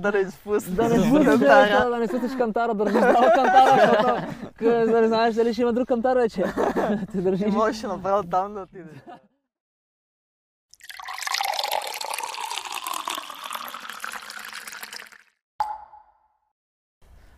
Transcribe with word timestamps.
Да 0.00 0.12
не 0.12 0.18
изпуснеш. 0.18 0.76
Да 0.76 0.88
не 0.88 0.98
спуснеш, 0.98 1.38
да, 1.38 1.90
да 1.90 1.98
не 1.98 2.08
спуснеш 2.08 2.36
кантара, 2.36 2.74
държиш 2.74 3.00
долу 3.00 3.30
кантара, 3.34 3.80
защото 3.80 4.90
да 4.90 5.00
не 5.00 5.08
знаеш 5.08 5.34
дали 5.34 5.52
ще 5.52 5.62
има 5.62 5.72
друг 5.72 5.88
кантар 5.88 6.16
вече. 6.16 6.42
Ти 7.00 7.06
Ти 7.12 7.20
държиш. 7.22 7.54
можеш 7.54 7.82
направо 7.82 8.22
там 8.22 8.54
да 8.54 8.60
отидеш. 8.60 8.96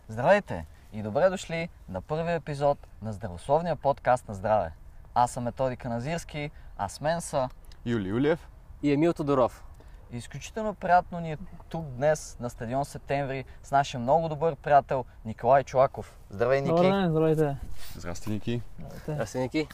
Здравейте 0.07 0.65
и 0.93 1.01
добре 1.01 1.29
дошли 1.29 1.69
на 1.89 2.01
първия 2.01 2.35
епизод 2.35 2.87
на 3.01 3.13
здравословния 3.13 3.75
подкаст 3.75 4.27
на 4.27 4.33
здраве. 4.33 4.71
Аз 5.15 5.31
съм 5.31 5.43
Методи 5.43 5.77
Каназирски, 5.77 6.51
а 6.77 6.89
с 6.89 7.01
мен 7.01 7.21
са 7.21 7.49
Юли 7.85 8.09
Юлиев. 8.09 8.49
И 8.83 8.93
Емил 8.93 9.13
Тодоров. 9.13 9.63
Изключително 10.11 10.73
приятно 10.73 11.19
ни 11.19 11.31
е 11.31 11.37
тук 11.69 11.85
днес 11.85 12.37
на 12.39 12.49
стадион 12.49 12.85
Септември 12.85 13.45
с 13.63 13.71
нашия 13.71 13.99
много 13.99 14.29
добър 14.29 14.55
приятел 14.55 15.05
Николай 15.25 15.63
Чулаков. 15.63 16.17
Здравей, 16.29 16.61
Ники! 16.61 16.69
Добър 16.69 16.83
ден, 16.83 17.09
здравейте. 17.09 17.57
Здрасти, 17.95 18.29
Ники. 18.29 18.61
Здравейте. 18.79 19.13
Здрасти, 19.13 19.39
Ники. 19.39 19.67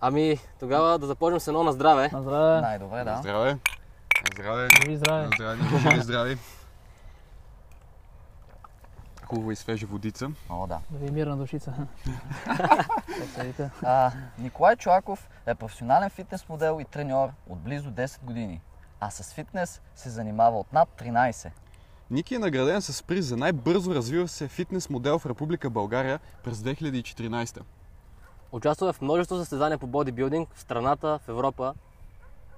Ами, 0.00 0.38
тогава 0.60 0.98
да 0.98 1.06
започнем 1.06 1.40
с 1.40 1.48
едно 1.48 1.62
на 1.62 1.72
здраве. 1.72 2.10
На 2.12 2.22
здраве. 2.22 2.60
Най-добре, 2.60 3.04
да. 3.04 3.16
Здраве. 3.16 3.58
Здраве. 4.34 4.68
Живи 4.82 4.96
здраве. 4.96 5.28
Здраве, 5.34 5.56
Ники. 5.56 5.78
Живи, 5.78 6.00
здрави. 6.00 6.38
Хубава 9.32 9.52
и 9.52 9.56
свежа 9.56 9.86
водица. 9.86 10.30
О, 10.50 10.66
да. 10.66 10.80
Да 10.90 10.98
ви 10.98 11.10
мирна 11.10 11.36
душица. 11.36 11.74
А, 13.82 14.12
Николай 14.38 14.76
Чулаков 14.76 15.28
е 15.46 15.54
професионален 15.54 16.10
фитнес 16.10 16.48
модел 16.48 16.78
и 16.80 16.84
треньор 16.84 17.28
от 17.48 17.58
близо 17.58 17.90
10 17.90 18.24
години, 18.24 18.60
а 19.00 19.10
с 19.10 19.34
фитнес 19.34 19.80
се 19.96 20.10
занимава 20.10 20.58
от 20.58 20.72
над 20.72 20.88
13. 21.00 21.50
Ники 22.10 22.34
е 22.34 22.38
награден 22.38 22.82
с 22.82 23.02
приз 23.02 23.24
за 23.24 23.36
най-бързо 23.36 23.94
развива 23.94 24.28
се 24.28 24.48
фитнес 24.48 24.90
модел 24.90 25.18
в 25.18 25.26
Република 25.26 25.70
България 25.70 26.20
през 26.44 26.58
2014. 26.58 27.60
Участва 28.52 28.92
в 28.92 29.00
множество 29.00 29.36
състезания 29.36 29.78
по 29.78 29.86
бодибилдинг 29.86 30.54
в 30.54 30.60
страната, 30.60 31.18
в 31.24 31.28
Европа. 31.28 31.74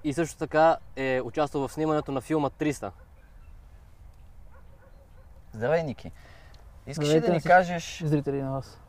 И 0.03 0.13
също 0.13 0.37
така 0.37 0.77
е 0.95 1.21
участвал 1.21 1.67
в 1.67 1.73
снимането 1.73 2.11
на 2.11 2.21
филма 2.21 2.49
300. 2.49 2.91
Здравей, 5.53 5.83
Ники! 5.83 6.11
Искаш 6.87 7.09
ли 7.09 7.21
да 7.21 7.33
ни 7.33 7.41
кажеш 7.41 8.03
Зрители 8.05 8.41
на 8.41 8.51
вас. 8.51 8.81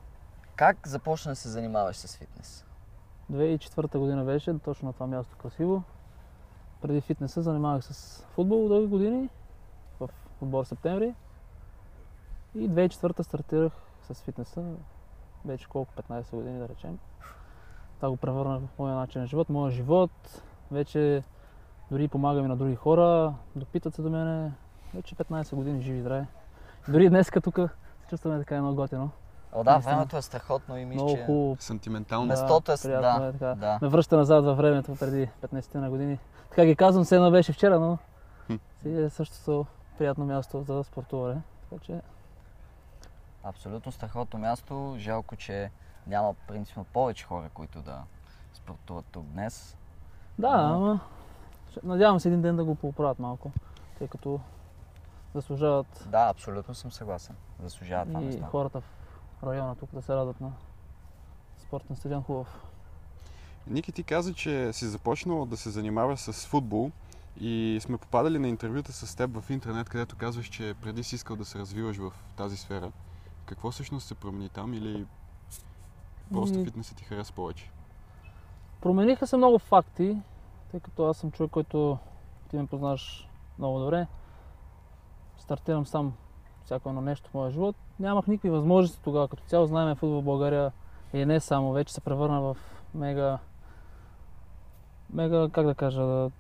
как 0.57 0.89
започна 0.89 1.33
да 1.33 1.37
се 1.37 1.49
занимаваш 1.49 1.97
с 1.97 2.17
фитнес? 2.17 2.65
2004 3.33 3.99
година 3.99 4.25
беше, 4.25 4.59
точно 4.59 4.87
на 4.87 4.93
това 4.93 5.07
място 5.07 5.37
красиво. 5.37 5.83
Преди 6.83 7.01
фитнеса 7.01 7.43
занимавах 7.43 7.85
с 7.85 8.23
футбол 8.35 8.69
дълги 8.69 8.87
години 8.87 9.29
в 10.01 10.09
отбор 10.41 10.65
септември. 10.65 11.15
И 12.55 12.71
2004 12.71 13.23
стартирах 13.23 13.73
с 14.03 14.23
фитнеса. 14.23 14.65
Вече 15.45 15.69
колко? 15.69 15.93
15 15.95 16.37
години 16.37 16.59
да 16.59 16.69
речем. 16.69 16.99
Това 17.97 18.11
го 18.11 18.17
превърнах 18.17 18.61
в 18.63 18.79
моя 18.79 18.95
начин 18.95 19.21
на 19.21 19.27
живот, 19.27 19.49
моя 19.49 19.71
живот. 19.71 20.43
Вече 20.71 21.23
дори 21.91 22.09
помагам 22.09 22.45
и 22.45 22.49
на 22.49 22.57
други 22.57 22.75
хора, 22.75 23.35
допитат 23.57 23.95
се 23.95 24.03
до 24.03 24.11
мене. 24.11 24.53
Вече 24.95 25.15
15 25.15 25.55
години 25.55 25.83
живи 25.83 25.99
и 25.99 26.01
здраве. 26.01 26.27
Дори 26.89 27.09
днес 27.09 27.31
тук 27.43 27.59
се 28.07 28.11
чувстваме 28.11 28.39
така 28.39 28.57
едно 28.57 28.75
готино. 28.75 29.11
О, 29.53 29.65
да, 29.65 29.73
Наистина. 29.73 29.95
времето 29.95 30.17
е 30.17 30.23
страхотно 30.23 30.79
и 30.79 30.85
мисля, 30.85 31.05
Много 31.05 31.17
хубаво. 31.17 31.57
Сантиментално. 31.61 32.27
Местото 32.27 32.73
е... 32.73 32.77
приятно 32.77 33.21
Да, 33.21 33.27
е 33.27 33.33
така. 33.33 33.55
да. 33.55 33.79
ме 33.83 33.89
връща 33.89 34.17
назад 34.17 34.45
във 34.45 34.57
времето 34.57 34.97
преди 34.97 35.29
15 35.43 35.75
на 35.75 35.91
години. 35.91 36.19
Така 36.51 36.65
ги 36.65 36.77
казвам, 36.77 37.05
все 37.05 37.17
едно 37.17 37.31
беше 37.31 37.53
вчера, 37.53 37.81
но 37.81 37.99
Хм. 38.47 38.55
си 38.83 38.91
е 38.95 39.11
същото 39.11 39.67
приятно 39.99 40.25
място 40.25 40.63
за 40.63 40.85
спортуване. 40.85 41.41
Така 41.63 41.85
че 41.85 42.01
Абсолютно 43.45 43.93
страхотно 43.93 44.39
място. 44.39 44.95
Жалко, 44.99 45.37
че 45.37 45.71
няма 46.07 46.35
принципно 46.49 46.85
повече 46.85 47.25
хора, 47.25 47.49
които 47.55 47.83
да 47.83 48.03
спортуват 48.55 49.05
тук 49.05 49.25
днес. 49.25 49.77
да, 50.39 50.49
Ама- 50.49 50.77
ама 50.77 51.01
надявам 51.83 52.21
се 52.21 52.29
един 52.29 52.43
ден 52.43 52.57
да 52.57 52.65
го 52.65 52.75
поправят 52.75 53.19
малко, 53.19 53.51
тъй 53.99 54.09
като 54.09 54.41
заслужават 55.37 56.09
Да, 56.11 56.29
абсолютно 56.29 56.75
съм 56.75 56.93
съгласен. 56.93 57.37
Заслужава 57.63 58.07
това 58.07 58.23
и 58.23 58.25
место. 58.25 58.45
хората 58.45 58.81
в 58.81 58.87
района 59.43 59.75
тук 59.77 59.91
да 59.95 60.03
се 60.03 60.15
радват 60.15 60.41
на 60.41 60.53
спортен 61.59 61.97
стадион 61.97 62.23
хубав. 62.23 62.61
Ники, 63.67 63.93
ти 63.93 64.03
каза, 64.03 64.35
че 64.35 64.73
си 64.73 64.87
започнал 64.87 65.47
да 65.47 65.57
се 65.57 65.71
занимаваш 65.71 66.21
с 66.21 66.47
футбол 66.47 66.91
и 67.41 67.79
сме 67.83 67.99
попадали 67.99 68.39
на 68.39 68.49
интервюта 68.49 68.93
с 68.93 69.15
теб 69.15 69.41
в 69.41 69.51
интернет, 69.51 69.89
където 69.89 70.17
казваш, 70.17 70.47
че 70.47 70.75
преди 70.83 71.05
си 71.05 71.15
искал 71.15 71.37
да 71.37 71.45
се 71.45 71.59
развиваш 71.59 71.97
в 71.97 72.13
тази 72.37 72.57
сфера. 72.57 72.93
Какво 73.47 73.71
всъщност 73.71 74.07
се 74.07 74.15
промени 74.15 74.49
там 74.49 74.75
или 74.75 75.07
просто 76.33 76.65
фитнесът 76.65 76.97
ти 76.97 77.05
хареса 77.05 77.33
повече? 77.33 77.71
Промениха 78.81 79.27
се 79.27 79.37
много 79.37 79.59
факти, 79.59 80.19
тъй 80.71 80.81
като 80.81 81.07
аз 81.07 81.17
съм 81.17 81.31
човек, 81.31 81.51
който 81.51 81.99
ти 82.51 82.57
ме 82.57 82.67
познаваш 82.67 83.29
много 83.59 83.79
добре. 83.79 84.07
Стартирам 85.47 85.87
сам 85.87 86.13
всяко 86.65 86.89
едно 86.89 87.01
нещо 87.01 87.31
в 87.31 87.35
моя 87.35 87.51
живот. 87.51 87.77
Нямах 88.01 88.27
никакви 88.27 88.51
възможности 88.51 89.03
тогава. 89.03 89.29
Като 89.29 89.43
цяло 89.43 89.67
знаем, 89.67 89.97
футбол 89.97 90.21
в 90.21 90.25
България 90.25 90.73
и 91.13 91.25
не 91.25 91.41
само, 91.41 91.73
вече 91.73 91.95
се 91.95 92.01
превърна 92.01 92.41
в 92.41 92.57
мега... 92.95 93.39
Мега, 95.13 95.49
как 95.53 95.67
да 95.67 95.75
кажа, 95.75 96.01
да, 96.03 96.31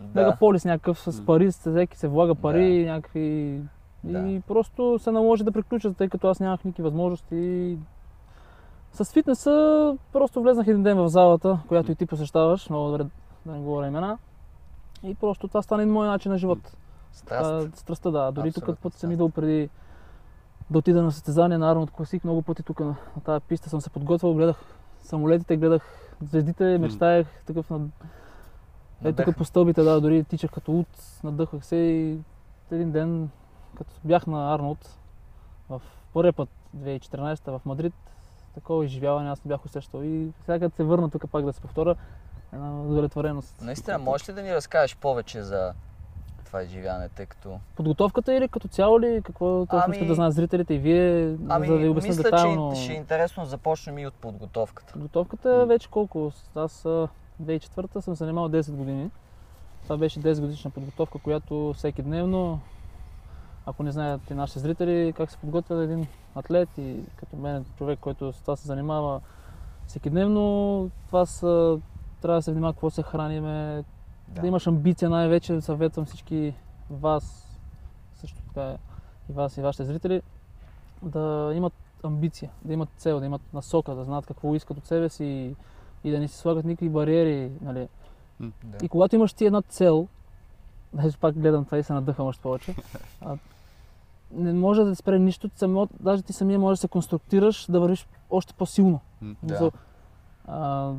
Да, 0.00 0.20
мегаполис 0.20 0.64
някакъв 0.64 1.00
с 1.00 1.26
пари, 1.26 1.52
с 1.52 1.58
всеки 1.58 1.98
се 1.98 2.08
влага 2.08 2.34
пари, 2.34 2.84
Да. 2.84 2.92
някакви... 2.92 3.60
Да. 4.04 4.18
И 4.18 4.40
просто 4.40 4.98
се 4.98 5.10
наложи 5.10 5.44
да 5.44 5.52
приключа, 5.52 5.94
тъй 5.94 6.08
като 6.08 6.28
аз 6.28 6.40
нямах 6.40 6.64
никакви 6.64 6.82
възможности. 6.82 7.78
С 8.92 9.12
фитнеса 9.12 9.96
просто 10.12 10.42
влезнах 10.42 10.66
един 10.66 10.82
ден 10.82 10.98
в 10.98 11.08
залата, 11.08 11.58
която 11.68 11.92
и 11.92 11.94
ти 11.94 12.06
посещаваш, 12.06 12.70
много 12.70 12.90
добре 12.90 13.04
да 13.46 13.52
не 13.52 13.58
говоря 13.58 13.86
имена. 13.86 14.18
И 15.02 15.14
просто 15.14 15.48
това 15.48 15.62
стана 15.62 15.82
един 15.82 15.92
мой 15.92 16.06
начин 16.06 16.32
на 16.32 16.38
живот. 16.38 16.76
Страст. 17.14 17.76
Страстта, 17.76 18.10
да. 18.10 18.32
Дори 18.32 18.52
тук 18.52 18.78
път 18.78 18.94
съм 18.94 19.12
идвал 19.12 19.28
преди 19.28 19.70
да 20.70 20.78
отида 20.78 21.02
на 21.02 21.12
състезание 21.12 21.58
на 21.58 21.70
Арнолд 21.70 21.90
Класик. 21.90 22.24
Много 22.24 22.42
пъти 22.42 22.62
тук 22.62 22.80
на, 22.80 22.86
на 22.86 23.22
тази 23.24 23.44
писта 23.48 23.70
съм 23.70 23.80
се 23.80 23.90
подготвил, 23.90 24.34
гледах 24.34 24.56
самолетите, 25.02 25.56
гледах 25.56 25.82
звездите, 26.22 26.78
мечтаях 26.78 27.26
такъв 27.46 27.70
на... 27.70 27.80
Е, 29.04 29.12
тук 29.12 29.36
по 29.36 29.44
стълбите, 29.44 29.82
да, 29.82 30.00
дори 30.00 30.24
тичах 30.24 30.50
като 30.50 30.72
луд, 30.72 30.86
надъхах 31.24 31.64
се 31.64 31.76
и 31.76 32.18
един 32.70 32.90
ден, 32.90 33.30
като 33.76 33.90
бях 34.04 34.26
на 34.26 34.54
Арнолд, 34.54 34.98
в 35.68 35.82
първия 36.12 36.32
път 36.32 36.48
2014 36.76 37.58
в 37.58 37.64
Мадрид, 37.64 37.94
такова 38.54 38.84
изживяване 38.84 39.30
аз 39.30 39.44
не 39.44 39.48
бях 39.48 39.64
усещал 39.64 40.02
и 40.02 40.32
сега 40.44 40.58
като 40.58 40.76
се 40.76 40.84
върна 40.84 41.10
тук 41.10 41.30
пак 41.30 41.44
да 41.44 41.52
се 41.52 41.60
повторя, 41.60 41.96
една 42.52 42.82
удовлетвореност. 42.82 43.60
Наистина, 43.60 43.98
можеш 43.98 44.28
ли 44.28 44.32
да 44.32 44.42
ни 44.42 44.54
разкажеш 44.54 44.96
повече 44.96 45.42
за 45.42 45.74
това 46.54 46.62
изживяване, 46.62 47.08
тъй 47.08 47.26
като... 47.26 47.58
Подготовката 47.76 48.34
или 48.34 48.48
като 48.48 48.68
цяло 48.68 49.00
ли? 49.00 49.22
Какво 49.24 49.66
точно 49.66 49.82
Ами- 49.84 49.96
искат 49.96 50.08
да 50.08 50.14
знаят 50.14 50.34
зрителите 50.34 50.74
и 50.74 50.78
вие, 50.78 51.36
Ами, 51.48 51.66
за 51.66 51.72
да 51.72 51.78
ви 51.78 51.88
обясня 51.88 52.08
мисля, 52.08 52.22
детайлно? 52.22 52.72
че 52.74 52.82
ще 52.82 52.92
е 52.92 52.96
интересно 52.96 53.44
започнем 53.44 53.98
и 53.98 54.06
от 54.06 54.14
подготовката. 54.14 54.92
Подготовката 54.92 55.60
е 55.62 55.66
вече 55.66 55.88
колко? 55.90 56.32
Аз 56.54 56.84
а, 56.84 57.08
2004 57.42 58.00
съм 58.00 58.14
занимавал 58.14 58.50
10 58.50 58.72
години. 58.72 59.10
Това 59.82 59.96
беше 59.96 60.20
10 60.20 60.40
годишна 60.40 60.70
подготовка, 60.70 61.18
която 61.18 61.72
всеки 61.76 62.02
дневно, 62.02 62.60
ако 63.66 63.82
не 63.82 63.92
знаят 63.92 64.30
и 64.30 64.34
нашите 64.34 64.58
зрители 64.58 65.12
как 65.16 65.30
се 65.30 65.38
подготвя 65.38 65.84
един 65.84 66.06
атлет 66.34 66.68
и 66.78 66.96
като 67.16 67.36
мен 67.36 67.64
човек, 67.78 67.98
който 68.00 68.32
с 68.32 68.40
това 68.40 68.56
се 68.56 68.66
занимава 68.66 69.20
всеки 69.86 70.10
дневно, 70.10 70.90
това 71.06 71.26
са, 71.26 71.78
трябва 72.22 72.38
да 72.38 72.42
се 72.42 72.52
внимава 72.52 72.72
какво 72.72 72.90
се 72.90 73.02
храниме, 73.02 73.84
да. 74.28 74.40
да 74.40 74.46
имаш 74.46 74.66
амбиция 74.66 75.10
най-вече, 75.10 75.60
съветвам 75.60 76.06
всички 76.06 76.54
вас, 76.90 77.58
също 78.14 78.42
така 78.42 78.76
и 79.30 79.32
вас 79.32 79.56
и 79.56 79.60
вашите 79.60 79.84
зрители, 79.84 80.22
да 81.02 81.52
имат 81.54 81.72
амбиция, 82.02 82.50
да 82.64 82.72
имат 82.72 82.88
цел, 82.96 83.20
да 83.20 83.26
имат 83.26 83.42
насока, 83.52 83.94
да 83.94 84.04
знаят 84.04 84.26
какво 84.26 84.54
искат 84.54 84.78
от 84.78 84.86
себе 84.86 85.08
си 85.08 85.24
и, 85.24 85.56
и 86.08 86.10
да 86.10 86.18
не 86.18 86.28
си 86.28 86.36
слагат 86.36 86.64
никакви 86.64 86.88
бариери. 86.88 87.52
Нали. 87.60 87.88
Да. 88.40 88.84
И 88.84 88.88
когато 88.88 89.16
имаш 89.16 89.32
ти 89.32 89.44
една 89.44 89.62
цел, 89.62 90.08
даже 90.92 91.18
пак 91.18 91.38
гледам 91.38 91.64
това 91.64 91.78
и 91.78 91.82
се 91.82 91.92
надъхам 91.92 92.26
още 92.26 92.42
повече, 92.42 92.74
а, 93.20 93.36
не 94.30 94.52
може 94.52 94.84
да 94.84 94.90
те 94.90 94.96
спре 94.96 95.18
нищо, 95.18 95.50
само, 95.56 95.88
даже 96.00 96.22
ти 96.22 96.32
самия 96.32 96.58
можеш 96.58 96.78
да 96.78 96.80
се 96.80 96.88
конструктираш, 96.88 97.66
да 97.68 97.80
вървиш 97.80 98.06
още 98.30 98.54
по-силно. 98.54 99.00
Да. 99.42 99.70
А, 100.46 100.92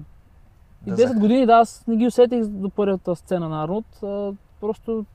и 0.85 0.89
Да 0.89 0.95
10 0.95 1.07
зах- 1.07 1.19
години, 1.19 1.45
да, 1.45 1.53
аз 1.53 1.87
не 1.87 1.95
ги 1.95 2.07
усетих 2.07 2.45
до 2.45 2.69
първата 2.69 3.15
сцена 3.15 3.49
на 3.49 3.63
Арнолд. 3.63 4.03
А, 4.03 4.31
просто 4.61 5.05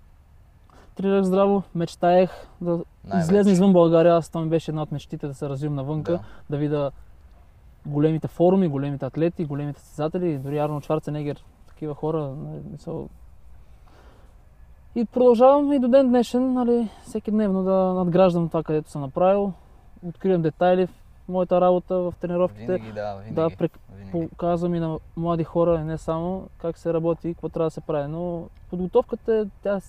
тренирах 0.94 1.24
здраво, 1.24 1.62
мечтаех 1.74 2.30
да 2.60 2.70
Най-вече. 2.70 3.18
излезна 3.20 3.52
извън 3.52 3.72
България. 3.72 4.14
Аз 4.14 4.28
това 4.28 4.40
ми 4.40 4.50
беше 4.50 4.70
една 4.70 4.82
от 4.82 4.92
мечтите 4.92 5.26
да 5.26 5.34
се 5.34 5.48
развивам 5.48 5.74
навънка, 5.74 6.12
Да. 6.12 6.20
да 6.50 6.56
видя 6.56 6.90
големите 7.86 8.28
форуми, 8.28 8.68
големите 8.68 9.06
атлети, 9.06 9.44
големите 9.44 9.80
състезатели, 9.80 10.38
дори 10.38 10.58
Арнолд 10.58 10.84
Шварценегер, 10.84 11.44
такива 11.68 11.94
хора. 11.94 12.34
нали, 12.38 12.60
Мисъл, 12.64 13.08
И 14.94 15.04
продължавам 15.04 15.72
и 15.72 15.78
до 15.78 15.88
ден 15.88 16.08
днешен, 16.08 16.52
нали, 16.52 16.88
всеки 17.02 17.30
дневно 17.30 17.62
да 17.62 17.70
надграждам 17.94 18.48
това, 18.48 18.62
където 18.62 18.90
съм 18.90 19.00
направил. 19.02 19.52
Откривам 20.02 20.42
детайли 20.42 20.88
моята 21.30 21.60
работа, 21.60 21.94
в 21.98 22.14
тренировките. 22.20 22.66
Винаги, 22.66 22.92
да, 22.92 23.14
винаги. 23.14 23.34
Да, 23.34 23.50
прек... 23.50 23.78
винаги. 23.96 24.28
показвам 24.28 24.74
и 24.74 24.80
на 24.80 24.98
млади 25.16 25.44
хора, 25.44 25.84
не 25.84 25.98
само 25.98 26.48
как 26.58 26.78
се 26.78 26.92
работи 26.92 27.28
и 27.28 27.34
какво 27.34 27.48
трябва 27.48 27.66
да 27.66 27.70
се 27.70 27.80
прави. 27.80 28.08
Но 28.08 28.48
подготовката 28.70 29.34
е 29.34 29.44
тя 29.62 29.80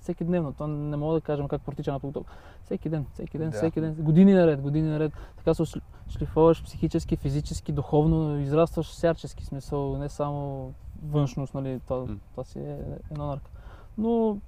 всеки 0.00 0.24
дневно. 0.24 0.52
То 0.52 0.66
не 0.66 0.96
мога 0.96 1.14
да 1.14 1.20
кажем 1.20 1.48
как 1.48 1.62
протича 1.62 1.92
на 1.92 2.00
подготовка. 2.00 2.32
Всеки 2.64 2.88
ден, 2.88 3.06
всеки 3.12 3.38
ден, 3.38 3.50
Да. 3.50 3.56
всеки 3.56 3.80
ден. 3.80 3.94
Години 3.94 4.34
наред, 4.34 4.60
години 4.60 4.88
наред. 4.88 5.12
Така 5.36 5.54
се 5.54 5.64
шлифоваш 6.08 6.64
психически, 6.64 7.16
физически, 7.16 7.72
духовно, 7.72 8.38
израстваш 8.38 8.86
всячески 8.86 9.44
смисъл, 9.44 9.98
не 9.98 10.08
само 10.08 10.72
външност, 11.02 11.54
нали, 11.54 11.80
това, 11.80 12.06
това 12.30 12.44
си 12.44 12.58
е 12.58 12.78
едно 13.10 13.26
нарка. 13.26 13.50
Но 13.98 14.38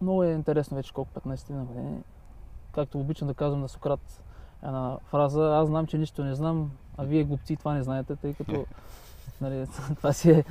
много 0.00 0.24
е 0.24 0.32
интересно 0.32 0.76
вече 0.76 0.92
колко 0.92 1.10
15 1.20 1.50
на 1.50 1.64
години. 1.64 1.98
Както 2.72 3.00
обичам 3.00 3.28
да 3.28 3.34
казвам 3.34 3.60
на 3.60 3.68
Сократ 3.68 4.22
една 4.62 4.96
фраза, 5.04 5.56
аз 5.56 5.68
знам, 5.68 5.86
че 5.86 5.98
нищо 5.98 6.24
не 6.24 6.34
знам, 6.34 6.70
а 6.96 7.04
вие 7.04 7.24
глупци 7.24 7.56
това 7.56 7.74
не 7.74 7.82
знаете, 7.82 8.16
тъй 8.16 8.34
като 8.34 8.64
нали, 9.40 9.66
това, 9.96 10.12
си 10.12 10.30
е, 10.30 10.44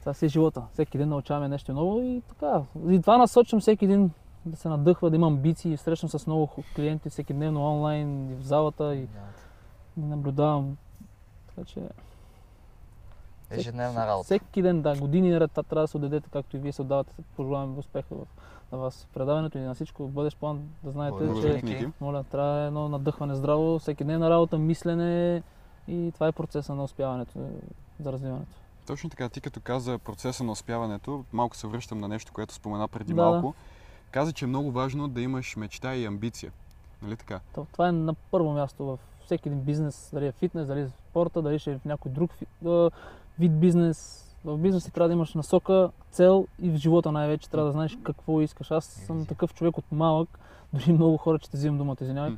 това 0.00 0.14
си 0.14 0.26
е 0.26 0.28
живота. 0.28 0.62
Всеки 0.72 0.98
ден 0.98 1.08
научаваме 1.08 1.48
нещо 1.48 1.72
ново 1.72 2.00
и 2.00 2.22
така. 2.28 2.62
И 2.88 3.00
това 3.00 3.18
насочвам 3.18 3.60
всеки 3.60 3.84
един 3.84 4.10
да 4.46 4.56
се 4.56 4.68
надъхва, 4.68 5.10
да 5.10 5.16
има 5.16 5.26
амбиции. 5.26 5.76
Срещам 5.76 6.08
с 6.08 6.26
много 6.26 6.48
клиенти 6.76 7.10
всеки 7.10 7.32
дневно 7.32 7.64
онлайн 7.72 8.30
и 8.30 8.34
в 8.34 8.42
залата 8.42 8.94
и 8.94 9.06
Да. 9.06 10.06
наблюдавам. 10.06 10.76
Така 11.48 11.64
че 11.64 11.80
Ежедневна 13.50 14.06
работа. 14.06 14.24
всеки 14.24 14.62
ден, 14.62 14.82
да, 14.82 14.96
години 14.96 15.30
наред 15.30 15.52
трябва 15.52 15.80
да 15.80 15.88
се 15.88 15.96
отдадете, 15.96 16.30
както 16.30 16.56
и 16.56 16.60
вие 16.60 16.72
се 16.72 16.82
отдавате. 16.82 17.14
Пожелавам 17.36 17.78
успеха 17.78 18.14
в, 18.14 18.26
в 18.72 18.92
предаването 19.14 19.58
и 19.58 19.60
на 19.60 19.74
всичко. 19.74 20.06
В 20.06 20.10
бъдещ 20.10 20.36
план 20.38 20.68
да 20.84 20.90
знаете, 20.90 21.16
Благодаря, 21.24 21.60
че 21.60 21.66
Ники. 21.66 21.86
Моля, 22.00 22.24
трябва 22.24 22.60
едно 22.60 22.88
надъхване 22.88 23.34
здраво, 23.34 23.78
всеки 23.78 24.04
ден 24.04 24.20
на 24.20 24.30
работа, 24.30 24.58
мислене 24.58 25.42
и 25.88 26.10
това 26.14 26.26
е 26.28 26.32
процеса 26.32 26.74
на 26.74 26.84
успяването, 26.84 27.32
за 28.00 28.12
развиването. 28.12 28.52
Точно 28.86 29.10
така, 29.10 29.28
ти 29.28 29.40
като 29.40 29.60
каза 29.60 29.98
процеса 29.98 30.44
на 30.44 30.52
успяването, 30.52 31.24
малко 31.32 31.56
се 31.56 31.66
връщам 31.66 31.98
на 31.98 32.08
нещо, 32.08 32.32
което 32.32 32.54
спомена 32.54 32.88
преди 32.88 33.14
Да, 33.14 33.22
малко. 33.22 33.54
Каза, 34.10 34.32
че 34.32 34.44
е 34.44 34.48
много 34.48 34.70
важно 34.70 35.08
да 35.08 35.20
имаш 35.20 35.56
мечта 35.56 35.96
и 35.96 36.04
амбиция. 36.04 36.52
Нали 37.02 37.16
така? 37.16 37.40
То- 37.54 37.66
Това 37.72 37.88
е 37.88 37.92
на 37.92 38.14
първо 38.14 38.52
място 38.52 38.84
в 38.84 38.98
всеки 39.24 39.48
един 39.48 39.60
бизнес, 39.60 40.10
дали 40.12 40.26
е 40.26 40.32
фитнес, 40.32 40.66
дали 40.66 40.80
е 40.80 40.88
спорта, 40.88 41.42
дали 41.42 41.58
ще 41.58 41.72
е 41.72 41.78
в 41.78 41.84
някой 41.84 42.12
друг 42.12 42.30
вид 43.38 43.60
бизнес. 43.60 44.24
В 44.48 44.58
бизнеса 44.58 44.92
трябва 44.92 45.08
да 45.08 45.14
имаш 45.14 45.34
насока, 45.34 45.90
цел 46.10 46.46
и 46.62 46.70
в 46.70 46.76
живота 46.76 47.12
най-вече 47.12 47.50
трябва 47.50 47.66
да 47.66 47.72
знаеш 47.72 47.98
какво 48.02 48.40
искаш. 48.40 48.70
Аз 48.70 48.84
съм 48.84 49.26
такъв 49.26 49.54
човек 49.54 49.78
от 49.78 49.84
малък, 49.92 50.38
дори 50.72 50.92
много 50.92 51.16
хора, 51.16 51.38
че 51.38 51.50
те 51.50 51.56
взимам 51.56 51.78
думата, 51.78 51.96
извинявай, 52.00 52.36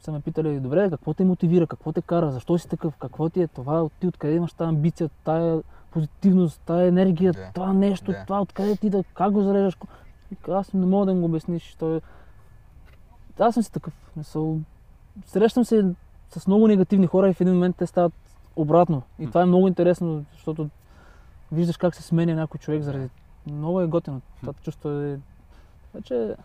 са 0.00 0.12
ме 0.12 0.20
питали, 0.20 0.60
добре, 0.60 0.90
какво 0.90 1.14
те 1.14 1.24
мотивира, 1.24 1.66
какво 1.66 1.92
те 1.92 2.02
кара, 2.02 2.32
защо 2.32 2.58
си 2.58 2.68
такъв, 2.68 2.96
какво 2.96 3.28
ти 3.28 3.42
е 3.42 3.46
това, 3.46 3.88
ти 4.00 4.06
откъде 4.06 4.34
имаш 4.34 4.52
тази 4.52 4.68
амбиция, 4.68 5.10
тая 5.24 5.62
позитивност, 5.90 6.60
тая 6.66 6.88
енергия, 6.88 7.32
Да. 7.32 7.50
това 7.54 7.72
нещо, 7.72 8.12
Да. 8.12 8.24
това 8.26 8.40
откъде 8.40 8.76
ти 8.76 8.90
да, 8.90 9.04
как 9.14 9.32
го 9.32 9.42
зареждаш. 9.42 9.78
Аз 10.48 10.72
не 10.72 10.86
мога 10.86 11.06
да 11.06 11.12
им 11.12 11.18
го 11.20 11.24
обясниш. 11.24 11.76
Той... 11.78 12.00
Аз 13.38 13.54
съм 13.54 13.62
си 13.62 13.72
такъв. 13.72 13.92
в 14.08 14.12
Смисъл, 14.12 14.58
срещам 15.26 15.64
се 15.64 15.94
с 16.30 16.46
много 16.46 16.68
негативни 16.68 17.06
хора 17.06 17.28
и 17.30 17.34
в 17.34 17.40
един 17.40 17.54
момент 17.54 17.76
те 17.76 17.86
стават 17.86 18.12
обратно. 18.56 19.02
И 19.18 19.26
това 19.26 19.42
е 19.42 19.46
много 19.46 19.68
интересно, 19.68 20.24
защото 20.32 20.68
виждаш 21.52 21.76
как 21.76 21.94
се 21.94 22.02
сменя 22.02 22.34
някой 22.34 22.58
човек 22.58 22.82
заради... 22.82 23.08
Много 23.46 23.80
е 23.80 23.86
готино. 23.86 24.20
Това 24.40 24.52
чувство 24.52 24.88
е... 24.90 25.20
Вече 25.94 26.36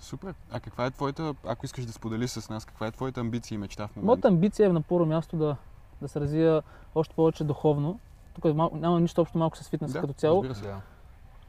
Супер. 0.00 0.34
А 0.50 0.60
каква 0.60 0.86
е 0.86 0.90
твоята, 0.90 1.34
ако 1.46 1.66
искаш 1.66 1.84
да 1.84 1.92
споделиш 1.92 2.30
с 2.30 2.48
нас, 2.48 2.64
каква 2.64 2.86
е 2.86 2.90
твоята 2.90 3.20
амбиция 3.20 3.56
и 3.56 3.58
мечта 3.58 3.86
в 3.86 3.96
момента? 3.96 4.06
Моята 4.06 4.28
амбиция 4.28 4.68
е 4.68 4.72
на 4.72 4.82
първо 4.82 5.06
място 5.06 5.36
да, 5.36 5.56
да 6.02 6.08
се 6.08 6.20
развия 6.20 6.62
още 6.94 7.14
повече 7.14 7.44
духовно. 7.44 7.98
Тук 8.34 8.44
е 8.44 8.52
мал, 8.52 8.70
няма 8.74 9.00
нищо 9.00 9.20
общо 9.20 9.38
малко 9.38 9.56
с 9.56 9.68
фитнес 9.68 9.92
Да, 9.92 10.00
като 10.00 10.12
цяло. 10.12 10.44
разбира 10.44 10.54
се. 10.54 10.62
Да. 10.62 10.80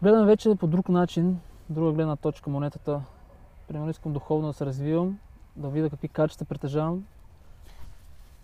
Гледам 0.02 0.26
вече 0.26 0.56
по 0.56 0.68
друг 0.68 0.90
начин, 0.90 1.40
друга 1.70 1.92
гледна 1.92 2.16
точка 2.16 2.50
монетата. 2.50 3.02
Примерно 3.68 3.90
искам 3.90 4.14
духовно 4.14 4.48
да 4.48 4.54
се 4.54 4.66
развивам, 4.66 5.20
да 5.56 5.70
видя 5.70 5.90
какви 5.90 6.08
качества 6.08 6.46
притежавам. 6.46 7.06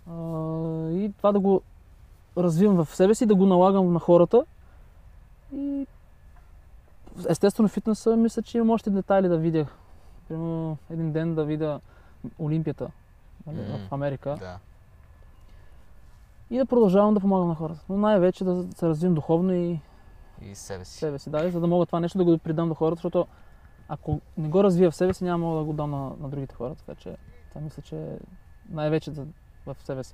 А, 0.10 0.14
и 0.90 1.14
това 1.18 1.32
да 1.32 1.40
го 1.40 1.62
развивам 2.38 2.86
в 2.86 2.96
себе 2.96 3.16
си, 3.16 3.26
да 3.26 3.36
го 3.36 3.46
налагам 3.46 3.94
на 3.94 4.00
хората. 4.00 4.46
И 5.54 5.88
естествено 7.30 7.70
фитнеса 7.70 8.16
мисля, 8.16 8.42
че 8.42 8.58
имам 8.58 8.70
още 8.70 8.90
детайли 8.90 9.28
да 9.28 9.38
видя. 9.38 9.66
Примерно 10.28 10.78
един 10.90 11.12
ден 11.12 11.36
да 11.36 11.46
видя 11.46 11.80
Олимпията 12.40 12.92
Мгм. 13.48 13.60
в 13.62 13.92
Америка 13.92 14.36
Да. 14.40 14.60
и 16.50 16.58
да 16.58 16.66
продължавам 16.66 17.14
да 17.14 17.20
помагам 17.20 17.48
на 17.48 17.56
хората. 17.56 17.80
Но 17.90 17.98
най-вече 17.98 18.44
да 18.44 18.66
се 18.76 18.88
развивам 18.88 19.16
духовно 19.16 19.54
и 19.54 19.80
И 20.42 20.56
себе 20.56 20.86
си. 20.86 20.98
себе 20.98 21.20
си, 21.20 21.30
да, 21.30 21.52
за 21.52 21.60
да 21.60 21.68
мога 21.68 21.86
това 21.86 22.00
нещо 22.00 22.18
да 22.18 22.24
го 22.24 22.38
придам 22.38 22.68
до 22.70 22.76
хората, 22.76 22.96
защото 22.96 23.28
ако 23.88 24.20
не 24.38 24.50
го 24.50 24.64
развия 24.64 24.92
в 24.92 24.96
себе 24.96 25.14
си, 25.14 25.24
няма 25.24 25.46
мога 25.46 25.60
да 25.60 25.66
го 25.66 25.74
дам 25.74 25.92
на, 25.92 26.12
на 26.20 26.30
другите 26.30 26.56
хора, 26.56 26.76
така 26.76 26.96
че 26.96 27.18
това 27.50 27.62
мисля, 27.62 27.82
че 27.82 27.98
е 27.98 28.18
най-вече 28.70 29.12
да, 29.12 29.26
в 29.66 29.76
себе 29.80 30.04
си. 30.04 30.14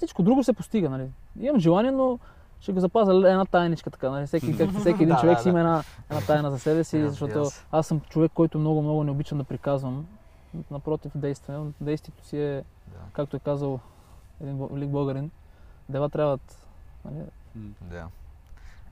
Всичко 0.00 0.22
друго 0.22 0.44
се 0.44 0.52
постига, 0.52 0.90
нали. 0.90 1.08
Имам 1.40 1.60
желание, 1.60 1.90
но 1.90 2.18
ще 2.60 2.72
го 2.72 2.80
запазя 2.80 3.12
една 3.12 3.44
тайничка 3.44 3.90
така, 3.90 4.10
нали. 4.10 4.26
Всеки, 4.26 4.58
как, 4.58 4.70
всеки 4.80 5.02
един 5.02 5.16
човек 5.16 5.40
си 5.40 5.48
има 5.48 5.60
една, 5.60 5.82
една 6.10 6.20
тайна 6.26 6.50
за 6.50 6.58
себе 6.58 6.84
си, 6.84 6.96
Разбира 7.02 7.10
защото 7.10 7.50
аз 7.72 7.86
съм 7.86 8.00
човек, 8.00 8.32
който 8.34 8.58
много, 8.58 8.82
много 8.82 9.04
не 9.04 9.10
обичам 9.10 9.38
да 9.38 9.44
приказвам. 9.44 10.06
Напротив, 10.70 11.12
действам. 11.14 11.74
Действието 11.80 12.24
си 12.24 12.38
е, 12.38 12.64
както 13.12 13.36
е 13.36 13.40
казал 13.40 13.80
един 14.40 14.66
велик 14.70 14.88
българин, 14.88 15.30
дела 15.88 16.08
трябват 16.08 16.66
нали. 17.04 17.24
Да. 17.80 18.06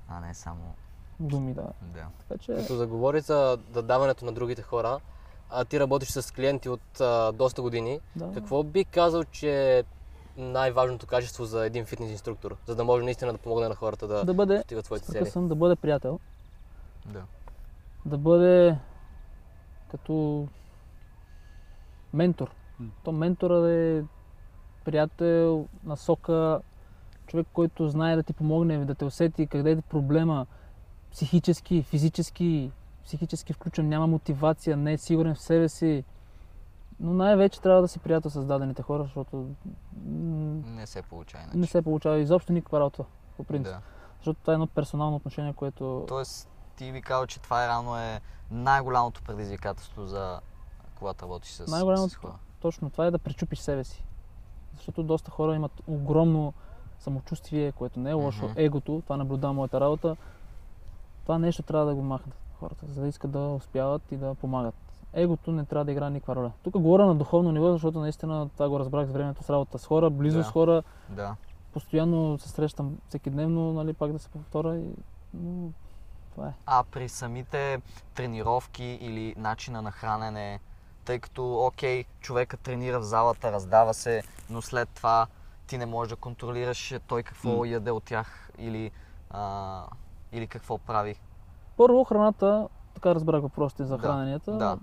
А 0.08 0.20
не 0.20 0.34
само. 0.34 0.74
думи, 1.20 1.54
да. 1.54 1.66
Да. 1.82 2.06
Така 2.18 2.38
че... 2.38 2.54
Като 2.54 2.74
заговори 2.76 3.20
за 3.20 3.58
да 3.72 3.82
даването 3.82 4.24
на 4.24 4.32
другите 4.32 4.62
хора, 4.62 5.00
а 5.50 5.64
ти 5.64 5.80
работиш 5.80 6.08
с 6.08 6.34
клиенти 6.34 6.68
от 6.68 7.00
а, 7.00 7.32
доста 7.32 7.62
години, 7.62 8.00
Да. 8.16 8.32
какво 8.34 8.62
би 8.62 8.84
казал, 8.84 9.24
че 9.24 9.84
най-важното 10.38 11.06
качество 11.06 11.44
за 11.44 11.66
един 11.66 11.84
фитнес 11.84 12.10
инструктор, 12.10 12.56
за 12.66 12.76
да 12.76 12.84
може 12.84 13.04
наистина 13.04 13.32
да 13.32 13.38
помогне 13.38 13.68
на 13.68 13.74
хората 13.74 14.06
да, 14.08 14.24
Да 14.24 14.34
бъде 14.34 14.56
постигат 14.56 14.84
своите 14.86 15.06
цели? 15.06 15.26
съм 15.26 15.48
да 15.48 15.54
бъде 15.54 15.76
приятел, 15.76 16.20
Да. 17.06 17.22
да 18.06 18.18
бъде 18.18 18.76
като 19.90 20.46
ментор. 22.12 22.50
М. 22.80 22.90
То 23.04 23.12
ментора 23.12 23.54
да 23.60 23.72
е 23.72 24.02
приятел, 24.84 25.66
насока, 25.84 26.60
човек, 27.26 27.46
който 27.52 27.88
знае 27.88 28.16
да 28.16 28.22
ти 28.22 28.32
помогне, 28.32 28.84
да 28.84 28.94
те 28.94 29.04
усети 29.04 29.46
къде 29.46 29.70
е 29.70 29.80
проблема, 29.80 30.46
психически, 31.10 31.82
физически, 31.82 32.70
психически 33.04 33.52
включен, 33.52 33.88
няма 33.88 34.06
мотивация, 34.06 34.76
не 34.76 34.92
е 34.92 34.98
сигурен 34.98 35.34
в 35.34 35.40
себе 35.40 35.68
си. 35.68 36.04
Но 37.00 37.12
най-вече 37.14 37.60
трябва 37.60 37.82
да 37.82 37.88
си 37.88 37.98
приятел 37.98 38.30
с 38.30 38.44
дадените 38.44 38.82
хора, 38.82 39.02
защото 39.02 39.50
Не 40.66 40.86
се 40.86 41.02
получава 41.02 41.42
иначе. 41.44 41.58
не 41.58 41.66
се 41.66 41.82
получава 41.82 42.18
изобщо 42.18 42.52
никаква 42.52 42.80
работа, 42.80 43.04
по 43.36 43.44
принцип. 43.44 43.64
Да. 43.66 43.80
Защото 44.16 44.40
това 44.40 44.52
е 44.52 44.54
едно 44.54 44.66
персонално 44.66 45.16
отношение, 45.16 45.52
което... 45.52 46.04
Тоест, 46.08 46.48
ти 46.76 46.92
би 46.92 47.02
казал, 47.02 47.26
че 47.26 47.40
това 47.40 47.64
е 47.64 47.68
рано 47.68 47.98
е 47.98 48.20
най-голямото 48.50 49.22
предизвикателство 49.22 50.06
за 50.06 50.40
когато 50.94 51.24
работиш 51.24 51.50
с, 51.50 51.66
Най-голямото- 51.66 52.08
с 52.08 52.16
хора. 52.16 52.34
Точно 52.60 52.90
това 52.90 53.06
е 53.06 53.10
да 53.10 53.18
пречупиш 53.18 53.58
себе 53.58 53.84
си. 53.84 54.04
Защото 54.76 55.02
доста 55.02 55.30
хора 55.30 55.54
имат 55.54 55.72
огромно 55.86 56.52
самочувствие, 56.98 57.72
което 57.72 58.00
не 58.00 58.10
е 58.10 58.14
лошо. 58.14 58.44
Мгм. 58.44 58.54
Егото, 58.56 59.00
това 59.04 59.16
наблюдава 59.16 59.52
моята 59.52 59.80
работа. 59.80 60.16
Това 61.22 61.38
нещо 61.38 61.62
трябва 61.62 61.86
да 61.86 61.94
го 61.94 62.02
махнат 62.02 62.34
хората, 62.54 62.86
за 62.86 63.00
да 63.00 63.08
искат 63.08 63.30
да 63.30 63.38
успяват 63.38 64.12
и 64.12 64.16
да 64.16 64.34
помагат. 64.34 64.74
Егото 65.12 65.52
не 65.52 65.64
трябва 65.64 65.84
да 65.84 65.92
играе 65.92 66.10
никаква 66.10 66.36
роля. 66.36 66.52
Тук 66.62 66.72
говоря 66.72 67.06
на 67.06 67.14
духовно 67.14 67.52
ниво, 67.52 67.72
защото 67.72 68.00
наистина 68.00 68.48
това 68.48 68.68
го 68.68 68.78
разбрах 68.78 69.06
с 69.08 69.12
времето 69.12 69.42
с 69.42 69.50
работа 69.50 69.78
с 69.78 69.86
хора, 69.86 70.10
близо 70.10 70.38
Да. 70.38 70.44
с 70.44 70.50
хора. 70.50 70.82
Да. 71.08 71.36
Постоянно 71.72 72.38
се 72.38 72.48
срещам 72.48 72.98
всеки 73.08 73.30
дневно, 73.30 73.72
нали, 73.72 73.92
пак 73.92 74.12
да 74.12 74.18
се 74.18 74.28
повторя. 74.28 74.76
И... 74.76 74.90
Но 75.34 75.70
това 76.30 76.46
е. 76.48 76.52
А 76.66 76.84
при 76.84 77.08
самите 77.08 77.80
тренировки 78.14 78.84
или 78.84 79.34
начина 79.38 79.82
на 79.82 79.90
хранене, 79.90 80.60
тъй 81.04 81.18
като, 81.18 81.66
окей, 81.66 82.04
човека 82.20 82.56
тренира 82.56 83.00
в 83.00 83.04
залата, 83.04 83.52
раздава 83.52 83.94
се, 83.94 84.22
но 84.50 84.62
след 84.62 84.88
това 84.88 85.26
ти 85.66 85.78
не 85.78 85.86
можеш 85.86 86.10
да 86.10 86.16
контролираш 86.16 86.94
той 87.06 87.22
какво 87.22 87.56
М. 87.56 87.68
яде 87.68 87.90
от 87.90 88.04
тях 88.04 88.50
или, 88.58 88.90
а, 89.30 89.82
или 90.32 90.46
какво 90.46 90.78
прави. 90.78 91.14
Първо, 91.76 92.04
храната, 92.04 92.68
така 92.94 93.14
разбрах 93.14 93.42
въпросите 93.42 93.84
за 93.84 93.96
Да, 93.96 94.02
храненията. 94.02 94.52
да. 94.52 94.78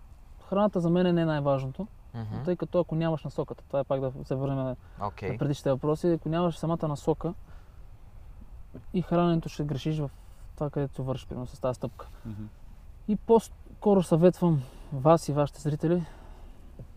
Храната 0.49 0.79
за 0.79 0.89
мен 0.89 1.15
не 1.15 1.21
е 1.21 1.25
най-важното. 1.25 1.87
Мгм. 2.13 2.43
Тъй 2.45 2.55
като 2.55 2.79
ако 2.79 2.95
нямаш 2.95 3.23
насоката, 3.23 3.63
това 3.67 3.79
е 3.79 3.83
пак 3.83 3.99
да 4.01 4.11
се 4.23 4.35
върнем 4.35 4.57
на 4.57 4.75
Окей. 5.01 5.37
предишните 5.37 5.71
въпроси, 5.71 6.07
ако 6.07 6.29
нямаш 6.29 6.57
самата 6.57 6.87
насока 6.87 7.33
и 8.93 9.01
храненето 9.01 9.49
ще 9.49 9.63
грешиш 9.63 9.99
в 9.99 10.09
това, 10.55 10.69
където 10.69 11.03
вършиш, 11.03 11.27
примерно 11.27 11.47
с 11.47 11.59
тази 11.59 11.75
стъпка. 11.75 12.07
Мгм. 12.25 12.43
И 13.07 13.15
по-скоро 13.15 14.03
съветвам 14.03 14.61
вас 14.93 15.29
и 15.29 15.33
вашите 15.33 15.61
зрители, 15.61 16.05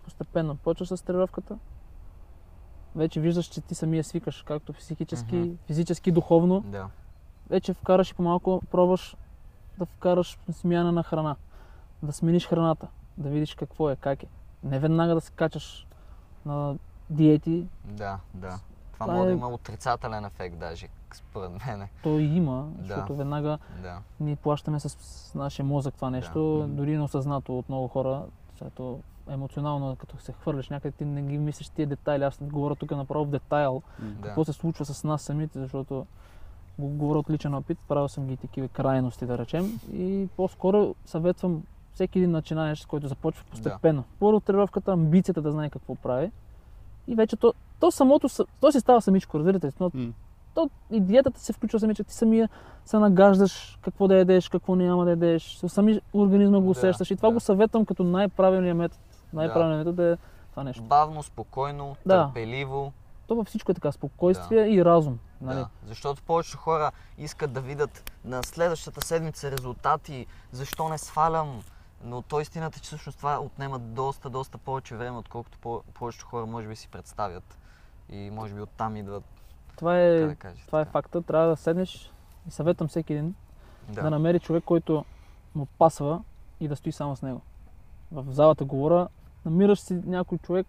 постепенно 0.05 0.57
почваш 0.57 0.88
с 0.88 1.02
тренировката, 1.02 1.59
вече 2.97 3.21
виждаш, 3.21 3.47
че 3.47 3.61
ти 3.61 3.75
самия 3.75 4.05
свикаш, 4.05 4.43
както 4.43 4.73
психически, 4.73 5.37
Мгм. 5.37 5.55
физически, 5.67 6.12
духовно. 6.12 6.61
Да. 6.61 6.88
Вече 7.50 7.75
вкараш 7.75 8.11
и 8.11 8.14
по-малко 8.14 8.62
пробваш 8.71 9.17
да 9.78 9.87
вкараш 9.87 10.38
смяна 10.52 10.93
на 10.93 11.02
храна, 11.02 11.37
да 12.02 12.12
смениш 12.12 12.47
храната, 12.47 12.88
да 13.18 13.28
видиш 13.28 13.54
какво 13.54 13.90
е, 13.90 13.96
как 13.96 14.22
е. 14.22 14.26
Не 14.62 14.78
веднага 14.78 15.14
да 15.14 15.20
се 15.20 15.32
качаш 15.32 15.87
на 16.46 16.76
диети, 17.10 17.66
Да, 17.84 18.18
да. 18.34 18.58
Това 18.92 19.06
Това 19.06 19.14
може 19.14 19.26
да 19.26 19.30
е- 19.30 19.37
има 19.37 19.48
отрицателен 19.48 20.25
ефект 20.25 20.58
даже, 20.58 20.88
според 21.12 21.50
мен. 21.66 21.88
то 22.02 22.18
и 22.18 22.25
има, 22.25 22.68
Да. 22.68 22.82
защото 22.84 23.16
веднага 23.16 23.58
Да. 23.82 23.98
ние 24.20 24.37
плащаме 24.37 24.80
с, 24.80 24.88
с 24.88 25.34
нашия 25.34 25.64
мозък 25.64 25.94
това 25.94 26.10
нещо, 26.10 26.58
Да. 26.58 26.66
дори 26.66 26.96
неосъзнато 26.96 27.58
от 27.58 27.68
много 27.68 27.88
хора, 27.88 28.22
защото 28.50 29.00
емоционално, 29.30 29.96
като 29.96 30.18
се 30.18 30.32
хвърляш 30.32 30.70
някъде, 30.70 30.92
ти 30.92 31.04
не 31.04 31.22
ги 31.22 31.38
мислиш 31.38 31.68
тия 31.68 31.87
детайли. 31.87 32.25
Аз 32.25 32.38
говоря 32.42 32.75
тук 32.76 32.90
направо 32.90 33.25
в 33.25 33.30
детайл, 33.30 33.82
Да. 34.00 34.22
какво 34.22 34.44
се 34.44 34.52
случва 34.52 34.84
с 34.84 35.04
нас 35.04 35.22
самите, 35.22 35.58
защото 35.58 36.06
го 36.78 36.88
говоря 36.88 37.18
от 37.18 37.30
личен 37.30 37.54
опит, 37.54 37.78
правил 37.88 38.08
съм 38.08 38.26
ги 38.26 38.37
такива 38.37 38.68
крайности, 38.68 39.26
да 39.26 39.38
речем. 39.38 39.80
И 39.92 40.28
по-скоро 40.37 40.94
съветвам 41.04 41.62
всеки 41.99 42.19
един 42.19 42.31
начинаещ, 42.31 42.87
който 42.87 43.09
започва 43.09 43.45
постепенно. 43.45 44.05
Първо 44.21 44.40
тренировката, 44.40 44.93
амбицията 44.93 45.43
да 45.43 45.50
знае 45.52 45.71
какво 45.71 45.95
прави. 45.95 46.31
И 47.07 47.14
вече 47.14 47.37
то, 47.37 47.52
то 47.81 47.90
самото, 47.90 48.28
са- 48.28 48.45
то 48.61 48.73
си 48.73 48.81
става 48.81 49.02
самичко, 49.02 49.38
разбирате? 49.38 49.73
Но 49.81 49.90
М. 49.95 50.12
то 50.55 50.71
и 50.90 51.00
диетата 51.00 51.40
се 51.40 51.52
включва 51.52 51.81
самичко. 51.81 52.05
Ти 52.05 52.14
самия 52.14 52.49
се 52.85 52.99
нагаждаш 52.99 53.78
какво 53.83 54.09
да 54.09 54.17
ядеш, 54.17 54.49
какво 54.49 54.76
няма 54.76 55.05
да 55.05 55.11
ядеш. 55.11 55.61
Сами 55.67 56.00
организма 56.14 56.59
го 56.59 56.64
Да, 56.64 56.71
усещаш. 56.71 57.11
И 57.11 57.17
това 57.17 57.28
да. 57.28 57.35
го 57.35 57.40
съветвам 57.40 57.85
като 57.85 58.05
най-правилният 58.05 58.76
метод. 58.78 59.00
Най-правилният 59.33 59.78
метод 59.78 60.05
е 60.05 60.17
това 60.50 60.64
нещо. 60.64 60.83
Бавно, 60.83 61.23
спокойно, 61.23 61.97
Да. 62.07 62.25
търпеливо. 62.25 62.93
То 63.26 63.35
във 63.37 63.47
всичко 63.47 63.71
е 63.71 63.75
така. 63.75 63.93
Спокойствие 63.93 64.69
и 64.69 64.85
разум. 64.85 65.19
Нали? 65.40 65.57
Да. 65.57 65.69
Защото 65.85 66.23
повечето 66.23 66.59
хора 66.59 66.90
искат 67.19 67.52
да 67.52 67.61
видят 67.61 68.11
на 68.25 68.43
следващата 68.43 69.00
седмица 69.00 69.50
резултати, 69.50 70.26
защо 70.52 70.88
не 70.88 70.99
свалям. 70.99 71.61
Но 72.02 72.23
то 72.23 72.40
истината 72.40 72.76
е, 72.76 72.81
че 72.81 72.87
всъщност 72.87 73.19
това 73.19 73.38
отнема 73.38 73.78
доста, 73.78 74.31
доста 74.31 74.59
повече 74.59 74.97
време, 74.97 75.19
отколкото 75.19 75.59
по- 75.59 75.83
повечето 75.95 76.26
хора 76.26 76.47
може 76.47 76.69
би 76.69 76.76
си 76.76 76.88
представят. 76.88 77.59
И 78.09 78.31
може 78.31 78.55
би 78.55 78.61
оттам 78.61 78.97
идват, 78.97 79.25
Това 79.76 79.99
е, 79.99 80.11
да 80.17 80.35
кажа. 80.35 80.67
това 80.67 80.81
е 80.81 80.85
така. 80.85 80.93
факта. 80.93 81.23
Трябва 81.23 81.49
да 81.49 81.57
седнеш 81.57 82.12
и 82.49 82.50
съветвам 82.50 82.88
всеки 82.88 83.12
един 83.12 83.35
да. 83.88 84.02
Да. 84.02 84.11
намери 84.11 84.40
човек, 84.40 84.64
който 84.64 85.05
му 85.55 85.67
пасва 85.69 86.23
и 86.61 86.69
да 86.69 86.76
стои 86.76 86.93
само 86.93 87.17
с 87.17 87.23
него. 87.23 87.40
В 88.12 88.25
залата 88.28 88.64
говоря, 88.64 89.09
намираш 89.45 89.81
си 89.81 89.95
някой 89.97 90.38
човек 90.38 90.67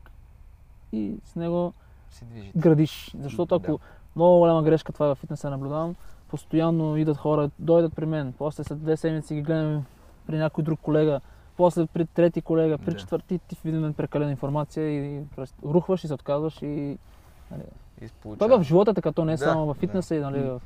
и 0.92 1.16
с 1.26 1.36
него 1.36 1.74
Си 2.10 2.26
движите. 2.26 2.60
градиш. 2.60 3.16
Защото 3.16 3.56
ако 3.56 3.72
Да. 3.72 3.78
много 4.16 4.38
голяма 4.38 4.64
грешка, 4.64 4.94
това 4.94 5.06
е 5.06 5.10
във 5.10 5.18
фитнеса 5.18 5.50
наблюдавам, 5.50 5.96
постоянно 6.28 6.98
идат 6.98 7.18
хора, 7.18 7.50
дойдат 7.60 7.94
при 7.94 8.06
мен, 8.06 8.34
после 8.34 8.64
след 8.64 8.80
две 8.80 8.98
седмици 8.98 9.36
ги 9.36 9.42
гледам 9.42 9.86
при 10.30 10.38
някой 10.38 10.64
друг 10.64 10.80
колега, 10.80 11.22
после 11.58 11.86
при 11.86 12.06
трети 12.06 12.42
колега, 12.42 12.78
при 12.78 12.92
Да. 12.92 12.98
четвърти 12.98 13.40
ти 13.40 13.56
в 13.56 13.66
един 13.66 13.80
момент 13.80 13.98
прекалена 13.98 14.32
информация 14.32 14.90
и 14.90 15.24
просто 15.36 15.56
рухваш 15.74 16.04
и 16.04 16.08
се 16.08 16.14
отказваш 16.14 16.62
и 16.62 16.98
нали, 17.52 17.64
Това 18.22 18.56
е 18.56 18.58
в 18.58 18.64
живота 18.64 18.94
така, 18.94 19.12
то 19.12 19.26
не 19.26 19.34
е 19.34 19.36
Да, 19.38 19.44
само 19.44 19.66
в 19.66 19.74
да. 19.74 19.80
фитнеса 19.80 20.16
и 20.16 20.20
нали, 20.20 20.40
в, 20.40 20.62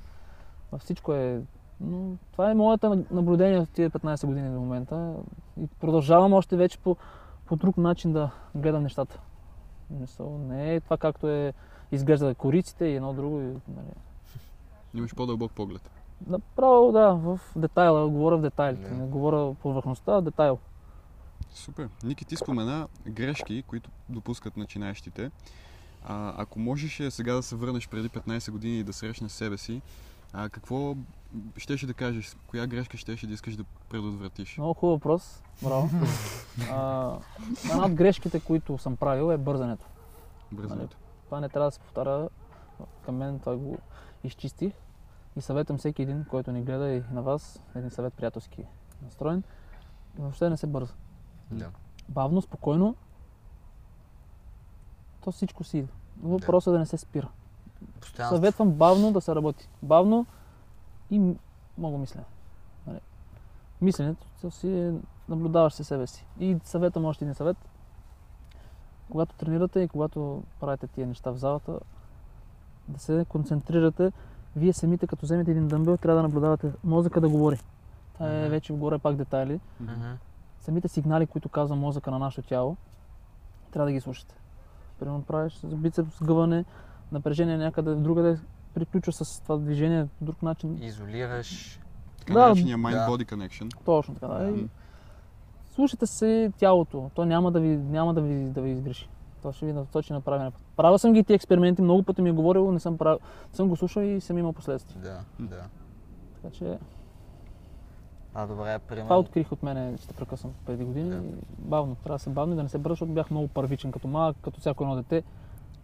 във 0.71 0.81
всичко 0.81 1.13
е. 1.13 1.41
Но 1.81 2.15
това 2.31 2.51
е 2.51 2.53
моята 2.53 3.03
наблюдение 3.11 3.65
в 3.65 3.69
тия 3.73 3.91
15 3.91 4.25
години 4.25 4.49
до 4.49 4.59
момента. 4.59 5.13
И 5.61 5.67
продължавам 5.67 6.33
още 6.33 6.55
вече 6.55 6.77
по, 6.77 6.97
по 7.45 7.55
друг 7.55 7.77
начин 7.77 8.13
да 8.13 8.29
гледам 8.55 8.83
нещата. 8.83 9.19
Не 10.29 10.75
е 10.75 10.79
това 10.79 10.97
както 10.97 11.27
е 11.27 11.53
изглежда 11.91 12.35
кориците 12.35 12.85
и 12.85 12.95
едно 12.95 13.13
друго. 13.13 13.39
И, 13.39 13.43
нали. 13.45 13.93
Имаш 14.93 15.15
по-дълбок 15.15 15.51
поглед. 15.51 15.91
Направо 16.27 16.91
да, 16.91 17.13
в 17.13 17.39
детайла, 17.55 18.09
говоря 18.09 18.37
в 18.37 18.41
детайлите. 18.41 18.89
Да. 18.89 18.95
Не 18.95 19.07
говоря 19.07 19.53
повърхността, 19.53 20.15
а 20.15 20.21
детайл. 20.21 20.59
Супер. 21.53 21.89
Ники, 22.03 22.25
ти 22.25 22.35
спомена 22.35 22.87
грешки, 23.07 23.63
които 23.67 23.89
допускат 24.09 24.57
начинаещите. 24.57 25.31
А, 26.05 26.33
ако 26.37 26.59
можеш 26.59 26.99
е, 26.99 27.11
сега 27.11 27.33
да 27.33 27.43
се 27.43 27.55
върнеш 27.55 27.87
преди 27.87 28.09
15 28.09 28.51
години 28.51 28.79
и 28.79 28.83
да 28.83 28.93
срещнеш 28.93 29.31
себе 29.31 29.57
си, 29.57 29.81
а, 30.33 30.49
какво 30.49 30.95
щеше 31.57 31.87
да 31.87 31.93
кажеш? 31.93 32.35
Коя 32.47 32.67
грешка 32.67 32.97
щеше 32.97 33.27
да 33.27 33.33
искаш 33.33 33.55
да 33.55 33.63
предотвратиш? 33.89 34.57
Много 34.57 34.73
хубав 34.73 34.95
въпрос. 34.95 35.43
Браво. 35.63 35.89
а, 36.71 37.11
една 37.71 37.85
от 37.85 37.93
грешките, 37.93 38.39
които 38.39 38.77
съм 38.77 38.95
правил 38.95 39.31
е 39.31 39.37
бързането. 39.37 39.85
Бързането. 40.51 40.97
Това 41.25 41.39
не 41.39 41.49
трябва 41.49 41.67
да 41.67 41.71
се 41.71 41.79
повтаря. 41.79 42.29
Към 43.05 43.15
мен 43.15 43.39
това 43.39 43.55
го 43.55 43.77
изчистих. 44.23 44.73
И 45.35 45.41
съветвам 45.41 45.77
всеки 45.77 46.01
един, 46.01 46.25
който 46.29 46.51
ни 46.51 46.63
гледа 46.63 46.89
и 46.89 47.03
на 47.11 47.21
вас, 47.21 47.59
един 47.75 47.89
съвет 47.89 48.13
приятелски 48.13 48.65
настроен, 49.01 49.43
въобще 50.19 50.49
не 50.49 50.57
се 50.57 50.67
бърза. 50.67 50.93
Да. 51.51 51.69
Бавно, 52.09 52.41
спокойно, 52.41 52.95
то 55.21 55.31
всичко 55.31 55.63
си 55.63 55.77
идва. 55.77 55.93
Въпросът 56.23 56.71
е 56.71 56.73
да 56.73 56.79
не 56.79 56.85
се 56.85 56.97
спира. 56.97 57.29
Постоянство. 58.01 58.35
Съветвам 58.35 58.71
бавно 58.71 59.11
да 59.11 59.21
се 59.21 59.35
работи. 59.35 59.69
Бавно 59.83 60.25
и 61.11 61.35
много 61.77 61.97
мислене. 61.97 62.25
Нали? 62.87 62.99
Мисленето 63.81 64.27
то 64.41 64.51
си 64.51 64.79
е, 64.79 64.93
наблюдаваш 65.29 65.73
се 65.73 65.83
себе 65.83 66.07
си. 66.07 66.25
И 66.39 66.57
съветвам 66.63 67.05
още 67.05 67.25
един 67.25 67.35
съвет. 67.35 67.57
Когато 69.11 69.35
тренирате 69.35 69.79
и 69.79 69.87
когато 69.87 70.43
правите 70.59 70.87
тия 70.87 71.07
неща 71.07 71.31
в 71.31 71.37
залата, 71.37 71.79
да 72.87 72.99
се 72.99 73.25
концентрирате. 73.29 74.11
Вие 74.55 74.73
самите, 74.73 75.07
като 75.07 75.25
вземете 75.25 75.51
един 75.51 75.67
дъмбел, 75.67 75.97
трябва 75.97 76.21
да 76.21 76.27
наблюдавате 76.27 76.71
мозъка 76.83 77.21
да 77.21 77.29
говори. 77.29 77.59
Това 78.13 78.31
е 78.31 78.49
вече 78.49 78.73
горе 78.73 78.97
пак 78.97 79.15
детайли. 79.15 79.59
Самите 80.59 80.87
сигнали, 80.87 81.27
които 81.27 81.49
казва 81.49 81.75
мозъка 81.75 82.11
на 82.11 82.19
нашето 82.19 82.47
тяло, 82.47 82.77
трябва 83.71 83.85
да 83.85 83.91
ги 83.93 84.01
слушате. 84.01 84.35
Примерно 84.99 85.21
правиш 85.21 85.53
с 85.53 85.75
бицепс, 85.75 86.17
сгъване, 86.17 86.65
напрежение 87.11 87.57
някъде 87.57 87.95
другаде, 87.95 88.39
приключва 88.73 89.13
с 89.13 89.41
това 89.41 89.57
движение 89.57 90.07
по 90.19 90.25
друг 90.25 90.41
начин. 90.43 90.83
Изолираш. 90.83 91.79
Така 92.19 92.33
Да, 92.33 92.39
наречения 92.47 92.77
да. 92.77 92.83
mind-body 92.83 93.25
connection. 93.33 93.83
Точно 93.85 94.13
така. 94.13 94.27
Да. 94.27 94.51
М. 94.51 94.57
Слушайте 95.75 96.07
се 96.07 96.51
тялото. 96.57 97.11
То 97.13 97.25
няма 97.25 97.51
да 97.51 97.59
ви, 97.59 97.77
няма 97.77 98.13
да 98.13 98.21
ви, 98.21 98.49
да 98.49 98.61
ви 98.61 98.69
изгреши. 98.69 99.09
То 99.43 99.51
ще 99.51 99.65
ви 99.65 99.73
насочи 99.73 100.13
на 100.13 100.21
правилния 100.21 100.51
път. 100.51 100.61
Правил 100.77 100.97
съм 100.97 101.13
ги 101.13 101.23
тези 101.23 101.35
експерименти, 101.35 101.81
много 101.81 102.03
пъти 102.03 102.21
ми 102.21 102.29
е 102.29 102.33
говорил, 102.33 102.71
не 102.71 102.79
съм, 102.79 102.97
правил, 102.97 103.19
съм 103.53 103.67
го 103.67 103.75
слушал 103.75 104.01
и 104.01 104.21
съм 104.21 104.37
имал 104.37 104.53
последствия. 104.53 105.01
Да, 105.01 105.19
да. 105.39 105.63
Така 106.35 106.55
че 106.55 106.77
А, 108.33 108.47
добре, 108.47 108.79
примерно. 108.79 109.05
това 109.05 109.19
открих 109.19 109.51
от 109.51 109.63
мене, 109.63 109.97
ще 109.97 110.13
прекъсвам 110.13 110.53
преди 110.65 110.83
години. 110.85 111.09
Да. 111.09 111.21
Бавно, 111.59 111.95
трябва 111.95 112.15
да 112.15 112.23
се 112.23 112.29
бавно 112.29 112.53
и 112.53 112.57
да 112.57 112.63
не 112.63 112.69
се 112.69 112.77
бърза, 112.77 112.93
защото 112.93 113.11
бях 113.11 113.31
много 113.31 113.47
първичен 113.47 113.91
като 113.91 114.07
малък, 114.07 114.37
като 114.41 114.59
всяко 114.59 114.83
едно 114.83 114.95
дете. 114.95 115.23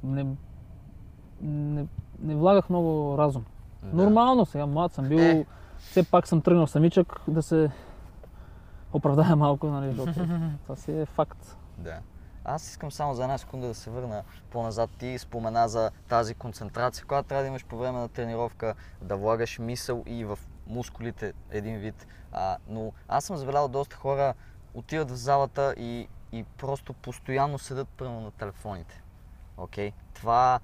Не, 0.03 0.25
не, 1.41 1.85
не 2.19 2.35
влагах 2.35 2.69
много 2.69 3.17
разум. 3.17 3.45
Да. 3.83 4.03
Нормално 4.03 4.45
сега, 4.45 4.65
млад 4.65 4.91
съм 4.93 5.07
бил, 5.07 5.17
Е. 5.17 5.45
все 5.77 6.11
пак 6.11 6.27
съм 6.27 6.41
тръгнал 6.41 6.67
самичък 6.67 7.21
да 7.27 7.41
се 7.41 7.71
оправдая 8.93 9.35
малко, 9.35 9.67
нали, 9.67 9.93
защото 9.93 10.19
това 10.63 10.75
си 10.75 10.91
е 10.91 11.05
факт. 11.05 11.57
Да. 11.77 11.99
Аз 12.51 12.69
искам 12.69 12.91
само 12.91 13.13
за 13.13 13.23
една 13.23 13.37
секунда 13.37 13.67
да 13.67 13.75
се 13.75 13.89
върна 13.89 14.23
по-назад. 14.51 14.89
Ти 14.99 15.17
спомена 15.19 15.69
за 15.69 15.91
тази 16.07 16.35
концентрация, 16.35 17.05
която 17.05 17.29
трябва 17.29 17.43
да 17.43 17.47
имаш 17.47 17.65
по 17.65 17.77
време 17.77 17.99
на 17.99 18.09
тренировка, 18.09 18.75
да 19.01 19.17
влагаш 19.17 19.59
мисъл 19.59 20.03
и 20.05 20.25
в 20.25 20.39
мускулите 20.67 21.33
един 21.51 21.77
вид. 21.77 22.07
А, 22.31 22.57
но 22.67 22.93
аз 23.07 23.25
съм 23.25 23.37
забелязал 23.37 23.67
доста 23.67 23.95
хора 23.95 24.33
отиват 24.73 25.11
в 25.11 25.15
залата 25.15 25.75
и, 25.77 26.07
и 26.31 26.43
просто 26.43 26.93
постоянно 26.93 27.59
седат 27.59 27.87
прямо 27.87 28.21
на 28.21 28.31
телефоните. 28.31 29.03
Окей? 29.57 29.91
Това 30.13 30.59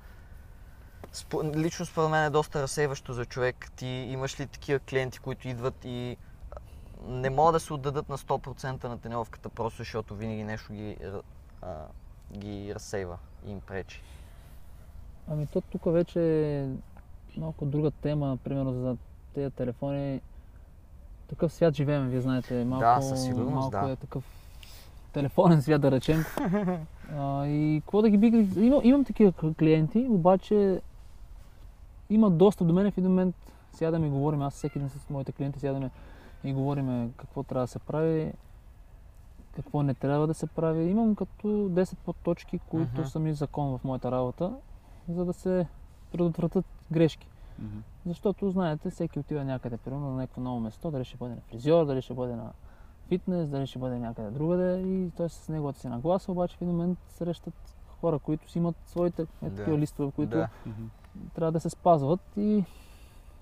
спо, 1.11 1.43
лично 1.55 1.85
според 1.85 2.09
мен 2.09 2.23
е 2.23 2.29
доста 2.29 2.61
разсейващо 2.61 3.13
за 3.13 3.25
човек. 3.25 3.71
Ти 3.75 3.87
имаш 3.87 4.39
ли 4.39 4.47
такива 4.47 4.79
клиенти, 4.79 5.19
които 5.19 5.47
идват 5.47 5.75
и 5.83 6.17
не 7.07 7.29
могат 7.29 7.53
да 7.53 7.59
се 7.59 7.73
отдадат 7.73 8.09
на 8.09 8.17
100% 8.17 8.83
на 8.83 8.97
тренировката, 8.97 9.49
просто 9.49 9.77
защото 9.77 10.15
винаги 10.15 10.43
нещо 10.43 10.73
ги, 10.73 10.97
а, 11.65 11.86
ги 12.38 12.75
разсейва 12.75 13.17
и 13.48 13.51
им 13.51 13.62
пречи. 13.62 14.01
Ами 15.27 15.48
то 15.48 15.62
тук 15.62 15.81
вече 15.86 16.50
е 16.60 16.69
малко 17.38 17.65
друга 17.65 17.91
тема, 17.91 18.38
примерно 18.43 18.74
за 18.74 18.98
тези 19.34 19.51
телефони. 19.51 20.22
Такъв 21.27 21.53
свят 21.53 21.75
живеем, 21.75 22.07
вие 22.07 22.22
знаете. 22.22 22.65
Малко, 22.65 22.86
Да, 22.86 23.01
със 23.01 23.24
сигурност, 23.24 23.53
малко 23.53 23.88
да. 23.88 23.91
е 23.91 23.95
такъв 23.95 24.24
телефонен 25.13 25.62
свят, 25.62 25.81
да 25.81 25.91
речем. 25.91 26.24
а, 27.17 27.45
и 27.48 27.81
какво 27.86 28.01
да 28.01 28.10
ги 28.10 28.17
би... 28.17 28.27
Имам, 28.57 28.81
имам 28.84 29.05
такива 29.05 29.53
клиенти, 29.53 30.07
обаче 30.10 30.81
има 32.10 32.29
доста 32.29 32.63
до 32.63 32.74
мен 32.74 32.91
в 32.91 32.98
един 32.98 33.10
момент 33.10 33.36
сядаме 33.74 34.07
и 34.07 34.10
говорим, 34.10 34.41
аз 34.41 34.53
всеки 34.53 34.79
ден 34.79 34.89
с 34.89 35.10
моите 35.10 35.31
клиенти 35.31 35.60
сядаме 35.60 35.89
и 36.43 36.53
говориме 36.53 37.10
какво 37.17 37.43
трябва 37.43 37.63
да 37.63 37.67
се 37.67 37.79
прави, 37.79 38.34
какво 39.55 39.83
не 39.83 39.93
трябва 39.93 40.27
да 40.27 40.33
се 40.33 40.47
прави. 40.47 40.83
Имам 40.83 41.15
като 41.15 41.47
10 41.47 41.95
подточки, 41.95 42.59
които 42.59 43.00
Мгм. 43.01 43.05
са 43.05 43.19
ми 43.19 43.33
закон 43.33 43.77
в 43.77 43.83
моята 43.83 44.12
работа, 44.12 44.53
за 45.09 45.25
да 45.25 45.33
се 45.33 45.67
предотвратят 46.12 46.65
грешки. 46.91 47.27
Мгм. 47.59 47.77
Защото, 48.05 48.51
знаете, 48.51 48.89
всеки 48.89 49.19
отива 49.19 49.43
някъде, 49.43 49.77
примерно 49.77 50.09
на 50.09 50.15
някакво 50.15 50.41
ново 50.41 50.59
место, 50.59 50.91
дали 50.91 51.05
ще 51.05 51.17
бъде 51.17 51.35
на 51.35 51.41
фризьор, 51.41 51.85
дали 51.85 52.01
ще 52.01 52.13
бъде 52.13 52.35
на 52.35 52.51
фитнес, 53.07 53.47
дали 53.47 53.67
ще 53.67 53.79
бъде 53.79 54.00
някъде 54.00 54.29
другаде 54.31 54.81
и 54.81 55.12
той 55.17 55.29
с 55.29 55.50
неговата 55.50 55.79
си 55.79 55.88
нагласа, 55.88 56.31
обаче 56.31 56.57
в 56.57 56.62
един 56.62 56.75
момент 56.75 57.00
срещат 57.09 57.53
хора, 58.01 58.19
които 58.19 58.51
си 58.51 58.57
имат 58.57 58.75
своите 58.85 59.21
е, 59.21 59.50
Да. 59.50 59.55
такива 59.55 59.77
листове, 59.77 60.12
които 60.12 60.38
Да. 60.38 60.50
Трябва 61.35 61.51
да 61.51 61.59
се 61.59 61.69
спазват 61.69 62.19
и 62.38 62.63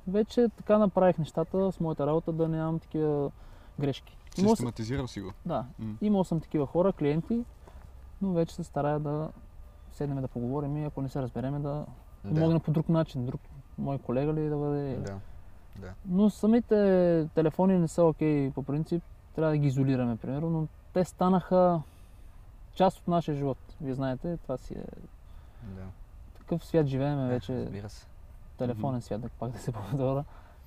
вече 0.08 0.50
така 0.58 0.78
направих 0.78 1.18
нещата 1.18 1.72
с 1.72 1.80
моята 1.80 2.08
работа 2.08 2.32
да 2.32 2.48
нямам 2.48 2.80
такива 2.80 3.32
грешки. 3.80 4.18
Систематизирал 4.36 5.08
си 5.08 5.22
го. 5.22 5.32
да, 5.46 5.66
М. 5.80 5.96
имал 6.02 6.24
съм 6.24 6.40
такива 6.40 6.66
хора, 6.66 6.94
клиенти, 6.94 7.46
но 8.22 8.32
вече 8.32 8.56
се 8.56 8.64
старая 8.64 9.00
да 9.00 9.30
седнем 9.92 10.22
да 10.22 10.28
поговорим 10.28 10.78
и 10.78 10.86
ако 10.86 11.02
не 11.02 11.10
се 11.10 11.22
разбереме 11.22 11.60
да 11.60 11.86
помогна 12.24 12.60
по 12.60 12.72
друг 12.72 12.90
начин, 12.90 13.26
друг 13.26 13.42
мой 13.78 13.98
колега 13.98 14.34
ли 14.34 14.50
да 14.50 14.58
бъде. 14.58 14.96
Да. 14.98 15.20
Но 16.06 16.30
самите 16.30 16.76
телефони 17.30 17.78
не 17.80 17.88
са 17.88 18.04
окей 18.04 18.52
по 18.52 18.64
принцип, 18.64 19.04
трябва 19.36 19.52
да 19.52 19.58
ги 19.58 19.68
изолираме, 19.68 20.16
примерно, 20.18 20.50
но 20.52 20.68
те 20.94 21.06
станаха 21.06 21.82
част 22.74 23.00
от 23.00 23.08
нашия 23.08 23.36
живот. 23.36 23.58
Вие 23.82 23.94
знаете, 23.94 24.38
това 24.38 24.58
си 24.58 24.74
е 24.74 24.84
Да. 25.64 25.86
такъв 26.36 26.66
свят 26.66 26.88
живееме 26.88 27.28
вече, 27.28 27.56
Разбира 27.56 27.90
се. 27.90 28.08
телефонен 28.58 29.02
свят, 29.02 29.22
да 29.22 29.30
пак 29.30 29.52
да 29.52 29.60
се 29.60 29.72
повторя, 29.74 30.24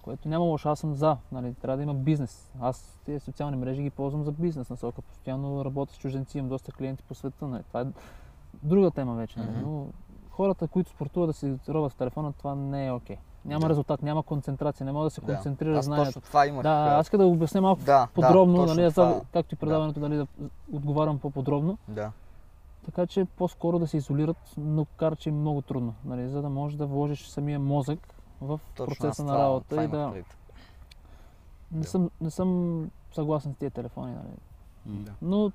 което 0.06 0.28
няма 0.28 0.44
лошо, 0.44 0.68
аз 0.68 0.78
съм 0.78 0.94
за, 0.94 1.16
нали, 1.32 1.54
трябва 1.54 1.76
да 1.76 1.82
има 1.82 1.94
бизнес. 1.94 2.50
Аз 2.60 2.98
тези 3.04 3.20
социални 3.20 3.56
мрежи 3.56 3.82
ги 3.82 3.90
ползвам 3.90 4.24
за 4.24 4.32
бизнес 4.32 4.70
насока, 4.70 5.02
постоянно 5.02 5.64
работя 5.64 5.92
с 5.94 5.98
чужденци, 5.98 6.38
имам 6.38 6.48
доста 6.48 6.72
клиенти 6.72 7.02
по 7.02 7.14
света, 7.14 7.46
нали, 7.46 7.62
това 7.62 7.80
е 7.80 7.84
друга 8.62 8.90
тема 8.90 9.14
вече, 9.14 9.38
нали, 9.38 9.50
но 9.62 9.86
хората, 10.30 10.68
които 10.68 10.90
спортуват 10.90 11.28
да 11.28 11.32
си 11.34 11.54
робят 11.68 11.92
с 11.92 11.94
телефона, 11.94 12.32
това 12.32 12.54
не 12.54 12.86
е 12.86 12.92
окей. 12.92 13.16
Няма 13.44 13.60
Да. 13.60 13.68
резултат, 13.68 14.02
няма 14.02 14.22
концентрация, 14.22 14.86
не 14.86 14.92
може 14.92 15.04
да 15.06 15.10
се 15.10 15.20
Да. 15.20 15.34
концентрира 15.34 15.78
Аз 15.78 15.84
знанието. 15.84 16.08
точно 16.08 16.20
това 16.20 16.46
имах. 16.46 16.62
Да, 16.62 16.70
аз 16.98 17.06
иска 17.06 17.18
да 17.18 17.26
го 17.26 17.32
обясня 17.32 17.60
малко 17.60 17.82
да, 17.82 18.08
подробно, 18.14 18.66
да, 18.66 18.74
нали, 18.74 18.90
това. 18.92 19.20
както 19.32 19.54
и 19.54 19.58
предаването, 19.58 20.00
дали 20.00 20.16
да 20.16 20.26
отговарям 20.72 21.18
по-подробно. 21.18 21.78
Да. 21.88 22.12
Така 22.84 23.06
че 23.06 23.24
по-скоро 23.24 23.78
да 23.78 23.86
се 23.86 23.96
изолират, 23.96 24.36
но 24.58 24.84
кар, 24.84 25.16
че 25.16 25.28
е 25.28 25.32
много 25.32 25.62
трудно, 25.62 25.94
нали, 26.04 26.28
за 26.28 26.42
да 26.42 26.48
можеш 26.50 26.76
да 26.78 26.86
вложиш 26.86 27.26
самия 27.26 27.58
мозък 27.60 28.15
в 28.40 28.60
Точно 28.76 28.86
процеса 28.86 29.24
на 29.24 29.38
работа 29.38 29.66
това 29.68 29.84
и 29.84 29.88
да... 29.88 30.14
Не 31.72 31.84
съм, 31.84 32.10
не 32.20 32.30
съм 32.30 32.90
съгласен 33.12 33.54
с 33.54 33.56
тия 33.56 33.70
телефони, 33.70 34.14
нали. 34.14 34.36
Да. 34.86 35.12
Но, 35.22 35.52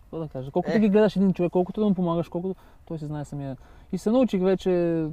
какво 0.00 0.18
да 0.18 0.28
кажа, 0.28 0.50
колкото 0.50 0.76
Е. 0.76 0.80
ги 0.80 0.88
гледаш 0.88 1.16
един 1.16 1.32
човек, 1.32 1.52
колкото 1.52 1.80
да 1.80 1.88
му 1.88 1.94
помагаш, 1.94 2.28
колкото 2.28 2.54
той 2.86 2.98
си 2.98 3.06
знае 3.06 3.24
самия. 3.24 3.56
И 3.92 3.98
се 3.98 4.10
научих 4.10 4.42
вече, 4.42 5.04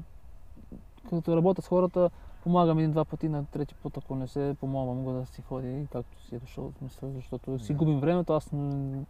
като 1.10 1.36
работя 1.38 1.62
с 1.62 1.68
хората, 1.68 2.10
помагам 2.44 2.78
един-два 2.80 3.06
пъти, 3.06 3.30
на 3.30 3.46
трети 3.46 3.76
път, 3.76 3.98
ако 3.98 4.16
не 4.16 4.28
се 4.28 4.56
помогна, 4.60 4.94
мога 4.94 5.14
да 5.14 5.26
си 5.26 5.42
ходи 5.42 5.88
както 5.92 6.22
си 6.22 6.36
е 6.36 6.40
дошъл, 6.40 6.72
мисля, 6.82 7.10
защото 7.16 7.60
си 7.60 7.74
Да. 7.74 7.78
губим 7.78 8.00
времето, 8.00 8.34
аз 8.34 8.50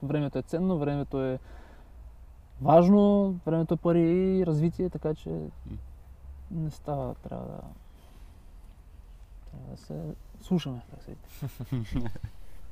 времето 0.04 0.38
е 0.38 0.42
ценно, 0.42 0.78
времето 0.78 1.22
е 1.22 1.40
важно, 2.62 3.32
времето 3.46 3.74
е 3.74 3.78
пари 3.78 4.38
и 4.40 4.46
развитие, 4.46 4.90
така 4.90 5.14
че 5.14 5.40
не 6.52 6.72
става, 6.72 7.16
трябва 7.16 7.46
да, 7.46 7.62
трябва 9.52 9.72
да 9.72 9.78
се 9.78 10.16
слушаме, 10.42 10.82
така 10.90 11.02
се. 11.04 11.16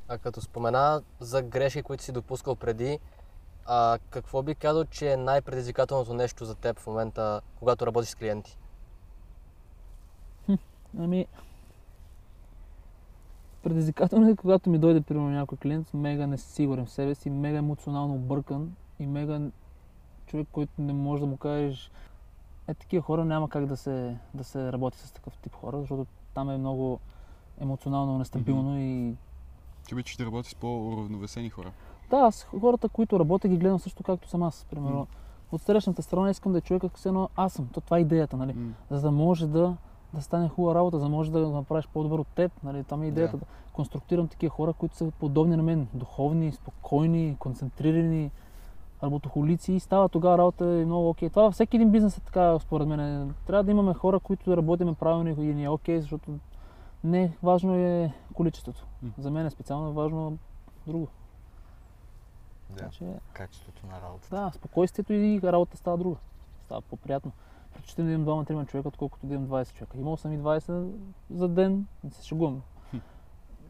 А 0.07 0.17
като 0.17 0.41
спомена 0.41 1.01
за 1.19 1.41
грешки, 1.41 1.83
които 1.83 2.03
си 2.03 2.11
допускал 2.11 2.55
преди, 2.55 2.99
а, 3.65 3.99
какво 4.09 4.43
би 4.43 4.55
казал, 4.55 4.85
че 4.85 5.11
е 5.11 5.17
най-предизвикателното 5.17 6.13
нещо 6.13 6.45
за 6.45 6.55
теб 6.55 6.79
в 6.79 6.87
момента, 6.87 7.41
когато 7.59 7.87
работиш 7.87 8.09
с 8.09 8.15
клиенти? 8.15 8.57
Ами, 10.99 11.27
предизвикателно 13.63 14.29
е, 14.29 14.35
когато 14.35 14.69
ми 14.69 14.77
дойде, 14.77 15.01
примерно, 15.01 15.29
някой 15.29 15.57
клиент, 15.57 15.93
мега 15.93 16.27
несигурен 16.27 16.85
в 16.85 16.91
себе 16.91 17.15
си, 17.15 17.29
мега 17.29 17.57
емоционално 17.57 18.15
объркан 18.15 18.75
и 18.99 19.07
мега 19.07 19.41
човек, 20.25 20.47
който 20.51 20.73
не 20.77 20.93
може 20.93 21.21
да 21.21 21.27
му 21.27 21.37
кажеш 21.37 21.91
е, 22.67 22.73
такива 22.73 23.03
хора 23.03 23.25
няма 23.25 23.49
как 23.49 23.65
да 23.65 23.77
се, 23.77 24.17
да 24.33 24.43
се 24.43 24.71
работи 24.71 24.97
с 24.97 25.11
такъв 25.11 25.37
тип 25.37 25.55
хора, 25.55 25.79
защото 25.81 26.05
там 26.33 26.49
е 26.49 26.57
много 26.57 26.99
емоционално 27.61 28.17
нестабилно 28.17 28.79
и 28.79 29.15
Ти 29.87 29.93
обичаш 29.93 30.15
да 30.17 30.25
работиш 30.25 30.51
с 30.51 30.55
по-уравновесени 30.55 31.49
хора. 31.49 31.71
да, 32.09 32.17
аз 32.17 32.43
хората, 32.43 32.89
които 32.89 33.19
работя, 33.19 33.47
ги 33.47 33.57
гледам 33.57 33.79
също 33.79 34.03
както 34.03 34.29
съм 34.29 34.43
аз. 34.43 34.65
Примерно, 34.69 35.07
от 35.51 35.61
срещната 35.61 36.01
страна 36.01 36.29
искам 36.29 36.51
да 36.51 36.57
е 36.57 36.61
човек, 36.61 36.83
все 36.95 37.09
едно 37.09 37.29
аз 37.35 37.53
съм. 37.53 37.67
То 37.73 37.81
това 37.81 37.97
е 37.97 38.01
идеята, 38.01 38.37
нали? 38.37 38.53
М. 38.53 38.73
за 38.89 39.01
да 39.01 39.11
може 39.11 39.47
да, 39.47 39.75
да 40.13 40.21
стане 40.21 40.49
хубава 40.49 40.75
работа, 40.75 40.97
за 40.99 41.03
да 41.05 41.09
може 41.09 41.31
да 41.31 41.49
направиш 41.49 41.87
по-добър 41.93 42.19
от 42.19 42.27
теб. 42.27 42.51
Нали? 42.63 42.83
Там 42.83 43.01
е 43.01 43.07
идеята 43.07 43.37
да. 43.37 43.45
конструктирам 43.73 44.27
такива 44.27 44.49
хора, 44.49 44.73
които 44.73 44.95
са 44.95 45.11
подобни 45.19 45.55
на 45.55 45.63
мен. 45.63 45.87
Духовни, 45.93 46.51
спокойни, 46.51 47.35
концентрирани, 47.39 48.31
работохолици 49.03 49.73
и 49.73 49.79
става 49.79 50.09
тогава 50.09 50.37
работа 50.37 50.65
е 50.65 50.85
много 50.85 51.09
окей. 51.09 51.29
Това 51.29 51.43
във 51.43 51.53
всеки 51.53 51.75
един 51.75 51.91
бизнес 51.91 52.17
е 52.17 52.21
така, 52.21 52.59
според 52.59 52.87
мен. 52.87 53.33
Трябва 53.47 53.63
да 53.63 53.71
имаме 53.71 53.93
хора, 53.93 54.19
които 54.19 54.49
да 54.49 54.57
работиме 54.57 54.93
правилно 54.93 55.29
и 55.29 55.53
ни 55.53 55.63
е 55.63 55.69
окей, 55.69 55.99
защото 55.99 56.31
не 57.03 57.37
важно 57.43 57.75
е 57.75 58.13
количеството. 58.33 58.87
За 59.17 59.31
мен 59.31 59.45
е 59.45 59.49
специално 59.49 59.93
важно 59.93 60.37
друго. 60.87 61.07
Да. 62.69 62.89
Че, 62.89 63.05
Качеството 63.33 63.87
на 63.87 64.01
работа. 64.01 64.27
да, 64.31 64.51
спокойствието 64.55 65.13
и 65.13 65.41
работа 65.43 65.77
става 65.77 65.97
друга. 65.97 66.15
Става 66.65 66.81
по-приятно. 66.81 67.31
Предпочитам 67.73 68.05
да 68.05 68.11
имам 68.11 68.23
двама-трима 68.23 68.65
човека, 68.65 68.87
отколкото 68.87 69.27
да 69.27 69.33
имам 69.33 69.47
20 69.47 69.73
човека. 69.73 69.97
Имал 69.97 70.17
съм 70.17 70.33
и 70.33 70.39
20 70.39 70.91
за 71.29 71.47
ден, 71.47 71.87
не 72.03 72.11
се 72.11 72.25
шегувам. 72.25 72.61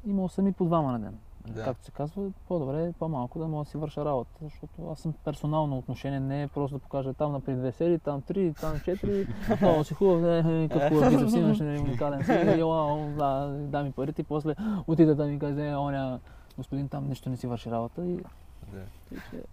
Имал 0.06 0.30
съм 0.30 0.48
и 0.48 0.54
по 0.54 0.66
двама 0.66 0.92
на 0.92 1.00
ден. 1.00 1.20
Да. 1.48 1.64
Както 1.64 1.86
се 1.86 1.92
казва, 1.92 2.24
по-добре 2.48 2.86
е 2.86 2.94
по-малко 2.94 3.40
да 3.40 3.48
мога 3.48 3.64
да 3.64 3.70
си 3.70 3.78
върша 3.78 4.06
работа, 4.06 4.32
защото 4.42 4.92
аз 4.92 5.00
съм 5.00 5.14
персонално 5.24 5.78
отношение, 5.78 6.20
не 6.20 6.44
е 6.44 6.48
просто 6.48 6.76
да 6.76 6.82
покажа 6.82 7.14
там 7.14 7.32
напред 7.32 7.58
две 7.60 7.72
серии, 7.72 8.00
там 8.00 8.22
три, 8.22 8.54
там 8.62 8.80
четири, 8.80 9.28
о, 9.64 9.84
си 9.84 9.94
хубав, 9.94 10.24
е, 10.24 10.64
е, 10.64 10.70
какъв 10.70 10.90
хубав 10.90 11.10
бицепс 11.12 11.34
имаш, 11.34 11.60
е, 11.60 11.64
уникален 11.64 12.24
си, 12.24 12.32
е, 12.32 12.60
ела, 12.60 13.08
да, 13.10 13.48
дай 13.60 13.84
ми 13.84 13.92
парите 13.92 14.22
и 14.22 14.26
после 14.26 14.56
отида 14.88 15.16
да 15.16 15.26
ми 15.26 15.40
каже, 15.40 15.68
е, 15.68 15.76
оня, 15.76 16.20
господин 16.58 16.88
там 16.88 17.08
нещо 17.08 17.30
не 17.30 17.38
си 17.38 17.48
върши 17.48 17.72
работа 17.72 18.06
и 18.06 18.16
Да. 18.16 18.80
че- 19.12 19.44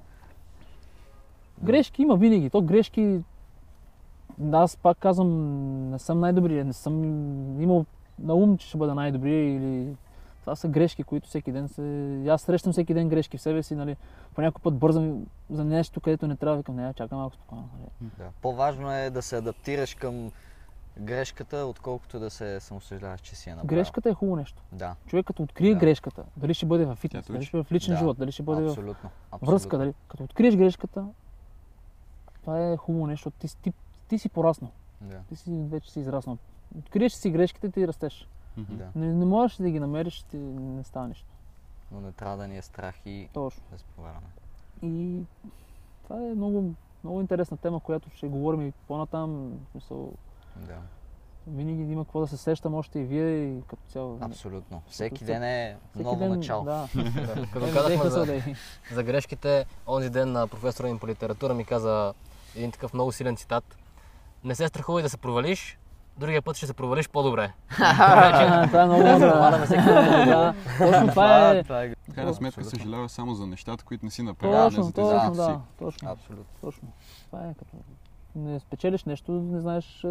Грешки 1.63 2.03
има 2.03 2.17
винаги. 2.17 2.51
То 2.51 2.63
грешки, 2.63 3.21
аз 4.53 4.77
пак 4.77 4.99
казвам, 4.99 5.31
не 5.91 5.99
съм 5.99 6.21
най-добрия, 6.21 6.65
не 6.65 6.73
съм 6.73 7.03
имал 7.63 7.85
на 8.19 8.35
ум, 8.35 8.57
че 8.59 8.69
ще 8.69 8.79
бъда 8.79 8.95
най-добрия 8.95 9.57
или 9.57 9.97
това 10.49 10.57
са 10.57 10.69
грешки, 10.69 11.03
които 11.03 11.29
всеки 11.29 11.53
ден 11.53 11.69
се... 11.69 12.25
Аз 12.29 12.43
срещам 12.43 12.73
всеки 12.73 12.95
ден 12.95 13.09
грешки 13.09 13.39
в 13.39 13.41
себе 13.41 13.63
си, 13.63 13.75
нали. 13.75 13.97
По 14.35 14.41
някой 14.41 14.63
път 14.63 14.75
бързам 14.75 15.27
за 15.51 15.65
нещо, 15.65 16.01
където 16.01 16.27
не 16.27 16.37
трябва, 16.37 16.57
викам, 16.57 16.77
не, 16.77 16.95
чакай 16.95 17.19
малко 17.19 17.35
спокойно. 17.35 17.69
Нали. 17.79 18.11
Да. 18.19 18.25
По-важно 18.43 18.93
е 18.93 19.11
да 19.11 19.23
се 19.23 19.37
адаптираш 19.37 19.95
към 19.95 20.33
грешката, 21.01 21.57
отколкото 21.57 22.19
да 22.21 22.31
се 22.31 22.61
самосъждаваш, 22.61 23.21
че 23.21 23.37
си 23.37 23.49
я 23.51 23.57
направил. 23.57 23.77
Грешката 23.77 24.11
е 24.11 24.15
хубаво 24.15 24.37
нещо. 24.37 24.63
Да, 24.73 24.95
Човек 25.07 25.27
като 25.27 25.43
открие 25.43 25.75
Да. 25.75 25.81
грешката, 25.81 26.25
дали 26.37 26.55
ще 26.55 26.67
бъде 26.67 26.85
в 26.85 26.95
фитнес, 26.97 27.27
дали 27.27 27.45
ще 27.45 27.57
бъде 27.57 27.65
в 27.65 27.73
личен 27.73 27.95
Да. 27.95 27.99
живот, 27.99 28.19
дали 28.19 28.33
ще 28.33 28.43
бъде 28.43 28.63
в 28.63 28.69
абсолютно. 28.69 29.11
абсолютно. 29.31 29.53
връзка, 29.53 29.79
дали, 29.79 29.95
като 30.09 30.25
откриеш 30.25 30.57
грешката, 30.57 31.05
това 32.41 32.71
е 32.73 32.77
хубаво 32.77 33.07
нещо. 33.07 33.31
Ти, 33.31 33.63
ти, 33.63 33.73
ти 34.09 34.19
си 34.19 34.29
пораснал. 34.29 34.71
Да. 35.01 35.21
Ти 35.29 35.37
си 35.37 35.51
вече 35.71 35.91
си 35.91 36.01
израснал. 36.01 36.39
Откриеш 36.79 37.13
си 37.13 37.31
грешките, 37.31 37.71
ти 37.71 37.89
растеш. 37.89 38.29
Да. 38.59 38.89
Не, 38.95 39.07
не 39.09 39.25
можеш 39.25 39.57
да 39.57 39.71
ги 39.71 39.81
намериш, 39.81 40.23
ти 40.23 40.37
не 40.37 40.85
става 40.85 41.09
нищо. 41.09 41.27
Но 41.93 42.01
не 42.01 42.13
трябва 42.13 42.37
да 42.37 42.49
ни 42.49 42.59
е 42.59 42.63
страх 42.63 42.95
и 43.07 43.29
Точно. 43.33 43.63
да 43.73 43.79
се 43.79 43.85
повярваме. 43.87 44.27
И 44.83 45.21
това 46.03 46.17
е 46.19 46.35
много, 46.35 46.75
много 47.05 47.21
интересна 47.21 47.57
тема, 47.57 47.81
която 47.81 48.11
ще 48.11 48.29
говорим 48.29 48.63
и 48.63 48.73
по-натам. 48.89 49.31
В 49.51 49.71
смисъл, 49.73 50.13
Да, 50.57 50.79
винаги 51.47 51.93
има 51.93 52.05
какво 52.05 52.21
да 52.21 52.27
се 52.27 52.37
сещам 52.37 52.75
още 52.75 52.99
и 52.99 53.05
вие 53.05 53.45
и 53.49 53.63
като 53.63 53.83
цяло. 53.89 54.19
абсолютно. 54.21 54.83
Всеки 54.89 55.25
ден 55.25 55.43
е 55.43 55.77
Всеки 55.91 56.05
ново 56.05 56.19
ден, 56.19 56.31
начало. 56.31 56.65
Да. 56.65 56.89
Като 57.53 57.67
казахме 57.67 58.11
за, 58.11 58.43
за 58.93 59.03
грешките, 59.03 59.67
онзи 59.87 60.11
ден 60.11 60.33
на 60.33 60.49
професора 60.49 60.93
ми 60.93 60.99
по 60.99 61.09
литература 61.09 61.55
ми 61.55 61.65
каза 61.65 62.15
един 62.57 62.73
такъв 62.73 62.95
много 62.95 63.13
силен 63.13 63.37
цитат. 63.37 63.79
Не 64.45 64.55
се 64.55 64.69
страхувай 64.69 65.03
да 65.03 65.09
се 65.09 65.17
провалиш, 65.17 65.79
другия 66.19 66.43
път 66.43 66.57
ще 66.57 66.67
се 66.67 66.75
провалиш 66.75 67.09
по-добре. 67.09 67.53
Това 67.77 68.83
е 68.83 68.87
много 68.87 69.03
по-добре. 69.03 70.25
да. 70.27 70.55
Точно 70.79 71.09
това 71.09 71.51
е. 71.51 71.59
е... 71.59 71.63
В 71.63 72.15
крайна 72.15 72.35
сметка 72.35 72.65
съжаляваш 72.65 73.11
само 73.11 73.35
за 73.35 73.47
нещата, 73.47 73.85
които 73.85 74.05
не 74.05 74.11
си 74.11 74.23
направил, 74.23 74.65
не 74.65 74.71
за 74.71 74.93
тези, 74.93 75.09
които 75.09 75.35
си. 75.35 75.41
да. 75.41 75.61
Точно. 75.79 76.11
Абсолютно. 76.11 76.45
Точно. 76.61 76.89
Това 77.31 77.49
е 77.49 77.55
като 77.59 77.77
не 78.35 78.61
спечелиш 78.61 79.05
нещо, 79.05 79.33
не 79.33 79.61
знаеш 79.61 80.07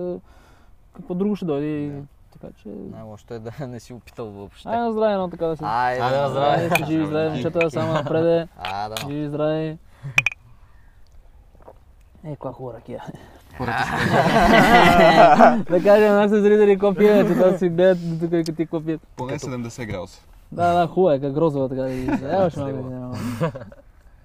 какво 0.96 1.14
друго 1.14 1.36
ще 1.36 1.46
дойде. 1.46 2.02
Така 2.34 2.54
че... 2.62 2.70
Най-лошото 2.70 3.34
е 3.34 3.40
да 3.40 3.52
не 3.68 3.80
си 3.80 3.94
опитал 3.94 4.26
въобще. 4.26 4.70
Ай 4.70 4.80
на 4.80 4.92
здраве, 4.92 5.14
едно 5.14 5.30
така 5.30 5.46
да 5.46 5.58
се... 5.58 5.64
Айде, 5.66 6.02
Айде 6.02 6.18
на 6.18 6.30
здраве. 6.30 6.70
Живи 6.88 7.06
здраве, 7.06 7.30
момчета, 7.30 7.72
само 7.72 7.94
напреде. 7.94 8.48
А, 8.58 8.90
да. 8.90 8.96
Живи 9.02 9.20
и 9.20 9.28
здраве. 9.28 9.78
Е, 12.28 12.32
каква 12.32 12.52
хубава 12.52 12.78
ракия. 12.78 13.04
да 15.70 15.84
кажем 15.84 16.10
на 16.10 16.16
нашите 16.16 16.42
зрители 16.42 16.80
копия, 16.80 17.28
че 17.28 17.34
това 17.34 17.58
си 17.58 17.70
гледат 17.70 18.20
до 18.20 18.26
тук 18.26 18.34
и 18.34 18.44
като 18.44 18.56
ти 18.56 18.66
копия. 18.66 19.00
Поне 19.16 19.40
70 19.40 19.86
градуса. 19.86 20.22
Да, 20.52 20.74
да, 20.74 20.88
хубава 20.88 21.14
е, 21.14 21.20
как 21.20 21.34
грозова 21.34 21.70
така. 21.70 21.90
И... 21.90 22.08
Еваш 22.24 22.56
малко. 22.56 22.90
няма. 22.90 23.18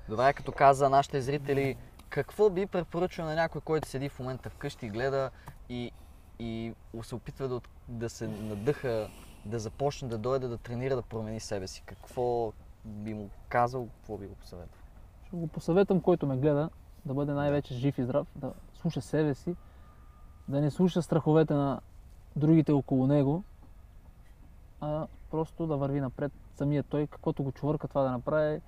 Добре, 0.08 0.32
като 0.32 0.52
каза 0.52 0.88
нашите 0.88 1.20
зрители, 1.20 1.76
какво 2.08 2.50
би 2.50 2.66
препоръчал 2.66 3.26
на 3.26 3.34
някой, 3.34 3.60
който 3.60 3.88
седи 3.88 4.08
в 4.08 4.18
момента 4.18 4.50
вкъщи 4.50 4.86
и 4.86 4.90
гледа 4.90 5.30
и, 5.68 5.92
и 6.38 6.72
се 7.02 7.14
опитва 7.14 7.48
да, 7.48 7.60
да 7.88 8.08
се 8.08 8.28
надъха, 8.28 9.08
да 9.44 9.58
започне 9.58 10.08
да 10.08 10.18
дойде 10.18 10.48
да 10.48 10.58
тренира, 10.58 10.96
да 10.96 11.02
промени 11.02 11.40
себе 11.40 11.66
си? 11.66 11.82
Какво 11.86 12.52
би 12.84 13.14
му 13.14 13.28
казал, 13.48 13.86
какво 13.86 14.16
би 14.16 14.26
го 14.26 14.34
посъветвал? 14.34 14.80
Ще 15.26 15.36
го 15.36 15.46
посъветвам, 15.46 16.00
който 16.00 16.26
ме 16.26 16.36
гледа, 16.36 16.68
да 17.06 17.14
бъде 17.14 17.32
най-вече 17.32 17.74
жив 17.74 17.98
и 17.98 18.04
здрав, 18.04 18.26
да 18.36 18.52
слуша 18.74 19.00
себе 19.00 19.34
си, 19.34 19.56
да 20.48 20.60
не 20.60 20.70
слуша 20.70 21.02
страховете 21.02 21.54
на 21.54 21.80
другите 22.36 22.72
около 22.72 23.06
него, 23.06 23.44
а 24.80 25.06
просто 25.30 25.66
да 25.66 25.76
върви 25.76 26.00
напред 26.00 26.32
самия 26.54 26.82
той, 26.82 27.06
каквото 27.06 27.42
го 27.42 27.52
чувърка 27.52 27.88
това 27.88 28.02
да 28.02 28.10
направи, 28.10 28.60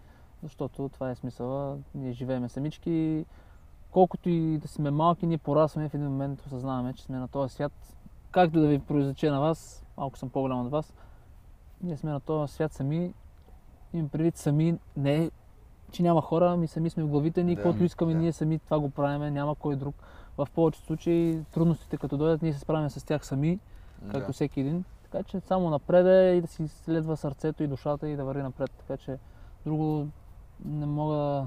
защото 0.42 0.88
това 0.88 1.10
е 1.10 1.14
смисъла. 1.14 1.78
Ние 1.94 2.12
живееме 2.12 2.48
самички, 2.48 3.26
колкото 3.90 4.28
и 4.28 4.58
да 4.58 4.68
сме 4.68 4.90
малки, 4.90 5.26
ние 5.26 5.38
порасваме 5.38 5.88
в 5.88 5.94
един 5.94 6.08
момент, 6.08 6.42
осъзнаваме, 6.46 6.92
че 6.92 7.04
сме 7.04 7.18
на 7.18 7.28
този 7.28 7.54
свят. 7.54 7.72
Както 8.30 8.60
да 8.60 8.68
ви 8.68 8.78
произвече 8.78 9.30
на 9.30 9.40
вас, 9.40 9.84
малко 9.96 10.18
съм 10.18 10.30
по-голям 10.30 10.60
от 10.60 10.70
вас, 10.70 10.94
ние 11.82 11.96
сме 11.96 12.10
на 12.10 12.20
този 12.20 12.52
свят 12.52 12.72
сами, 12.72 13.14
имам 13.92 14.08
предвид 14.08 14.36
сами, 14.36 14.78
не 14.96 15.30
че 15.94 16.02
няма 16.02 16.20
хора, 16.20 16.50
ами 16.50 16.66
сами 16.66 16.90
сме 16.90 17.02
в 17.02 17.08
главите 17.08 17.44
ни, 17.44 17.54
Да, 17.54 17.62
каквото 17.62 17.84
искаме, 17.84 18.12
да. 18.12 18.18
ние 18.18 18.32
сами 18.32 18.58
това 18.58 18.78
го 18.78 18.90
правиме, 18.90 19.30
няма 19.30 19.54
кой 19.54 19.76
друг. 19.76 19.94
В 20.36 20.48
повечето 20.54 20.86
случаи 20.86 21.40
трудностите 21.44 21.96
като 21.96 22.16
дойдат, 22.16 22.42
ние 22.42 22.52
се 22.52 22.58
справяме 22.58 22.90
с 22.90 23.06
тях 23.06 23.26
сами, 23.26 23.58
както 24.10 24.32
всеки 24.32 24.60
един. 24.60 24.84
Така 25.02 25.22
че 25.22 25.40
само 25.40 25.70
напред 25.70 26.06
е 26.06 26.36
и 26.36 26.40
да 26.40 26.46
си 26.46 26.68
следва 26.68 27.16
сърцето 27.16 27.62
и 27.62 27.68
душата 27.68 28.08
и 28.08 28.16
да 28.16 28.24
върви 28.24 28.42
напред. 28.42 28.70
Така 28.78 28.96
че 28.96 29.18
друго 29.66 30.06
не 30.64 30.86
мога 30.86 31.46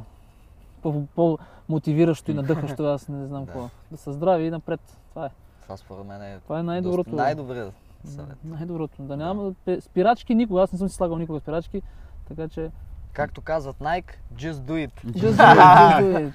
по- 0.82 1.06
по-мотивиращо 1.16 2.32
и 2.32 2.34
надъхващо, 2.34 2.86
аз 2.86 3.08
не 3.10 3.28
знам 3.28 3.42
Да. 3.42 3.52
какво. 3.52 3.70
Да 3.92 3.98
са 3.98 4.14
здрави 4.14 4.46
и 4.46 4.52
напред. 4.52 4.80
Това 5.10 5.26
е. 5.26 5.30
Това 5.64 5.78
според 5.78 6.06
мен 6.06 6.22
е 6.24 6.40
Това 6.40 6.60
е 6.60 6.64
най-доброто. 6.64 7.16
най-добрият 7.16 7.74
съвет. 8.06 8.38
Най-доброто. 8.44 9.02
Да 9.02 9.18
няма 9.18 9.54
пе- 9.66 9.82
спирачки 9.82 10.36
никога. 10.36 10.62
Аз 10.62 10.72
не 10.72 10.78
съм 10.78 10.90
си 10.90 10.96
слагал 10.96 11.18
никога 11.18 11.40
спирачки. 11.40 11.82
Така 12.28 12.48
че 12.48 12.72
Както 13.18 13.42
казват 13.42 13.76
Nike, 13.78 14.12
just 14.36 14.54
do 14.54 14.88
it. 14.88 14.92
Just 15.06 15.20
do 15.22 15.56
it, 15.56 15.58
just 15.58 16.02
do 16.02 16.28
it. 16.28 16.32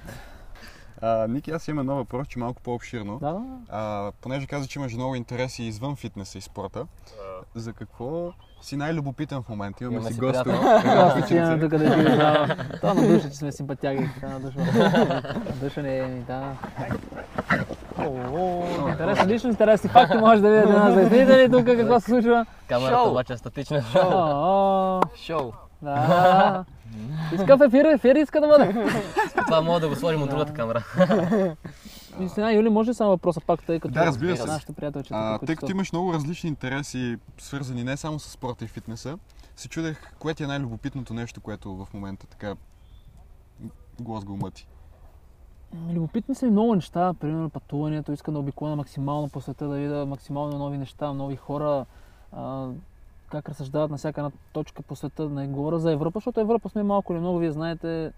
А, 1.01 1.27
Ники, 1.27 1.51
аз 1.51 1.67
имам 1.67 1.79
едно 1.79 1.95
въпрос, 1.95 2.27
че 2.27 2.39
малко 2.39 2.61
по-обширно. 2.61 3.19
Да, 3.19 3.33
да. 3.33 3.41
А, 3.69 4.11
понеже 4.21 4.47
каза, 4.47 4.67
че 4.67 4.79
имаш 4.79 4.93
много 4.93 5.15
интереси 5.15 5.63
извън 5.63 5.95
фитнеса 5.95 6.37
и 6.37 6.41
спорта, 6.41 6.87
за 7.55 7.73
какво 7.73 8.31
си 8.61 8.77
най-любопитен 8.77 9.43
в 9.43 9.49
момента? 9.49 9.83
Имаме, 9.83 9.97
Имаме 9.97 10.11
си 10.13 10.19
приятел. 10.19 10.53
Аз 10.85 11.23
отивам 11.23 11.59
тук 11.59 11.69
да 11.69 11.95
ги 11.95 12.15
знам. 12.15 12.47
Това 12.81 12.93
надуша, 12.93 13.29
че 13.29 13.37
сме 13.37 13.51
симпатяги. 13.51 14.09
Това 14.15 14.29
надушва. 14.29 14.61
Надушване 15.45 15.97
е, 15.97 16.07
да. 16.07 16.55
Интересно, 18.89 19.27
лично 19.27 19.49
интересни 19.49 19.89
факти 19.89 20.17
може 20.17 20.41
да 20.41 20.49
видите 20.51 20.73
нас 20.73 20.93
за 20.93 21.03
зрители 21.03 21.51
тук 21.51 21.65
какво 21.65 21.99
се 21.99 22.05
случва. 22.05 22.45
Камерата 22.67 22.97
Шоу. 22.97 23.11
обаче 23.11 23.33
е 23.33 23.37
статична. 23.37 23.81
Шоу. 25.15 25.51
да, 25.81 25.93
да. 25.95 26.65
Иска 27.33 27.57
в 27.57 27.61
ефир, 27.67 27.85
ефир 27.85 28.15
иска 28.15 28.41
да 28.41 28.47
бъде. 28.47 28.85
Това 29.45 29.61
мога 29.61 29.79
да 29.79 29.89
го 29.89 29.95
сложим 29.95 30.21
от 30.23 30.29
другата 30.29 30.53
камера. 30.53 30.83
Истина, 32.19 32.53
Юли, 32.53 32.69
може 32.69 32.89
ли 32.89 32.93
само 32.93 33.09
въпроса 33.09 33.41
пак, 33.47 33.63
тъй 33.63 33.79
като 33.79 33.93
Да, 33.93 34.05
разбира 34.05 34.37
се. 34.37 34.45
нашите 34.45 34.73
приятелчета, 34.73 35.15
А, 35.17 35.39
тъй 35.39 35.55
като 35.55 35.71
имаш 35.71 35.91
много 35.91 36.13
различни 36.13 36.49
интереси, 36.49 37.17
свързани 37.37 37.83
не 37.83 37.97
само 37.97 38.19
с 38.19 38.29
спорта 38.29 38.65
и 38.65 38.67
фитнеса, 38.67 39.17
се 39.55 39.69
чудех, 39.69 40.13
кое 40.19 40.33
ти 40.33 40.43
е 40.43 40.47
най-любопитното 40.47 41.13
нещо, 41.13 41.41
което 41.41 41.75
в 41.75 41.87
момента 41.93 42.27
така 42.27 42.55
глас 43.99 44.25
го 44.25 44.37
мъти. 44.37 44.67
Ами, 45.73 45.93
Любопитни 45.93 46.35
са 46.35 46.45
ми 46.45 46.51
много 46.51 46.75
неща, 46.75 47.13
примерно 47.13 47.49
пътуването, 47.49 48.11
искам 48.11 48.33
да 48.33 48.39
обиколя 48.39 48.75
максимално 48.75 49.29
по 49.29 49.41
света, 49.41 49.67
да 49.67 49.75
видя 49.75 50.05
максимално 50.05 50.57
нови 50.57 50.77
неща, 50.77 51.13
нови 51.13 51.35
хора, 51.35 51.85
а, 52.31 52.67
как 53.33 53.49
разсъждават 53.49 53.91
на 53.91 53.97
всяка 53.97 54.21
една 54.21 54.31
точка 54.53 54.81
по 54.81 54.95
света. 54.95 55.29
Не 55.29 55.47
говоря 55.47 55.79
за 55.79 55.91
Европа, 55.91 56.17
защото 56.19 56.39
Европа 56.39 56.69
сме 56.69 56.83
малко 56.83 57.13
или 57.13 57.19
много, 57.19 57.39
вие 57.39 57.51
знаете, 57.51 58.13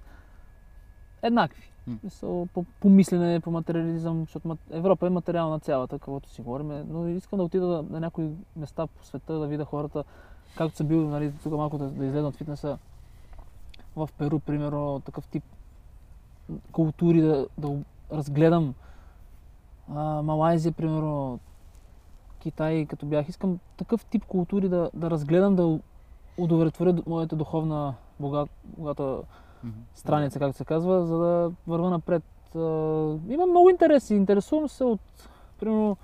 еднакви. 1.21 1.71
Мисъл, 2.04 2.47
по, 2.54 2.65
по 2.82 2.89
мислене, 2.89 3.39
по 3.39 3.51
материализъм, 3.51 4.19
защото 4.21 4.58
Европа 4.71 5.08
е 5.08 5.10
материална 5.10 5.60
цялата, 5.60 5.99
каквото 5.99 6.30
си 6.30 6.41
говорим, 6.41 6.84
но 6.88 7.08
искам 7.08 7.38
да 7.38 7.43
отида 7.43 7.86
на 7.89 7.99
някои 7.99 8.30
места 8.56 8.88
по 8.88 9.06
света, 9.06 9.34
да 9.34 9.47
видя 9.47 9.65
хората, 9.65 10.04
както 10.58 10.78
са 10.78 10.84
бил, 10.84 11.10
нали, 11.10 11.34
тук 11.43 11.54
малко 11.54 11.78
да, 11.78 11.89
да 11.89 12.06
излезна 12.06 12.30
от 12.30 12.36
фитнеса, 12.36 12.78
в 13.95 14.10
Перу, 14.17 14.39
примерно, 14.39 15.01
такъв 15.06 15.28
тип 15.28 15.43
култури 16.71 17.21
да, 17.21 17.47
да 17.58 17.78
разгледам. 18.12 18.73
А, 19.95 20.21
Малайзия, 20.21 20.71
примерно, 20.71 21.39
Китай, 22.45 22.86
като 22.86 23.05
бях, 23.05 23.29
искам 23.29 23.60
такъв 23.77 24.05
тип 24.05 24.25
култури 24.25 24.69
да, 24.69 24.89
да 24.93 25.10
разгледам, 25.10 25.55
да 25.55 25.79
удовлетворя 26.38 26.95
моята 27.08 27.36
духовна 27.36 27.93
богат, 28.19 28.49
богата 28.63 29.21
страница, 29.95 30.39
както 30.39 30.58
се 30.58 30.65
казва, 30.65 31.05
за 31.05 31.17
да 31.17 31.51
върва 31.67 31.89
напред. 31.89 32.23
Имам 33.29 33.49
много 33.49 33.69
интереси, 33.69 34.15
интересувам 34.15 34.69
се 34.69 34.84
от, 34.84 34.99
примерно, 35.60 35.97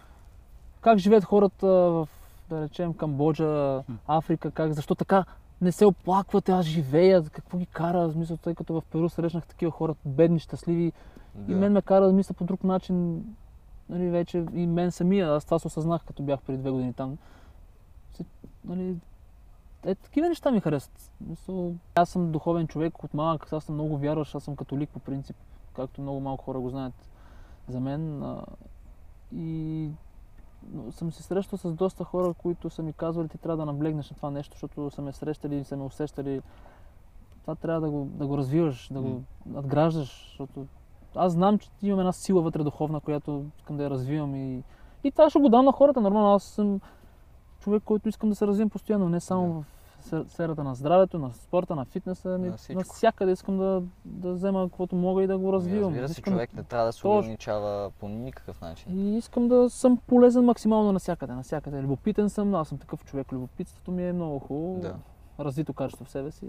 как 0.81 0.97
живеят 0.97 1.23
хората 1.23 1.67
в, 1.67 2.09
да 2.49 2.61
речем, 2.61 2.93
Камбоджа, 2.93 3.83
Африка, 4.07 4.51
как, 4.51 4.73
защо 4.73 4.95
така 4.95 5.25
не 5.61 5.71
се 5.71 5.85
оплакват, 5.85 6.49
аз 6.49 6.65
живея, 6.65 7.23
какво 7.23 7.57
ги 7.57 7.65
кара, 7.65 8.07
в 8.07 8.11
смисъл, 8.11 8.37
тъй 8.37 8.55
като 8.55 8.73
в 8.73 8.83
Перу 8.91 9.09
срещнах 9.09 9.47
такива 9.47 9.71
хора, 9.71 9.95
бедни, 10.05 10.39
щастливи, 10.39 10.91
и 11.47 11.53
мен 11.53 11.73
ме 11.73 11.81
кара 11.81 12.07
да 12.07 12.13
мисля 12.13 12.33
по 12.33 12.43
друг 12.43 12.63
начин, 12.63 13.23
нали, 13.91 14.09
вече 14.09 14.45
и 14.53 14.67
мен 14.67 14.91
самия, 14.91 15.31
аз 15.31 15.45
това 15.45 15.59
се 15.59 15.67
осъзнах, 15.67 16.03
като 16.05 16.23
бях 16.23 16.41
преди 16.41 16.57
две 16.57 16.71
години 16.71 16.93
там. 16.93 17.17
Нали, 18.65 18.95
е, 19.85 19.95
такива 19.95 20.29
неща 20.29 20.51
ми 20.51 20.59
харесват. 20.59 21.11
Аз 21.95 22.09
съм 22.09 22.31
духовен 22.31 22.67
човек 22.67 23.03
от 23.03 23.13
малък, 23.13 23.53
аз 23.53 23.63
съм 23.63 23.75
много 23.75 23.97
вярващ, 23.97 24.35
аз 24.35 24.43
съм 24.43 24.55
католик 24.55 24.89
по 24.89 24.99
принцип, 24.99 25.35
както 25.75 26.01
много 26.01 26.19
малко 26.19 26.43
хора 26.43 26.59
го 26.59 26.69
знаят 26.69 27.09
за 27.67 27.79
мен. 27.79 28.23
И 29.35 29.89
но 30.73 30.91
съм 30.91 31.11
се 31.11 31.23
срещал 31.23 31.59
с 31.59 31.73
доста 31.73 32.03
хора, 32.03 32.33
които 32.33 32.69
са 32.69 32.83
ми 32.83 32.93
казвали, 32.93 33.27
ти 33.27 33.37
трябва 33.37 33.57
да 33.57 33.65
наблегнеш 33.65 34.09
на 34.09 34.15
това 34.15 34.31
нещо, 34.31 34.53
защото 34.53 34.89
са 34.89 35.01
ме 35.01 35.13
срещали 35.13 35.55
и 35.55 35.63
са 35.63 35.77
ме 35.77 35.83
усещали. 35.83 36.41
Това 37.41 37.55
трябва 37.55 37.81
да 37.81 37.89
го, 37.89 38.05
да 38.05 38.27
го 38.27 38.37
развиваш, 38.37 38.89
да 38.93 39.01
го 39.01 39.23
надграждаш, 39.45 40.27
защото 40.29 40.65
аз 41.15 41.33
знам, 41.33 41.59
че 41.59 41.69
имам 41.81 41.99
една 41.99 42.11
сила 42.13 42.41
вътре 42.41 42.63
духовна, 42.63 42.99
която 42.99 43.45
искам 43.57 43.77
да 43.77 43.83
я 43.83 43.89
развивам 43.89 44.35
и, 44.35 44.63
и 45.03 45.11
това 45.11 45.29
ще 45.29 45.39
го 45.39 45.49
дам 45.49 45.65
на 45.65 45.71
хората. 45.71 46.01
Нормално, 46.01 46.33
аз 46.33 46.43
съм 46.43 46.79
човек, 47.59 47.83
който 47.85 48.09
искам 48.09 48.29
да 48.29 48.35
се 48.35 48.47
развивам 48.47 48.69
постоянно, 48.69 49.09
не 49.09 49.19
само 49.19 49.53
в 49.53 49.65
сфер- 50.05 50.27
сферата 50.27 50.63
на 50.63 50.75
здравето, 50.75 51.19
на 51.19 51.33
спорта, 51.33 51.75
на 51.75 51.85
фитнеса, 51.85 52.33
ами 52.35 52.49
На 52.49 52.57
всичко. 52.57 52.79
навсякъде 52.79 53.31
искам 53.31 53.57
да, 53.57 53.83
да 54.05 54.33
взема 54.33 54.63
каквото 54.69 54.95
мога 54.95 55.23
и 55.23 55.27
да 55.27 55.37
го 55.37 55.53
развивам. 55.53 55.89
Разбира 55.89 56.07
се, 56.07 56.11
искам, 56.11 56.33
човек 56.33 56.53
не 56.53 56.63
трябва 56.63 56.85
да 56.85 56.93
се 56.93 57.07
ограничава 57.07 57.91
по 57.99 58.09
никакъв 58.09 58.61
начин. 58.61 58.99
и 58.99 59.17
искам 59.17 59.47
да 59.47 59.69
съм 59.69 59.97
полезен 59.97 60.45
максимално 60.45 60.91
навсякъде, 60.91 61.33
навсякъде. 61.33 61.81
Любопитен 61.81 62.29
съм, 62.29 62.55
аз 62.55 62.67
съм 62.67 62.77
такъв 62.77 63.05
човек. 63.05 63.31
Любопитството 63.31 63.91
ми 63.91 64.07
е 64.07 64.13
много 64.13 64.39
хубаво. 64.39 64.79
Да. 64.81 64.95
Развито 65.39 65.73
качество 65.73 66.05
в 66.05 66.09
себе 66.09 66.31
си. 66.31 66.47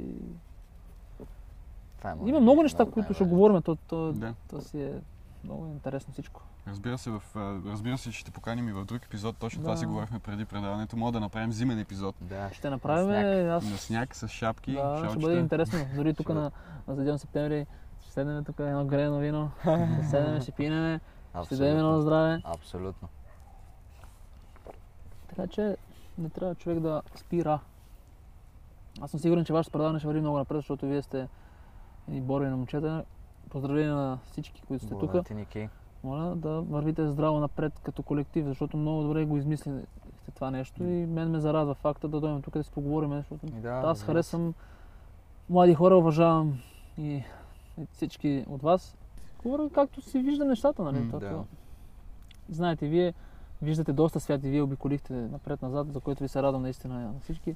Това 2.03 2.13
е, 2.13 2.29
Има 2.29 2.41
много 2.41 2.63
неща, 2.63 2.87
които 2.87 3.15
ще 3.15 3.25
говорим. 3.25 3.63
То, 3.63 3.77
то, 3.79 4.13
Да. 4.13 4.35
то 4.51 4.61
си 4.61 4.83
е 4.83 4.93
много 5.45 5.67
интересно 5.67 6.13
всичко. 6.13 6.43
Разбира 6.69 6.99
се, 6.99 7.11
в, 7.11 7.23
разбира 7.67 7.99
се, 7.99 8.11
че 8.11 8.19
ще 8.19 8.31
поканим 8.31 8.69
и 8.69 8.73
в 8.73 8.85
друг 8.85 9.05
епизод. 9.05 9.37
Точно 9.37 9.61
Да. 9.61 9.65
това 9.65 9.77
си 9.77 9.87
говорихме 9.87 10.19
преди 10.19 10.45
предаването. 10.45 10.97
Мога 10.97 11.13
да 11.13 11.21
направим 11.21 11.53
зимен 11.53 11.79
епизод. 11.79 12.15
Да, 12.21 12.51
Ще 12.53 12.71
направим. 12.71 13.05
сняг. 13.07 13.47
Аз 13.49 13.65
На 13.65 13.77
сняг, 13.77 14.17
с 14.17 14.29
шапки, 14.29 14.73
Да, 14.73 14.95
ще 14.97 15.05
шалчета. 15.05 15.21
бъде 15.21 15.41
интересно. 15.41 15.79
Дори 15.97 16.15
тук 16.15 16.27
Ще 16.27 16.35
на, 16.35 16.51
на 16.89 16.95
за 16.95 17.03
1 17.03 17.17
септември 17.17 17.67
ще 18.01 18.13
седнем 18.13 18.45
тук 18.45 18.59
едно 18.59 18.85
грено 18.85 19.19
вино, 19.19 19.51
ще 19.97 20.07
седнем, 20.07 20.41
ще 20.41 20.53
пинеме, 20.53 21.01
ще 21.45 21.57
дадем 21.57 21.77
едно 21.79 22.01
здраве. 22.01 22.43
Абсолютно. 22.45 23.09
Така 25.29 25.47
че 25.47 25.77
не 26.19 26.29
трябва 26.31 26.55
човек 26.55 26.81
да 26.81 27.03
спира. 27.15 27.61
Аз 29.01 29.11
съм 29.11 29.21
сигурен, 29.21 29.45
че 29.45 29.53
вашето 29.53 29.73
предаване 29.73 29.99
ще 29.99 30.09
върви 30.09 30.21
много 30.21 30.39
напред, 30.39 30.59
защото 30.59 30.87
вие 30.87 31.03
сте 31.03 31.29
едни 32.09 32.21
борби 32.21 32.47
на 32.47 32.57
момчета. 32.57 33.05
Поздравления 33.51 33.95
на 33.95 34.19
всички, 34.25 34.63
които 34.63 34.85
сте 34.85 34.95
тук. 34.95 35.13
Моля 36.05 36.37
да 36.37 36.61
вървите 36.61 37.09
здраво 37.09 37.41
напред 37.41 37.73
като 37.83 38.03
колектив, 38.03 38.47
защото 38.47 38.77
много 38.77 39.03
добре 39.03 39.25
го 39.25 39.37
направихте 40.23 40.33
това 40.35 40.51
нещо 40.51 40.85
и 40.85 41.07
мен 41.07 41.31
ме 41.31 41.41
зарадва 41.41 41.75
факта 41.75 42.09
да 42.09 42.21
дойдем 42.21 42.43
тук 42.43 42.55
да 42.55 42.65
си 42.65 42.71
поговорим, 42.71 43.11
защото 43.13 43.47
Да, 43.47 43.69
аз 43.85 44.03
харесвам 44.03 44.55
млади 45.51 45.75
хора, 45.75 45.97
уважавам 45.97 46.59
и, 46.99 47.23
и 47.79 47.87
всички 47.93 48.45
от 48.49 48.63
вас. 48.63 48.97
Говоря 49.43 49.69
както 49.71 50.01
си 50.01 50.19
виждам 50.19 50.49
нещата, 50.49 50.83
нали? 50.83 51.11
Тото- 51.11 51.19
да. 51.21 51.45
Знаете, 52.49 52.89
вие 52.89 53.15
виждате 53.63 53.93
доста 53.93 54.21
свят 54.21 54.45
и 54.45 54.51
вие 54.51 54.63
обиколихте 54.63 55.13
напред-назад, 55.13 55.93
за 55.93 56.01
което 56.01 56.23
ви 56.23 56.29
се 56.29 56.43
радвам 56.43 56.63
наистина 56.63 56.95
на 56.95 57.15
всички. 57.23 57.55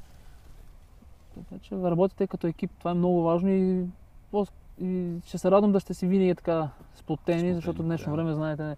Така 1.34 1.58
че 1.62 1.74
работите 1.76 2.26
като 2.26 2.46
екип, 2.46 2.70
това 2.78 2.90
е 2.90 2.94
много 2.94 3.22
важно 3.22 3.48
и, 3.48 3.86
по- 4.36 4.52
и 4.80 5.20
ще 5.26 5.38
се 5.38 5.50
радвам 5.50 5.72
да 5.72 5.80
сте 5.80 5.94
си 5.94 6.06
винаги 6.06 6.34
така 6.34 6.68
сплотени, 6.94 6.98
Сплотени, 7.38 7.54
защото 7.54 7.82
в 7.82 7.86
днешно 7.86 8.06
да. 8.06 8.16
време, 8.16 8.34
знаете, 8.34 8.76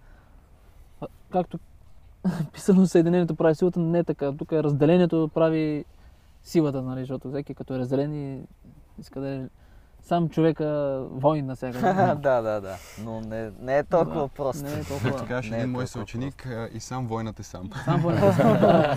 както 1.31 1.59
писано 2.53 2.87
Съединението 2.87 3.35
прави 3.35 3.55
силата, 3.55 3.81
не 3.81 3.99
е 3.99 4.05
така. 4.05 4.33
Тук 4.33 4.53
е 4.53 4.63
разделението 4.63 5.31
прави 5.35 5.85
силата, 6.43 6.83
нали, 6.83 7.01
защото 7.01 7.29
всеки 7.29 7.55
като 7.55 7.75
е 7.75 7.79
разделен 7.79 8.15
и 8.15 8.43
иска 8.99 9.21
да 9.21 9.29
е 9.29 9.47
сам 10.03 10.29
човека 10.29 10.67
войн 11.11 11.47
на 11.47 11.57
всяка. 11.57 11.79
да, 12.17 12.41
да, 12.43 12.61
да. 12.61 12.77
Но 13.01 13.21
не, 13.21 13.51
не 13.61 13.79
е 13.79 13.85
толкова 13.85 14.23
Да. 14.23 14.29
просто. 14.29 14.65
Не 14.65 14.71
е 14.71 14.77
Както 14.77 14.89
толкова. 15.01 15.19
казваш 15.19 15.51
Не 15.51 15.57
е 15.57 15.61
един 15.61 15.71
мой 15.71 15.87
съученик, 15.87 16.49
и 16.75 16.81
сам 16.81 17.07
войнат 17.07 17.41
е 17.41 17.43
сам. 17.43 17.71
Сам 17.85 18.01
война. 18.01 18.97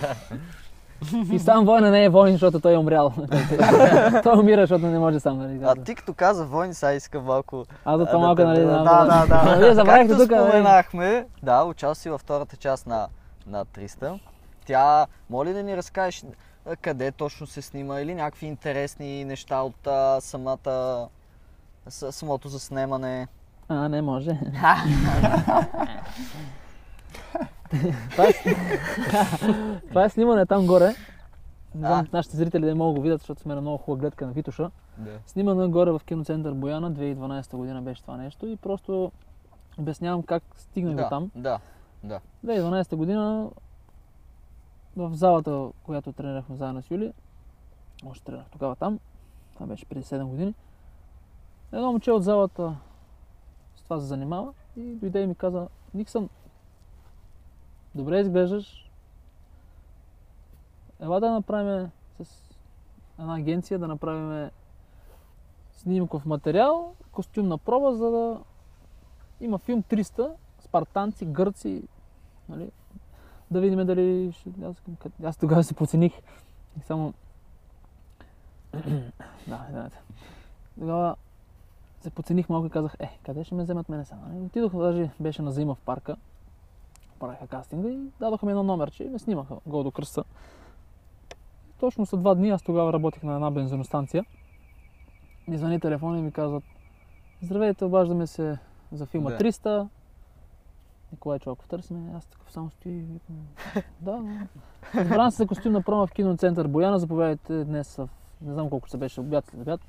И 1.32 1.38
сам 1.38 1.64
война 1.64 1.90
не 1.90 2.04
е 2.04 2.08
войн, 2.08 2.32
защото 2.32 2.60
той 2.60 2.74
е 2.74 2.78
умрял. 2.78 3.12
той 4.22 4.38
умира, 4.38 4.60
защото 4.60 4.86
не 4.86 4.98
може 4.98 5.20
сам. 5.20 5.38
Нали? 5.38 5.60
А 5.64 5.74
ти 5.74 5.94
като 5.94 6.14
каза 6.14 6.44
войни, 6.44 6.74
сега 6.74 6.92
искам 6.92 7.24
малко... 7.24 7.64
А, 7.84 7.92
това 7.92 8.12
да 8.12 8.18
малко, 8.18 8.42
нали? 8.42 8.60
да, 8.60 9.04
да, 9.04 9.26
да. 9.28 9.56
Вие 9.58 9.74
забравихте 9.74 10.16
тук. 10.16 10.30
нали? 10.30 10.50
споменахме, 10.50 11.26
да, 11.42 11.64
участвай 11.64 12.12
във 12.12 12.20
втората 12.20 12.56
част 12.56 12.86
на, 12.86 13.08
на 13.46 13.66
300. 13.66 14.18
Тя, 14.66 15.06
моли 15.30 15.52
да 15.52 15.62
ни 15.62 15.76
разкажеш 15.76 16.24
къде 16.80 17.12
точно 17.12 17.46
се 17.46 17.62
снима 17.62 18.00
или 18.00 18.14
някакви 18.14 18.46
интересни 18.46 19.24
неща 19.24 19.60
от 19.62 19.86
а, 19.86 20.20
самата, 20.20 21.08
самото 21.88 22.48
заснемане. 22.48 23.28
А, 23.68 23.88
не 23.88 24.02
може. 24.02 24.30
това, 28.10 28.24
е, 28.28 28.32
това 29.88 30.04
е 30.04 30.10
снимане 30.10 30.46
там 30.46 30.66
горе. 30.66 30.94
Не 31.74 31.86
знам, 31.86 32.06
нашите 32.12 32.36
зрители 32.36 32.66
да 32.66 32.74
могат 32.74 32.96
го 32.96 33.02
видят, 33.02 33.20
защото 33.20 33.40
сме 33.40 33.54
на 33.54 33.60
много 33.60 33.78
хубава 33.78 34.00
гледка 34.00 34.26
на 34.26 34.32
Витуша. 34.32 34.70
Да. 34.98 35.18
Снимано 35.26 35.70
горе 35.70 35.90
в 35.90 36.00
киноцентър 36.06 36.52
Бояна, 36.52 36.92
2012 36.92 37.56
година 37.56 37.82
беше 37.82 38.02
това 38.02 38.16
нещо 38.16 38.46
и 38.46 38.56
просто 38.56 39.12
обяснявам 39.78 40.22
как 40.22 40.42
стигнах 40.56 40.94
до 40.94 41.02
Да, 41.02 41.08
там. 41.08 41.30
да. 42.04 42.20
2012 42.46 42.96
година 42.96 43.50
в 44.96 45.14
залата, 45.14 45.68
която 45.82 46.12
тренирахме 46.12 46.56
заедно 46.56 46.82
с 46.82 46.90
Юли, 46.90 47.12
още 48.06 48.24
тренирах 48.24 48.46
тогава 48.50 48.76
там, 48.76 48.98
това 49.54 49.66
беше 49.66 49.86
преди 49.86 50.02
7 50.04 50.24
години, 50.24 50.54
едно 51.72 51.86
момче 51.92 52.12
от 52.12 52.24
залата 52.24 52.76
с 53.76 53.82
това 53.82 54.00
се 54.00 54.06
занимава 54.06 54.52
и 54.76 54.82
дойде 54.82 55.20
и 55.20 55.26
ми 55.26 55.34
каза, 55.34 55.68
Никсън, 55.94 56.28
добре 57.94 58.20
изглеждаш, 58.20 58.90
ела 61.00 61.20
да 61.20 61.30
направим 61.30 61.90
с 62.22 62.54
една 63.18 63.36
агенция, 63.36 63.78
да 63.78 63.88
направим 63.88 64.50
снимков 65.72 66.26
материал, 66.26 66.94
костюмна 67.12 67.58
проба, 67.58 67.94
за 67.94 68.10
да 68.10 68.40
има 69.40 69.58
филм 69.58 69.82
300, 69.82 70.30
спартанци, 70.60 71.26
гърци, 71.26 71.82
нали? 72.48 72.70
да 73.50 73.60
видим 73.60 73.86
дали 73.86 74.32
ще... 74.32 74.50
Аз, 74.64 74.82
аз 75.24 75.36
тогава 75.36 75.64
се 75.64 75.74
подцених 75.74 76.12
и 76.78 76.82
само... 76.82 77.14
да, 79.46 79.66
знаете. 79.70 79.98
Тогава 80.78 81.16
се 82.00 82.10
подцених 82.10 82.48
малко 82.48 82.66
и 82.66 82.70
казах, 82.70 82.96
е, 82.98 83.18
къде 83.24 83.44
ще 83.44 83.54
ме 83.54 83.62
вземат 83.62 83.88
мене 83.88 84.04
сега? 84.04 84.20
нали? 84.28 84.44
Отидох, 84.44 84.72
даже 84.72 85.10
беше 85.20 85.42
на 85.42 85.52
зима 85.52 85.74
в 85.74 85.80
парка, 85.80 86.16
правиха 87.22 87.46
кастинга 87.46 87.88
и 87.88 87.98
дадоха 88.20 88.46
ми 88.46 88.52
едно 88.52 88.62
номерче 88.62 89.04
и 89.04 89.08
ме 89.08 89.18
снимаха 89.18 89.56
гол 89.66 89.82
до 89.82 89.90
кръста. 89.90 90.24
Точно 91.80 92.06
след 92.06 92.20
два 92.20 92.34
дни 92.34 92.50
аз 92.50 92.62
тогава 92.62 92.92
работих 92.92 93.22
на 93.22 93.34
една 93.34 93.50
бензиностанция. 93.50 94.24
Ми 95.48 95.58
звъни 95.58 95.80
телефона 95.80 96.18
и 96.18 96.22
ми 96.22 96.32
казват, 96.32 96.64
здравейте, 97.42 97.84
обаждаме 97.84 98.26
се 98.26 98.58
за 98.92 99.06
филма 99.06 99.30
Да. 99.30 99.38
300. 99.38 99.88
Николай 101.12 101.38
Чолков 101.38 101.68
търсиме. 101.68 102.12
Аз 102.16 102.26
такъв 102.26 102.52
само 102.52 102.70
стои 102.70 102.92
и 102.92 103.02
викам, 103.02 103.36
да. 104.00 104.22
Разбран 104.94 105.32
се 105.32 105.36
за 105.36 105.46
костюмна 105.46 105.82
прома 105.82 106.06
в 106.06 106.12
киноцентър 106.12 106.68
Бояна. 106.68 106.98
Заповядайте 106.98 107.64
днес 107.64 107.96
в... 107.96 108.08
Не 108.40 108.52
знам 108.52 108.70
колко 108.70 108.88
се 108.88 108.96
беше, 108.96 109.20
обяд 109.20 109.46
след 109.46 109.60
обяд. 109.60 109.80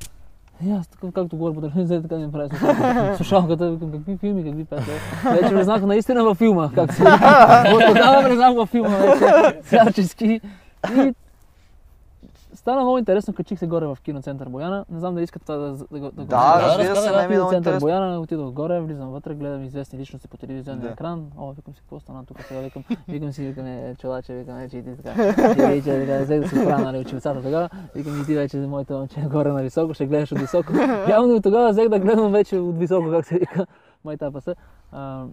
И 0.66 0.72
аз 0.72 0.88
такъв, 0.88 1.12
както 1.12 1.38
говоря 1.38 1.54
по 1.54 1.62
телевизия, 1.62 2.02
така 2.02 2.16
ми 2.16 2.32
прави 2.32 2.50
слушалката. 2.50 3.16
слушалката. 3.16 3.72
Викам, 3.72 3.92
какви 3.92 4.18
филми, 4.18 4.44
какви 4.44 4.66
песни. 4.66 4.94
Вече 5.32 5.56
влезнах 5.56 5.82
наистина 5.82 6.24
във 6.24 6.38
филма, 6.38 6.70
как 6.76 6.94
се 6.94 7.04
От 7.74 7.84
тогава 7.88 8.22
влезнах 8.28 8.56
във 8.56 8.70
филма 8.70 8.98
вече, 8.98 9.60
всячески. 9.64 10.42
И 10.96 11.14
стана 12.64 12.82
много 12.82 12.98
интересно, 12.98 13.34
качих 13.34 13.60
се 13.60 13.68
горе 13.68 13.86
в 13.86 13.98
киноцентър 14.04 14.50
Бояна. 14.50 14.86
Не 14.90 15.00
знам 15.00 15.14
дали 15.14 15.24
искате 15.24 15.46
това 15.46 15.58
да, 15.58 15.72
да, 15.72 15.78
да, 15.92 16.00
да, 16.00 16.10
го 16.10 16.12
Да, 16.24 16.56
разкажа. 16.56 16.80
разбира 16.80 16.96
се, 16.96 17.22
не 17.22 17.28
ми 17.28 17.36
много 17.36 17.54
интересно. 17.54 17.80
Бояна, 17.80 18.20
отидох 18.20 18.52
горе, 18.52 18.82
влизам 18.82 19.10
вътре, 19.10 19.36
гледам 19.36 19.64
известни 19.64 20.00
личности 20.00 20.28
по 20.28 20.38
телевизионния 20.38 20.88
Да. 20.88 20.94
екран. 20.94 21.32
О, 21.38 21.52
викам 21.52 21.74
си, 21.74 21.80
какво 21.80 22.00
стана 22.00 22.26
тук 22.26 22.42
сега, 22.42 22.60
викам, 22.60 22.84
викам 23.08 23.32
си, 23.32 23.46
викам, 23.46 23.66
е, 23.66 23.96
челаче, 23.98 24.34
викам, 24.34 24.60
е, 24.60 24.70
че 24.70 24.78
и 24.78 24.84
ти 24.84 24.90
така. 24.98 25.24
И 25.54 25.68
вече, 25.68 26.06
така, 26.06 26.24
взех 26.24 26.42
да 26.42 26.50
се 26.50 26.62
справя, 26.62 26.82
нали, 26.82 26.98
очевицата 26.98 27.42
тогава. 27.44 27.70
Викам, 27.96 28.22
и 28.22 28.26
ти 28.26 28.36
вече, 28.36 28.58
моето 28.58 28.94
момче, 28.94 29.20
е 29.20 29.24
горе 29.24 29.52
на 29.52 29.62
високо, 29.62 29.94
ще 29.94 30.06
гледаш 30.06 30.32
от 30.32 30.40
високо. 30.40 30.74
Явно 31.10 31.36
и 31.36 31.42
тогава 31.42 31.70
взех 31.70 31.90
да 31.90 32.00
гледам 32.00 32.32
вече 32.32 32.58
от 32.58 32.78
високо, 32.78 33.12
как 33.12 33.26
се 33.26 33.40
вика, 33.40 33.66
майтапа 34.06 34.42
се. 34.42 34.56
А, 34.92 35.26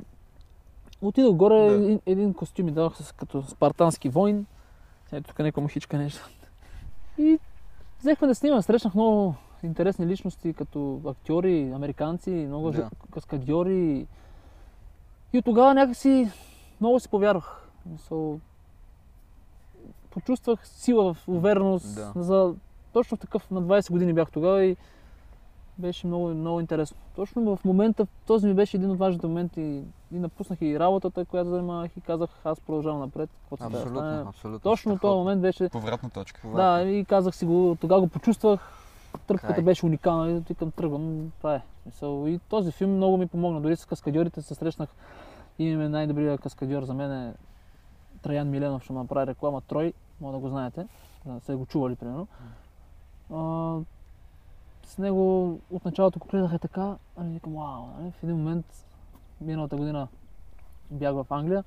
отидох 1.03 1.35
горе, 1.35 1.55
Да. 1.59 1.75
един, 1.75 2.01
един 2.07 2.35
костюм 2.35 2.67
ми 2.67 2.73
дадох 2.73 2.97
с, 2.97 3.13
като 3.13 3.43
спартански 3.43 4.09
войн. 4.09 4.47
Ето 5.13 5.29
тук 5.29 5.39
някаква 5.39 5.63
мухичка 5.63 5.99
нещо. 5.99 6.29
И 7.21 7.39
взехме 8.01 8.27
да 8.29 8.35
снимам, 8.35 8.63
срещнах 8.63 8.95
много 8.95 9.35
интересни 9.63 10.07
личности, 10.07 10.53
като 10.55 11.01
актьори, 11.07 11.73
американци, 11.75 12.31
много 12.31 12.71
Да. 12.71 12.91
каскадьори. 13.13 14.07
И 15.33 15.39
от 15.39 15.45
тогава 15.45 15.75
някакси 15.75 16.31
много 16.81 17.01
си 17.01 17.09
повярвах. 17.09 17.69
So, 17.97 18.39
почувствах 20.11 20.67
сила, 20.67 21.15
в 21.15 21.29
увереност. 21.29 21.95
Да. 21.95 22.13
За, 22.23 22.55
точно 22.93 23.17
такъв, 23.17 23.51
на 23.51 23.63
20 23.63 23.91
години 23.93 24.13
бях 24.13 24.31
тогава 24.31 24.65
и 24.65 24.77
беше 25.81 26.07
много, 26.07 26.29
много 26.29 26.61
интересно. 26.61 26.97
Точно 27.17 27.57
в 27.57 27.65
момента, 27.65 28.07
този 28.27 28.47
ми 28.47 28.55
беше 28.55 28.77
един 28.77 28.91
от 28.91 28.99
важните 28.99 29.27
моменти 29.27 29.61
и 30.13 30.19
напуснах 30.19 30.63
и 30.63 30.79
работата, 30.79 31.25
която 31.25 31.51
занимавах 31.51 31.97
и 31.97 32.01
казах, 32.01 32.31
аз 32.45 32.61
продължавам 32.61 33.01
напред. 33.01 33.31
да 33.51 33.57
стане. 33.57 33.77
Абсолютно, 33.77 34.29
абсолютно. 34.29 34.59
Точно 34.59 34.99
този 34.99 35.17
момент 35.17 35.43
беше 35.43 35.69
Повратна 35.69 36.11
точка. 36.11 36.49
да, 36.55 36.83
и 36.83 37.05
казах 37.05 37.37
си 37.37 37.45
го, 37.45 37.77
тогава 37.81 38.01
го 38.01 38.09
почувствах. 38.09 38.77
Тръпката 39.27 39.55
Край. 39.55 39.65
беше 39.65 39.87
уникална 39.87 40.31
и 40.31 40.35
викам 40.35 40.71
тръгвам, 40.71 41.33
това 41.39 41.55
е. 41.55 41.63
И 42.05 42.41
този 42.49 42.73
филм 42.73 42.91
много 42.91 43.17
ми 43.17 43.27
помогна. 43.27 43.61
Дори 43.61 43.77
с 43.77 43.85
каскадьорите 43.85 44.43
се 44.43 44.55
срещнах. 44.55 44.89
Имаме 45.59 45.89
най-добрият 45.89 46.41
каскадьор 46.41 46.83
за 46.83 46.95
мен 46.95 47.13
е 47.13 47.35
Траян 48.23 48.51
Миленов, 48.51 48.83
ще 48.83 48.93
му 48.93 48.99
направи 48.99 49.27
реклама. 49.27 49.61
Трой, 49.61 49.93
може 50.21 50.33
да 50.33 50.39
го 50.39 50.49
знаете. 50.49 50.87
Да 51.27 51.41
сте 51.41 51.55
го 51.55 51.67
чували, 51.67 51.97
примерно. 51.97 52.27
С 54.91 54.99
него 54.99 55.59
от 55.71 55.85
началото 55.85 56.19
го 56.19 56.27
гледах 56.29 56.53
е 56.53 56.59
така, 56.59 56.97
а 57.17 57.23
викам, 57.25 57.55
вау, 57.55 57.87
нали? 57.99 58.11
в 58.11 58.23
един 58.23 58.37
момент, 58.37 58.87
миналата 59.41 59.77
година 59.77 60.09
бях 60.91 61.15
в 61.15 61.27
Англия, 61.31 61.65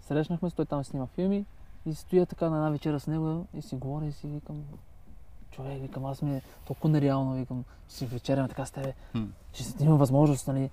срещнахме 0.00 0.50
се, 0.50 0.56
той 0.56 0.66
там 0.66 0.84
снима 0.84 1.06
филми 1.06 1.44
и 1.86 1.94
стоя 1.94 2.26
така 2.26 2.50
на 2.50 2.56
една 2.56 2.70
вечера 2.70 3.00
с 3.00 3.06
него 3.06 3.46
и 3.54 3.62
си 3.62 3.76
говоря 3.76 4.06
и 4.06 4.12
си 4.12 4.26
викам, 4.26 4.64
човек, 5.50 5.80
викам, 5.80 6.04
аз 6.04 6.22
ми 6.22 6.36
е 6.36 6.42
толкова 6.66 6.88
нереално, 6.88 7.34
викам, 7.34 7.64
ще 7.88 7.96
си 7.96 8.06
вечеряме 8.06 8.48
така 8.48 8.66
с 8.66 8.70
тебе, 8.70 8.94
ще 9.52 9.62
си 9.64 9.74
имам 9.80 9.98
възможност, 9.98 10.48
нали. 10.48 10.70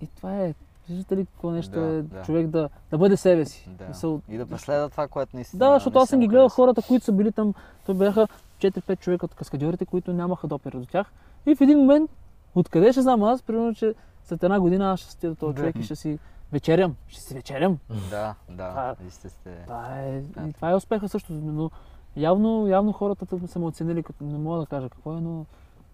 И 0.00 0.06
това 0.06 0.44
е, 0.44 0.54
виждате 0.88 1.16
ли 1.16 1.26
какво 1.26 1.50
нещо 1.50 1.70
Да, 1.72 1.86
е 1.86 2.02
да. 2.02 2.22
човек 2.22 2.46
да, 2.46 2.68
да 2.90 2.98
бъде 2.98 3.16
себе 3.16 3.44
си. 3.44 3.70
Да. 3.70 3.84
Мисъл, 3.88 4.20
И 4.28 4.38
да 4.38 4.46
преследва 4.46 4.88
това, 4.88 5.08
което 5.08 5.36
наистина 5.36 5.58
да, 5.58 5.72
защото 5.72 5.98
аз 5.98 6.08
съм 6.08 6.20
ги 6.20 6.28
гледал 6.28 6.48
хората, 6.48 6.82
които 6.82 7.04
са 7.04 7.12
били 7.12 7.32
там, 7.32 7.54
то 7.86 7.94
бяха 7.94 8.28
4-5 8.58 8.98
човека 8.98 9.26
от 9.26 9.34
каскадьорите, 9.34 9.86
които 9.86 10.12
нямаха 10.12 10.46
допир 10.46 10.72
до 10.72 10.86
тях. 10.86 11.12
И 11.46 11.54
в 11.54 11.60
един 11.60 11.78
момент, 11.78 12.10
откъде 12.54 12.92
ще 12.92 13.02
знам 13.02 13.22
аз, 13.22 13.42
примерно, 13.42 13.74
че 13.74 13.94
след 14.24 14.42
една 14.42 14.60
година 14.60 14.92
аз 14.92 15.00
ще 15.00 15.10
стига 15.10 15.30
до 15.30 15.36
този 15.36 15.54
Да. 15.54 15.58
човек 15.58 15.76
и 15.76 15.82
ще 15.82 15.96
си 15.96 16.18
вечерям. 16.52 16.96
Ще 17.08 17.20
си 17.20 17.34
вечерям. 17.34 17.78
Да, 18.10 18.34
да, 18.48 18.68
Това- 18.68 18.94
вие 19.00 19.10
сте. 19.10 19.28
Това 19.66 19.98
е, 19.98 20.20
Да. 20.20 20.52
това 20.52 20.70
е 20.70 20.74
успеха 20.74 21.08
също, 21.08 21.32
но 21.32 21.70
явно, 22.16 22.66
явно 22.66 22.92
хората 22.92 23.26
са 23.46 23.58
ме 23.58 23.64
оценили, 23.66 24.02
като 24.02 24.24
не 24.24 24.38
мога 24.38 24.60
да 24.60 24.66
кажа 24.66 24.88
какво 24.88 25.16
е, 25.16 25.20
но 25.20 25.44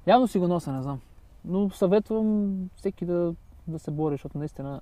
явно 0.06 0.28
си 0.28 0.38
го 0.38 0.48
нося, 0.48 0.72
не 0.72 0.82
знам. 0.82 1.00
Но 1.44 1.70
съветвам 1.70 2.54
всеки 2.76 3.04
да, 3.06 3.34
да 3.66 3.78
се 3.78 3.90
бори, 3.90 4.14
защото 4.14 4.38
наистина 4.38 4.80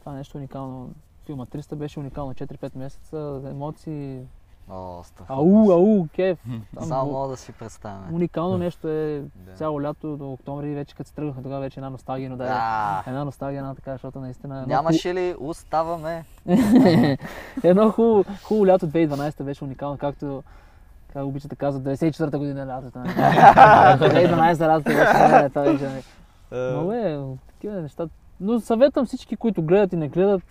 това 0.00 0.12
е 0.12 0.16
нещо 0.16 0.38
уникално. 0.38 0.90
филма 1.26 1.46
300 1.46 1.74
беше 1.74 2.00
уникално. 2.00 2.34
4-5 2.34 2.78
месеца, 2.78 3.40
емоции, 3.50 4.20
О, 4.68 5.02
ау, 5.28 5.70
ау, 5.72 6.06
кеф. 6.14 6.38
Там 6.74 6.84
Само 6.84 7.12
мога 7.12 7.28
да 7.28 7.36
си 7.36 7.52
представяме. 7.52 8.06
Уникално 8.12 8.58
нещо 8.58 8.88
е 8.88 9.22
цяло 9.54 9.82
лято 9.82 10.16
до 10.16 10.32
октомври, 10.32 10.74
вече 10.74 10.94
като 10.94 11.08
се 11.08 11.14
тръгнахме, 11.14 11.42
тогава 11.42 11.60
вече 11.60 11.80
една 11.80 11.90
носталгия, 11.90 12.30
но 12.30 12.36
да, 12.36 12.44
Да. 12.44 13.04
една 13.06 13.24
носталгия, 13.24 13.58
една 13.58 13.74
така, 13.74 13.92
защото 13.92 14.20
наистина... 14.20 14.54
едно 14.62 14.74
Нямаше 14.74 15.14
ли 15.14 15.34
оставаме? 15.38 16.24
Едно 17.62 17.90
хубаво, 17.90 18.24
хубаво 18.42 18.66
лято 18.66 18.86
2012 18.86 19.42
беше 19.42 19.64
уникално, 19.64 19.98
както 19.98 20.42
как 21.12 21.24
обичате 21.24 21.56
казват, 21.56 21.84
94-та 21.84 22.38
година 22.38 22.66
лятото. 22.66 22.98
нали? 22.98 23.10
2012 23.10 24.60
лятото 24.68 24.90
беше, 24.90 25.48
това 25.48 25.62
беше. 25.94 26.08
Нали. 26.50 26.72
Много 26.72 26.92
е, 26.92 27.20
такива 27.46 27.82
неща. 27.82 28.08
Но 28.40 28.60
съветвам 28.60 29.06
всички, 29.06 29.36
които 29.36 29.62
гледат 29.62 29.92
и 29.92 29.96
не 29.96 30.08
гледат, 30.08 30.42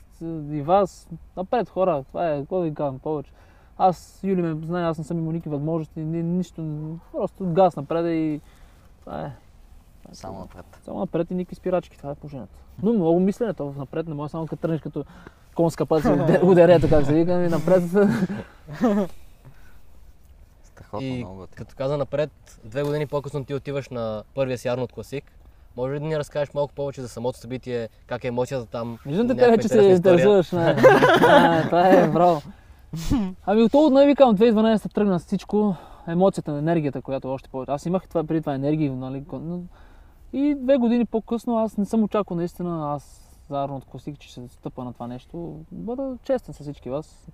и 0.51 0.62
вас, 0.62 1.10
напред 1.38 1.69
хора, 1.69 2.03
това 2.08 2.29
е, 2.31 2.39
какво 2.39 2.60
ви 2.60 2.73
казвам 2.73 2.99
повече. 2.99 3.31
Аз, 3.77 4.19
Юли 4.23 4.41
ме 4.41 4.65
знае, 4.65 4.84
аз 4.84 4.97
не 4.97 5.03
съм 5.03 5.17
имал 5.17 5.31
никакви 5.31 5.49
възможности, 5.49 5.99
ни, 5.99 6.23
нищо, 6.23 6.63
просто 7.12 7.45
газ 7.53 7.75
напред 7.75 8.05
и 8.05 8.41
това 8.99 9.21
е. 9.21 9.31
Само 10.12 10.39
напред. 10.39 10.65
Само 10.86 10.99
напред 10.99 11.31
и 11.31 11.36
никакви 11.36 11.55
спирачки, 11.55 11.97
това 11.97 12.12
е 12.12 12.15
положението. 12.15 12.53
Но 12.84 12.93
много 12.93 13.19
мислене, 13.19 13.53
то 13.53 13.73
напред 13.77 14.08
не 14.08 14.13
може 14.13 14.31
само 14.31 14.47
като 14.47 14.62
тръгнеш 14.62 14.81
като 14.81 15.05
конска 15.55 15.86
път, 15.86 16.03
ударето, 16.43 16.89
как 16.89 17.05
се 17.05 17.13
вика, 17.13 17.43
и 17.43 17.49
напред. 17.49 17.84
Страхотно 20.63 21.08
И 21.08 21.17
много. 21.17 21.47
като 21.55 21.75
каза 21.77 21.97
напред, 21.97 22.60
две 22.63 22.84
години 22.84 23.08
по-късно 23.08 23.45
ти 23.45 23.53
отиваш 23.53 23.89
на 23.89 24.23
първия 24.36 24.58
си 24.58 24.67
Арнолд 24.67 24.91
Класик. 24.91 25.31
Може 25.77 25.93
ли 25.93 25.99
да 25.99 26.05
ни 26.05 26.19
разкажеш 26.19 26.53
малко 26.53 26.73
повече 26.73 27.01
за 27.01 27.09
самото 27.09 27.39
събитие, 27.39 27.89
как 28.07 28.23
е 28.23 28.27
емоцията 28.27 28.65
там? 28.65 28.97
Виждам 29.05 29.38
те 29.38 29.57
че 29.61 29.67
се 29.67 29.81
интересуваш. 29.81 30.51
Не. 30.51 30.75
А, 31.27 31.63
това 31.63 31.88
е 31.88 32.07
браво. 32.07 32.41
Ами 33.45 33.61
от 33.61 33.71
това 33.71 33.89
най 33.89 34.05
викам 34.05 34.38
2012 34.38 34.93
тръгна 34.93 35.19
с 35.19 35.25
всичко, 35.25 35.75
емоцията, 36.07 36.51
енергията, 36.51 37.01
която 37.01 37.29
още 37.29 37.49
повече. 37.49 37.71
Аз 37.71 37.85
имах 37.85 38.07
това 38.07 38.23
преди 38.23 38.41
това 38.41 38.55
енергия, 38.55 38.93
нали, 38.93 39.23
и 40.33 40.55
две 40.55 40.77
години 40.77 41.05
по-късно 41.05 41.57
аз 41.57 41.77
не 41.77 41.85
съм 41.85 42.03
очаквал 42.03 42.38
наистина 42.38 42.93
аз 42.93 43.25
за 43.49 43.63
Арнолд 43.63 43.85
Класик, 43.85 44.19
че 44.19 44.27
ще 44.27 44.47
стъпа 44.47 44.83
на 44.83 44.93
това 44.93 45.07
нещо. 45.07 45.59
Бъда 45.71 46.17
честен 46.23 46.53
с 46.53 46.59
всички 46.59 46.89
вас. 46.89 47.27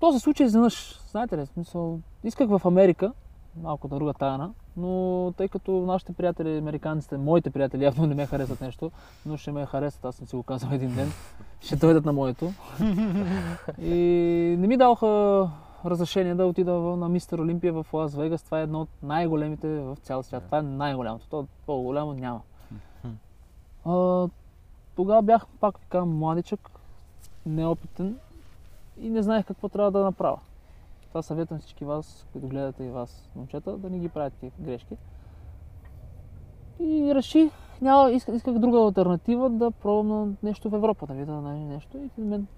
То 0.00 0.12
се 0.12 0.18
случи 0.18 0.42
изведнъж, 0.42 1.00
знаете 1.10 1.38
ли, 1.38 1.46
смисъл, 1.46 2.00
исках 2.24 2.48
в 2.48 2.60
Америка, 2.64 3.12
малко 3.56 3.88
друга 3.88 4.14
тайна, 4.14 4.52
но 4.80 5.32
тъй 5.36 5.48
като 5.48 5.72
нашите 5.72 6.12
приятели, 6.12 6.58
американците, 6.58 7.16
моите 7.16 7.50
приятели 7.50 7.84
явно 7.84 8.06
не 8.06 8.14
ме 8.14 8.26
харесват 8.26 8.60
нещо, 8.60 8.90
но 9.26 9.36
ще 9.36 9.52
ме 9.52 9.66
харесат, 9.66 10.04
аз 10.04 10.14
съм 10.14 10.26
си 10.26 10.36
го 10.36 10.42
казал 10.42 10.68
един 10.72 10.94
ден, 10.94 11.08
ще 11.60 11.76
дойдат 11.76 12.04
на 12.04 12.12
моето. 12.12 12.52
И 13.82 14.56
не 14.58 14.66
ми 14.66 14.76
даваха 14.76 15.50
разрешение 15.84 16.34
да 16.34 16.46
отида 16.46 16.72
на 16.72 17.08
Мистер 17.08 17.38
Олимпия 17.38 17.72
в 17.72 17.86
Лас 17.92 18.14
Вегас. 18.14 18.42
Това 18.42 18.60
е 18.60 18.62
едно 18.62 18.80
от 18.80 18.88
най-големите 19.02 19.68
в 19.68 19.96
цял 20.02 20.22
свят. 20.22 20.42
Това 20.44 20.58
е 20.58 20.62
най-голямото. 20.62 21.26
То 21.30 21.46
по-голямо 21.66 22.12
няма. 22.12 22.40
А, 23.84 24.28
тогава 24.96 25.22
бях, 25.22 25.46
пак 25.60 25.74
казвам, 25.88 26.18
младичък, 26.18 26.70
неопитен 27.46 28.16
и 29.00 29.10
не 29.10 29.22
знаех 29.22 29.46
какво 29.46 29.68
трябва 29.68 29.90
да 29.90 30.04
направя. 30.04 30.38
Това 31.10 31.22
съветвам 31.22 31.58
всички 31.58 31.84
вас, 31.84 32.26
които 32.32 32.48
гледате 32.48 32.84
и 32.84 32.90
вас, 32.90 33.30
момчета, 33.36 33.76
да 33.76 33.90
не 33.90 33.98
ги 33.98 34.08
правите 34.08 34.52
грешки. 34.60 34.96
И 36.80 37.14
реших, 37.14 37.52
няма, 37.82 38.10
исках, 38.10 38.34
исках 38.34 38.58
друга 38.58 38.78
альтернатива 38.78 39.50
да 39.50 39.70
пробвам 39.70 40.08
на 40.08 40.34
нещо 40.42 40.70
в 40.70 40.74
Европа, 40.74 41.06
да 41.06 41.14
видя 41.14 41.32
нали, 41.32 41.64
нещо. 41.64 41.98
И 41.98 42.08
в 42.08 42.12
един 42.18 42.24
момент 42.24 42.48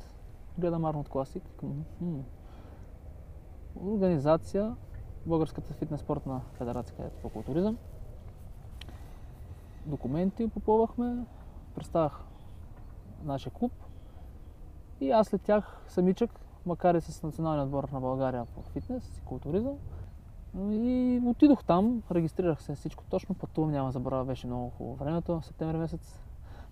гледам 0.59 0.85
Арнолд 0.85 1.09
Класик. 1.09 1.43
викам, 1.43 1.85
«Хм, 1.99 2.21
Организация, 3.77 4.77
Българската 5.27 5.75
фитнес 5.75 6.01
спортна 6.01 6.41
федерация, 6.53 7.11
по 7.23 7.29
културизъм. 7.29 7.79
Документи 9.87 10.49
попълвахме, 10.49 11.27
представях 11.75 12.25
нашия 13.25 13.53
клуб 13.53 13.73
и 15.01 15.11
аз 15.11 15.27
след 15.27 15.43
тях 15.43 15.83
самичък, 15.89 16.41
макар 16.67 16.95
и 16.95 17.01
с 17.01 17.23
националния 17.23 17.65
отбор 17.65 17.89
на 17.89 18.01
България 18.01 18.45
по 18.45 18.63
фитнес 18.63 19.19
и 19.19 19.21
културизъм. 19.21 19.75
И 20.59 21.21
отидох 21.25 21.65
там, 21.65 22.03
регистрирах 22.11 22.63
се 22.63 22.75
всичко 22.75 23.05
точно, 23.05 23.35
пътувам, 23.35 23.71
няма 23.71 23.89
да 23.89 23.93
забравя, 23.93 24.25
беше 24.25 24.47
много 24.47 24.71
хубаво 24.71 24.97
времето, 24.97 25.41
септември 25.43 25.77
месец. 25.77 26.19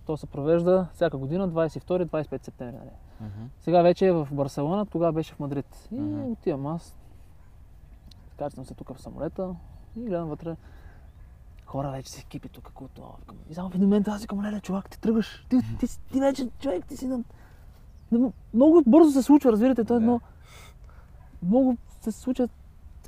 То 0.05 0.17
се 0.17 0.25
провежда 0.27 0.87
всяка 0.93 1.17
година, 1.17 1.49
22-25 1.49 2.43
септември. 2.43 2.77
Мгм. 3.21 3.29
Сега 3.59 3.81
вече 3.81 4.07
е 4.07 4.11
в 4.11 4.27
Барселона, 4.31 4.85
тогава 4.85 5.11
беше 5.13 5.33
в 5.33 5.39
Мадрид. 5.39 5.87
И 5.91 5.95
Мгм. 5.95 6.31
отивам 6.31 6.67
аз, 6.67 6.95
качвам 8.37 8.65
се 8.65 8.73
тук 8.73 8.93
в 8.93 9.01
самолета 9.01 9.55
и 9.95 10.01
гледам 10.01 10.29
вътре. 10.29 10.55
Хора 11.65 11.91
вече 11.91 12.11
се 12.11 12.21
екипи 12.21 12.49
тук, 12.49 12.71
които... 12.73 13.03
Викам, 13.19 13.37
И 13.49 13.53
само 13.53 13.69
в 13.69 13.75
един 13.75 13.87
момент 13.87 14.07
аз 14.07 14.21
викам, 14.21 14.41
леле, 14.41 14.59
чувак, 14.59 14.89
ти 14.89 14.99
тръгваш. 14.99 15.45
Ти, 15.49 15.57
ти, 15.79 15.87
си- 15.87 15.99
ти 16.11 16.19
вече, 16.19 16.49
човек, 16.59 16.85
ти 16.85 16.97
си 16.97 17.07
на... 17.07 17.19
Много 18.53 18.83
бързо 18.87 19.11
се 19.11 19.21
случва, 19.21 19.51
разбирате, 19.51 19.83
то 19.83 19.93
е 19.93 19.97
едно... 19.97 20.21
Много 21.43 21.77
се 22.01 22.11
случва, 22.11 22.49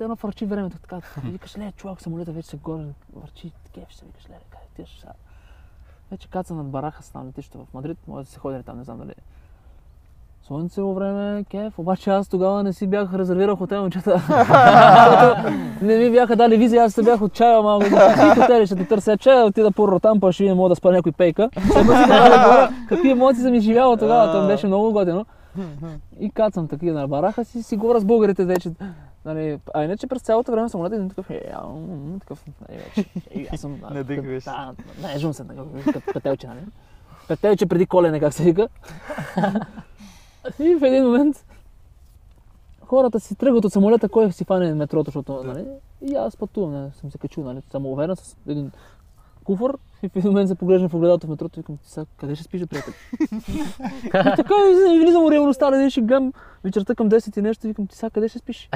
едно 0.00 0.14
върчи 0.14 0.46
времето, 0.46 0.78
така. 0.78 1.00
И 1.28 1.30
викаш, 1.30 1.58
ле, 1.58 1.72
чувак, 1.76 2.00
самолета 2.00 2.32
вече 2.32 2.48
се 2.48 2.56
горе, 2.56 2.86
върчи, 3.12 3.52
кеф 3.72 3.94
се, 3.94 4.04
викаш, 4.04 4.28
леле, 4.28 4.40
къде 4.50 4.64
отиваш 4.72 5.00
сега? 5.00 5.12
Вече 6.10 6.28
каца 6.28 6.54
над 6.54 6.66
Барахас 6.66 7.14
на 7.14 7.24
летището 7.24 7.64
в 7.64 7.74
Мадрид, 7.74 7.98
може 8.08 8.24
да 8.24 8.30
се 8.30 8.38
ходи 8.38 8.62
там, 8.62 8.78
не 8.78 8.84
знам 8.84 8.98
дали. 8.98 9.14
Слънцево 10.46 10.94
време, 10.94 11.44
кеф, 11.50 11.78
обаче 11.78 12.10
аз 12.10 12.28
тогава 12.28 12.62
не 12.62 12.72
си 12.72 12.86
бях 12.86 13.14
резервирал 13.14 13.56
хотел, 13.56 13.80
момчета. 13.80 14.22
Не 15.82 15.96
ми 15.96 16.10
бяха 16.10 16.36
дали 16.36 16.56
визия, 16.56 16.84
аз 16.84 16.92
се 16.92 17.02
бях 17.02 17.22
отчаял 17.22 17.62
малко. 17.62 17.86
Какви 17.90 18.40
хотели 18.40 18.66
ще 18.66 18.76
те 18.76 18.88
търся? 18.88 19.16
Че 19.16 19.30
отида 19.30 19.70
по 19.70 20.00
там, 20.00 20.20
па 20.20 20.32
ще 20.32 20.42
видим, 20.42 20.56
мога 20.56 20.68
да 20.68 20.76
спа 20.76 20.92
някой 20.92 21.12
пейка. 21.12 21.50
Какви 22.88 23.10
емоции 23.10 23.42
съм 23.42 23.54
изживял 23.54 23.96
тогава, 23.96 24.32
това 24.32 24.46
беше 24.46 24.66
много 24.66 24.92
готино. 24.92 25.26
И 26.20 26.30
кацам 26.30 26.68
такива 26.68 27.00
на 27.00 27.08
бараха 27.08 27.44
си, 27.44 27.62
си 27.62 27.76
говоря 27.76 28.00
с 28.00 28.04
българите 28.04 28.44
вече. 28.44 28.70
Нали, 29.24 29.58
а 29.74 29.84
иначе 29.84 30.06
през 30.06 30.22
цялото 30.22 30.52
време 30.52 30.68
самолета 30.68 30.96
един 30.96 31.08
такъв, 31.08 31.30
е, 31.30 31.42
такъв, 32.20 32.44
нали, 32.68 32.80
е, 33.30 33.48
аз 33.52 33.60
съм, 33.60 33.80
Надъхваш 33.90 34.42
се. 34.42 34.50
Да, 34.50 34.74
наежвам 35.02 35.32
се, 35.32 35.44
нали, 35.44 35.58
като 35.92 36.12
петелче, 36.12 36.46
нали. 36.46 36.60
Петелче 37.28 37.66
преди 37.66 37.86
колене, 37.86 38.20
как 38.20 38.34
се 38.34 38.42
вика. 38.42 38.68
И 40.60 40.74
в 40.74 40.84
един 40.84 41.04
момент 41.04 41.44
хората 42.86 43.20
си 43.20 43.34
тръгват 43.34 43.64
от 43.64 43.72
самолета, 43.72 44.08
кой 44.08 44.32
си 44.32 44.44
фане 44.44 44.74
метрото, 44.74 45.10
защото, 45.10 45.44
нали, 45.44 45.66
и 46.02 46.14
аз 46.14 46.36
пътувам, 46.36 46.72
нали, 46.72 46.90
съм 47.00 47.10
се 47.10 47.18
качил, 47.18 47.44
нали, 47.44 47.62
самоуверен 47.70 48.16
с 48.16 48.36
един 48.48 48.70
куфър 49.44 49.78
и 50.02 50.08
в 50.08 50.16
един 50.16 50.30
момент 50.30 50.48
се 50.48 50.54
поглеждам 50.54 50.88
в 50.88 50.94
огледалото 50.94 51.26
в 51.26 51.30
метрото 51.30 51.58
и 51.58 51.62
викам, 51.62 51.78
сега 51.82 52.06
къде 52.16 52.34
ще 52.34 52.44
спиш, 52.44 52.66
приятел? 52.66 52.92
и 54.32 54.36
така 54.36 54.54
и 54.94 54.98
влизам 54.98 55.24
в 55.24 55.30
реалността, 55.30 55.70
нали, 55.70 55.90
ще 55.90 56.00
гледам 56.00 56.32
вечерта 56.64 56.94
към 56.94 57.10
10 57.10 57.38
и 57.38 57.42
нещо 57.42 57.66
и 57.66 57.68
викам, 57.68 57.86
ти 57.86 57.96
сега 57.96 58.10
къде 58.10 58.28
ще 58.28 58.38
спиш? 58.38 58.68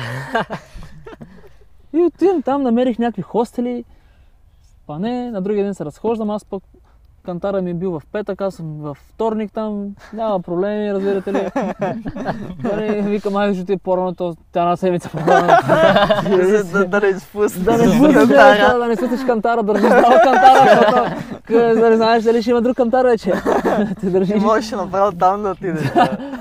и 1.92 2.00
отивам 2.00 2.42
там, 2.42 2.62
намерих 2.62 2.98
някакви 2.98 3.22
хостели, 3.22 3.84
спане, 4.62 5.30
на 5.30 5.42
другия 5.42 5.64
ден 5.64 5.74
се 5.74 5.84
разхождам, 5.84 6.30
аз 6.30 6.44
пък 6.44 6.62
кантара 7.28 7.62
ми 7.62 7.70
е 7.70 7.74
бил 7.74 7.90
в 7.90 8.02
петък, 8.12 8.40
аз 8.40 8.54
съм 8.54 8.78
във 8.80 8.98
вторник 8.98 9.52
там, 9.52 9.94
няма 10.12 10.40
проблеми, 10.40 10.94
разбирате 10.94 11.32
ли. 11.32 11.48
Нали, 12.62 13.02
викам, 13.02 13.36
айде 13.36 13.54
ще 13.54 13.64
ти 13.64 13.72
е 13.72 13.76
по-рано, 13.76 14.14
то 14.14 14.36
тя 14.52 14.60
една 14.60 14.76
седмица 14.76 15.10
по-рано. 15.10 15.46
да, 16.88 17.00
не 17.00 17.06
изпуснеш. 17.06 17.64
Да 17.64 17.78
не 17.78 17.88
спуснеш, 17.88 18.28
да, 18.28 18.86
не 18.88 18.96
спуснеш 18.96 19.24
кантара, 19.24 19.62
държиш 19.62 19.86
здрава 19.86 20.20
кантара, 20.22 20.80
защото 21.48 21.80
да 21.80 21.90
не 21.90 21.96
знаеш 21.96 22.24
дали 22.24 22.42
ще 22.42 22.50
има 22.50 22.62
друг 22.62 22.76
кантар 22.76 23.04
вече. 23.04 23.32
Те 24.00 24.10
държиш 24.10 24.42
можеш 24.42 24.70
направо 24.70 25.12
там 25.18 25.42
да 25.42 25.50
отидеш. 25.50 25.92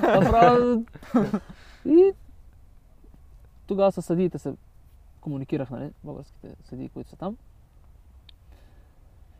направо. 0.03 0.83
И 1.85 2.11
тогава 3.67 3.91
с 3.91 4.01
съдиите 4.01 4.37
се 4.37 4.53
комуникирах, 5.21 5.69
нали, 5.69 5.89
българските 6.03 6.47
съдии, 6.69 6.89
които 6.89 7.09
са 7.09 7.15
там. 7.15 7.35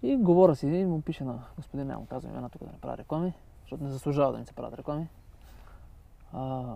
И 0.03 0.17
говоря 0.17 0.55
си 0.55 0.67
и 0.67 0.85
му 0.85 1.01
пише 1.01 1.23
на 1.23 1.39
господин, 1.55 1.87
няма 1.87 2.07
казвам 2.07 2.31
имена 2.31 2.49
тук 2.49 2.63
да 2.63 2.71
не 2.71 2.79
правя 2.79 2.97
реклами, 2.97 3.33
защото 3.61 3.83
не 3.83 3.89
заслужава 3.89 4.31
да 4.31 4.39
ни 4.39 4.45
се 4.45 4.53
правят 4.53 4.79
реклами. 4.79 5.07
А, 6.33 6.75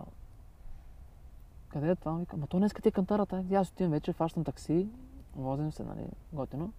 къде 1.68 1.90
е 1.90 1.96
това? 1.96 2.12
Викам, 2.12 2.40
ма 2.40 2.46
то 2.46 2.58
днеска 2.58 2.82
ти 2.82 2.88
е 2.88 2.92
кантарата. 2.92 3.44
И 3.50 3.54
аз 3.54 3.68
отивам 3.68 3.92
вече, 3.92 4.12
фащам 4.12 4.44
такси, 4.44 4.88
возим 5.36 5.72
се, 5.72 5.84
нали, 5.84 6.06
готино. 6.32 6.72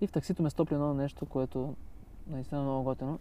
И 0.00 0.06
в 0.06 0.12
таксито 0.12 0.42
ме 0.42 0.50
стопли 0.50 0.74
едно 0.74 0.94
нещо, 0.94 1.26
което 1.26 1.74
наистина 2.26 2.60
е 2.60 2.64
много 2.64 2.84
готино. 2.84 3.18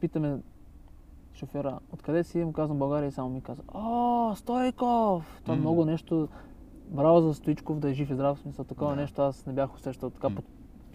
Питаме 0.00 0.38
шофьора, 1.34 1.78
откъде 1.92 2.24
си? 2.24 2.44
Му 2.44 2.52
казвам 2.52 2.78
България 2.78 3.08
и 3.08 3.12
само 3.12 3.28
ми 3.28 3.40
каза, 3.40 3.62
О, 3.74 4.34
Стойков! 4.36 5.40
Това 5.42 5.54
е 5.54 5.56
М. 5.56 5.60
много 5.60 5.84
нещо. 5.84 6.28
Браво 6.90 7.20
за 7.20 7.34
Стоичков 7.34 7.78
да 7.78 7.90
е 7.90 7.92
жив 7.92 8.10
и 8.10 8.14
здрав, 8.14 8.38
смисъл 8.38 8.64
такова 8.64 8.96
нещо, 8.96 9.22
аз 9.22 9.46
не 9.46 9.52
бях 9.52 9.74
усещал 9.74 10.10
така. 10.10 10.30
Под... 10.30 10.44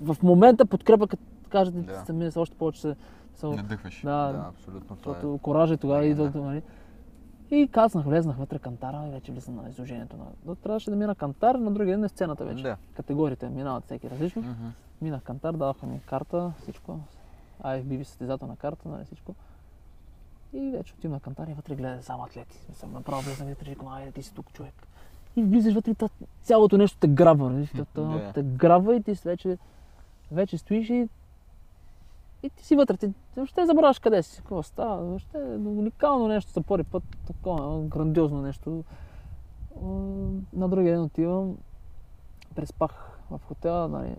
В 0.01 0.23
момента 0.23 0.65
подкрепа, 0.65 1.07
кът- 1.07 1.19
кажат, 1.49 1.75
Да. 1.75 1.81
да. 1.83 2.05
самия 2.05 2.31
още 2.35 2.55
повече 2.57 2.81
се... 2.81 2.95
се 3.35 3.47
Надъхваш. 3.47 4.01
да, 4.01 4.31
Да, 4.33 4.45
абсолютно. 4.49 4.93
Е. 4.93 4.97
защото 4.97 5.37
коража 5.37 5.73
и 5.73 5.77
тогава 5.77 5.99
Да, 5.99 6.07
идва, 6.07 6.29
да. 6.29 6.41
нали. 6.41 6.61
И 7.51 7.67
кацнах, 7.67 8.05
влезнах 8.05 8.37
вътре 8.37 8.59
кантара 8.59 9.07
и 9.07 9.11
вече 9.11 9.31
влизам 9.31 9.55
на 9.55 9.69
изложението. 9.69 10.15
На... 10.45 10.55
Трябваше 10.55 10.89
да 10.89 10.95
мина 10.95 11.15
кантар, 11.15 11.55
на 11.55 11.71
другия 11.71 11.93
ден 11.93 12.01
на 12.01 12.09
сцената 12.09 12.45
вече. 12.45 12.63
Да. 12.63 12.77
Категориите 12.93 13.49
минават 13.49 13.85
всеки 13.85 14.09
различно. 14.09 14.41
Мгм. 14.41 14.67
Минах 15.01 15.21
кантар, 15.21 15.53
даваха 15.53 15.85
ми 15.85 15.99
карта, 15.99 16.51
всичко. 16.61 16.99
IFBB 17.63 18.03
състезателна 18.03 18.55
карта, 18.55 18.89
нали 18.89 19.05
всичко. 19.05 19.35
И 20.53 20.69
вече 20.69 20.93
отивам 20.93 21.13
на 21.13 21.19
кантар 21.19 21.47
и 21.47 21.53
вътре 21.53 21.75
гледа 21.75 22.03
само 22.03 22.23
атлети. 22.23 22.59
Съм 22.73 22.91
направо 22.93 23.21
влезам 23.21 23.47
вътре 23.47 23.67
и 23.67 23.69
викам, 23.69 23.87
айде 23.87 24.11
ти 24.11 24.23
си 24.23 24.33
тук 24.33 24.53
човек. 24.53 24.84
И 25.35 25.43
влизаш 25.43 25.73
вътре 25.73 25.91
и 25.91 25.95
цялото 26.43 26.77
нещо 26.77 26.97
те 26.99 27.07
грабва, 27.07 27.49
нали? 27.49 27.69
То 27.93 28.05
Да. 28.05 28.31
те 28.33 28.43
грабва 28.43 28.95
и 28.95 29.03
ти 29.03 29.13
вече, 29.13 29.57
вече 30.31 30.57
стоиш 30.57 30.89
и 30.89 31.09
и 32.43 32.49
ти 32.49 32.65
си 32.65 32.75
вътре, 32.75 32.97
ти 32.97 33.13
въобще 33.35 33.65
забравяш 33.65 33.99
къде 33.99 34.23
си, 34.23 34.37
какво 34.37 34.63
става, 34.63 35.03
въобще 35.03 35.37
е 35.37 35.57
уникално 35.57 36.27
нещо 36.27 36.51
за 36.51 36.61
първи 36.61 36.83
път, 36.83 37.03
такова 37.27 37.81
грандиозно 37.81 38.41
нещо. 38.41 38.83
На 40.53 40.69
другия 40.69 40.93
ден 40.93 41.03
отивам, 41.03 41.57
преспах 42.55 43.19
в 43.31 43.41
хотела, 43.47 43.87
нали, 43.87 44.15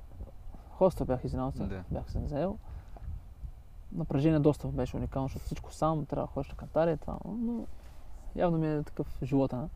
хоста 0.70 1.04
бях 1.04 1.24
се, 1.52 1.62
Да. 1.66 1.82
бях 1.90 2.10
се 2.10 2.18
взел. 2.18 2.58
Напрежение 3.92 4.38
доста 4.38 4.68
беше 4.68 4.96
уникално, 4.96 5.28
защото 5.28 5.44
всичко 5.44 5.72
сам, 5.72 6.06
трябва 6.06 6.26
да 6.26 6.32
ходиш 6.32 6.48
на 6.50 6.56
кантари 6.56 6.92
и 6.92 6.96
това, 6.96 7.18
но 7.26 7.66
явно 8.36 8.58
ми 8.58 8.68
е 8.74 8.82
такъв 8.82 9.18
живота. 9.22 9.56
не? 9.56 9.68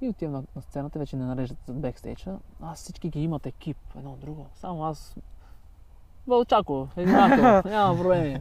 И 0.00 0.08
отивам 0.08 0.32
на, 0.32 0.42
на 0.56 0.62
сцената, 0.62 0.98
вече 0.98 1.16
не 1.16 1.24
нареждат 1.24 1.58
за 1.66 1.72
бекстейджа. 1.72 2.38
Аз 2.60 2.78
всички 2.78 3.08
ги 3.08 3.22
имат 3.22 3.46
екип, 3.46 3.76
едно 3.96 4.16
друго. 4.16 4.46
Само 4.54 4.84
аз 4.84 5.16
Вълчако, 6.26 6.88
еднакво, 6.96 7.68
няма 7.68 7.96
проблеми. 7.96 8.40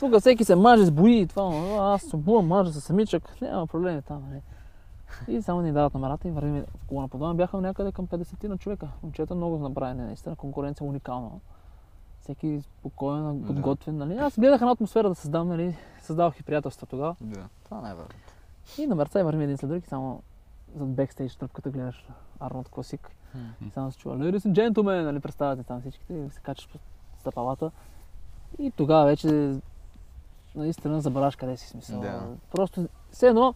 Тук 0.00 0.20
всеки 0.20 0.44
се 0.44 0.56
маже 0.56 0.84
с 0.84 0.90
бои 0.90 1.20
и 1.20 1.26
това, 1.26 1.42
а, 1.42 1.94
аз 1.94 2.02
се 2.02 2.16
буя, 2.16 2.42
мажа 2.42 2.72
с 2.72 2.80
самичък, 2.80 3.40
няма 3.40 3.66
проблеми 3.66 4.02
там. 4.02 4.24
Нали. 4.30 4.40
И 5.28 5.42
само 5.42 5.62
ни 5.62 5.72
дават 5.72 5.94
номерата 5.94 6.28
и 6.28 6.30
вървим 6.30 6.64
в 6.76 6.86
колона 6.86 7.08
по 7.08 7.18
дома. 7.18 7.34
Бяха 7.34 7.60
някъде 7.60 7.92
към 7.92 8.06
50 8.06 8.48
на 8.48 8.58
човека. 8.58 8.88
Момчета 9.02 9.34
много 9.34 9.58
направени, 9.58 10.02
наистина 10.02 10.36
конкуренция 10.36 10.86
уникална. 10.86 11.30
Всеки 12.20 12.60
спокоен, 12.60 13.44
подготвен. 13.46 13.96
Нали. 13.96 14.16
Аз 14.16 14.38
гледах 14.38 14.60
една 14.60 14.72
атмосфера 14.72 15.08
да 15.08 15.14
създам, 15.14 15.48
нали. 15.48 15.76
създавах 16.02 16.40
и 16.40 16.42
приятелства 16.42 16.86
тогава. 16.86 17.16
Да. 17.20 17.48
Това 17.64 17.80
не 17.80 17.90
е. 17.90 18.82
И 18.82 18.86
на 18.86 18.94
мерца 18.94 19.20
и 19.20 19.22
вървим 19.22 19.40
един 19.40 19.56
след 19.56 19.70
друг 19.70 19.84
и 19.84 19.88
само 19.88 20.22
зад 20.74 20.88
бекстейдж 20.88 21.36
тръпката 21.36 21.70
гледаш 21.70 22.08
Арнолд 22.40 22.68
Класик. 22.68 23.10
Хм. 23.32 23.66
И 23.66 23.70
само 23.70 23.92
се 23.92 23.98
чува 23.98 24.16
Ladies 24.16 24.38
and 24.38 24.52
Gentlemen, 24.52 25.02
нали, 25.02 25.20
представяте 25.20 25.62
там 25.62 25.80
всичките 25.80 26.14
и 26.14 26.30
се 26.30 26.40
качаш 26.40 26.68
по 26.68 26.78
стъпалата. 27.18 27.70
И 28.58 28.70
тогава 28.70 29.04
вече 29.04 29.54
наистина 30.54 31.00
забравяш 31.00 31.36
къде 31.36 31.56
си 31.56 31.68
смисъл. 31.68 32.00
Да. 32.00 32.22
Просто 32.50 32.88
все 33.10 33.28
едно, 33.28 33.54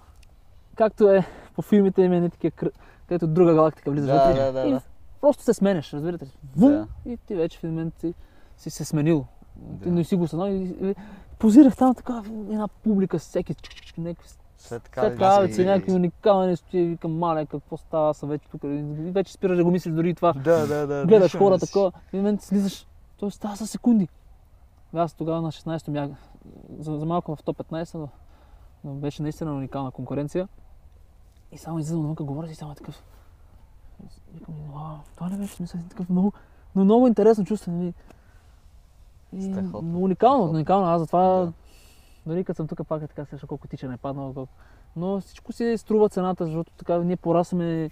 както 0.75 1.11
е 1.11 1.27
по 1.55 1.63
филмите 1.63 2.03
има 2.03 2.17
едни 2.17 2.31
такива, 2.31 2.51
кръ- 2.51 2.73
където 3.07 3.27
друга 3.27 3.55
галактика 3.55 3.91
влизаш 3.91 4.11
Да, 4.11 4.25
вътре. 4.25 4.41
да, 4.41 4.53
да, 4.53 4.67
и 4.67 4.71
да. 4.71 4.81
просто 5.21 5.43
се 5.43 5.55
сменяш, 5.55 5.93
разбирате 5.93 6.25
ли? 6.25 6.31
Вум, 6.57 6.71
Да. 6.73 6.87
и 7.07 7.17
ти 7.17 7.35
вече 7.35 7.59
в 7.59 7.65
един 7.65 7.75
момент 7.75 7.95
си, 8.01 8.15
си 8.57 8.71
се 8.71 8.85
сменил. 8.85 9.27
Да. 9.57 9.83
Ти 9.83 9.91
не 9.91 10.05
си 10.05 10.17
го 10.17 10.29
съзнал 10.29 10.49
и, 10.49 10.77
и 10.81 10.95
позирах 11.39 11.77
там 11.77 11.95
така 11.95 12.23
една 12.27 12.69
публика, 12.69 13.19
всеки 13.19 13.55
чик, 13.55 13.75
чик, 13.75 13.85
чик, 13.85 13.99
някакви 13.99 14.29
След 14.61 14.91
след 14.95 15.19
кавици, 15.19 15.65
някакви 15.65 15.93
уникални 15.93 16.47
неща, 16.47 16.79
и 16.79 16.85
викам, 16.85 17.19
мале, 17.19 17.47
какво 17.47 17.77
става, 17.77 18.15
съм 18.15 18.29
вече 18.29 18.49
тук. 18.49 18.65
И 18.65 18.83
вече 19.11 19.33
спираш 19.33 19.57
да 19.57 19.65
го 19.65 19.71
мислиш 19.71 19.95
дори 19.95 20.11
и 20.11 20.15
това. 20.15 20.33
Да, 20.33 20.67
да, 20.67 20.87
да. 20.87 21.07
Гледаш 21.07 21.37
хора 21.37 21.59
такова, 21.59 21.93
и 22.07 22.11
в 22.11 22.13
момент 22.13 22.43
слизаш, 22.43 22.87
то 23.17 23.31
става 23.31 23.57
с 23.57 23.67
секунди. 23.67 24.09
Аз 24.95 25.15
тогава 25.15 25.43
на 25.43 25.53
16-то 25.53 25.91
бях 25.91 26.11
за, 26.79 26.99
за 26.99 27.07
малко 27.07 27.37
в 27.37 27.43
топ 27.43 27.59
15, 27.59 27.95
но, 27.95 28.09
но 28.85 28.95
беше 28.95 29.23
наистина 29.23 29.55
уникална 29.55 29.91
конкуренция. 29.91 30.49
И 31.53 31.59
само 31.59 31.79
излизам 31.79 32.01
навънка, 32.01 32.25
говоря 32.25 32.49
си 32.49 32.55
само 32.55 32.75
такъв. 32.75 33.05
Викам, 34.35 34.55
вау, 34.75 34.97
това 35.15 35.29
не 35.29 35.37
беше 35.37 35.55
смисъл, 35.55 35.81
такъв 35.91 36.09
много, 36.09 36.33
но 36.75 36.85
много 36.85 37.07
интересно 37.07 37.45
чувство. 37.45 37.73
Нали? 37.73 37.95
И, 39.33 39.43
Страхотно. 39.43 39.83
но 39.83 39.99
уникално, 39.99 40.37
Страхотно. 40.39 40.57
уникално. 40.57 40.87
Аз 40.87 41.01
затова, 41.01 41.23
Да. 41.23 41.53
Дори 42.27 42.45
като 42.45 42.57
съм 42.57 42.69
тук 42.69 42.87
пак 42.89 43.03
е 43.03 43.09
така, 43.09 43.25
сега 43.25 43.47
колко 43.47 43.69
тича 43.69 43.89
не 43.89 43.95
е 43.95 43.97
паднало, 43.97 44.35
колко... 44.35 44.53
но 44.97 45.21
всичко 45.21 45.53
си 45.53 45.75
струва 45.79 46.09
цената, 46.09 46.47
защото 46.47 46.73
така 46.73 46.99
ние 46.99 47.17
порасваме 47.17 47.91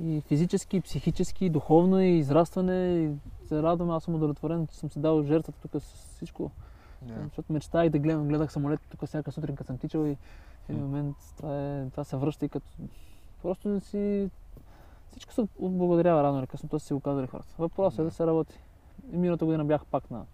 и 0.00 0.20
физически, 0.20 0.76
и 0.76 0.80
психически, 0.80 1.46
и 1.46 1.50
духовно, 1.50 2.00
и 2.00 2.08
израстване. 2.08 2.74
И 2.74 3.10
се 3.46 3.62
радвам, 3.62 3.90
аз 3.90 4.04
съм 4.04 4.14
удовлетворен, 4.14 4.66
че 4.66 4.76
съм 4.76 4.90
си 4.90 4.98
дал 4.98 5.22
жертвата 5.22 5.68
тук 5.68 5.82
с 5.82 6.14
всичко. 6.16 6.50
Да. 7.02 7.14
Защото 7.24 7.52
мечтах 7.52 7.88
да 7.88 7.98
гледам, 7.98 8.28
гледах 8.28 8.52
самолети 8.52 8.88
тук 8.90 9.06
всяка 9.06 9.32
сутрин, 9.32 9.56
като 9.56 9.66
съм 9.66 9.78
тичал 9.78 10.06
и 10.06 10.16
в 10.66 10.70
един 10.70 10.82
момент 10.82 11.16
това, 11.36 11.60
е, 11.60 11.90
това 11.90 12.04
се 12.04 12.16
връща 12.16 12.46
и 12.46 12.48
като 12.48 12.66
просто 13.42 13.68
не 13.68 13.80
си... 13.80 14.30
Всичко 15.10 15.32
се 15.32 15.40
отблагодарява 15.58 16.22
рано 16.22 16.38
или 16.38 16.46
късно, 16.46 16.68
то 16.68 16.78
си 16.78 16.94
го 16.94 17.00
казали 17.00 17.26
хората. 17.26 17.54
Въпросът 17.58 17.98
е 17.98 18.02
Да. 18.02 18.08
да 18.08 18.14
се 18.14 18.26
работи. 18.26 18.58
И 19.12 19.16
миналата 19.16 19.44
година 19.44 19.64
бях 19.64 19.86
пак 19.86 20.10
на... 20.10 20.24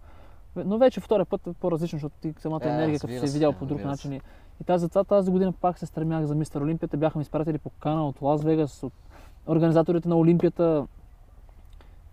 Но 0.55 0.77
вече 0.77 1.01
втория 1.01 1.25
път 1.25 1.47
е 1.47 1.53
по-различно, 1.53 1.95
защото 1.97 2.15
ти 2.21 2.33
самата 2.39 2.59
Е, 2.63 2.69
енергия, 2.69 2.99
като 2.99 3.13
си 3.13 3.19
се, 3.19 3.25
е 3.25 3.29
видял 3.29 3.53
по 3.53 3.65
друг 3.65 3.83
начин. 3.83 4.13
И, 4.13 4.21
и 4.61 4.63
тази, 4.63 4.81
затова 4.81 5.03
тази 5.03 5.31
година 5.31 5.51
пак 5.51 5.79
се 5.79 5.85
стремях 5.85 6.25
за 6.25 6.35
Мистер 6.35 6.61
Олимпията. 6.61 6.97
Бяха 6.97 7.19
ми 7.19 7.21
изпратили 7.21 7.57
покана 7.57 8.07
от 8.07 8.21
Лас 8.21 8.43
Вегас, 8.43 8.83
от 8.83 8.93
организаторите 9.47 10.09
на 10.09 10.15
Олимпията. 10.15 10.87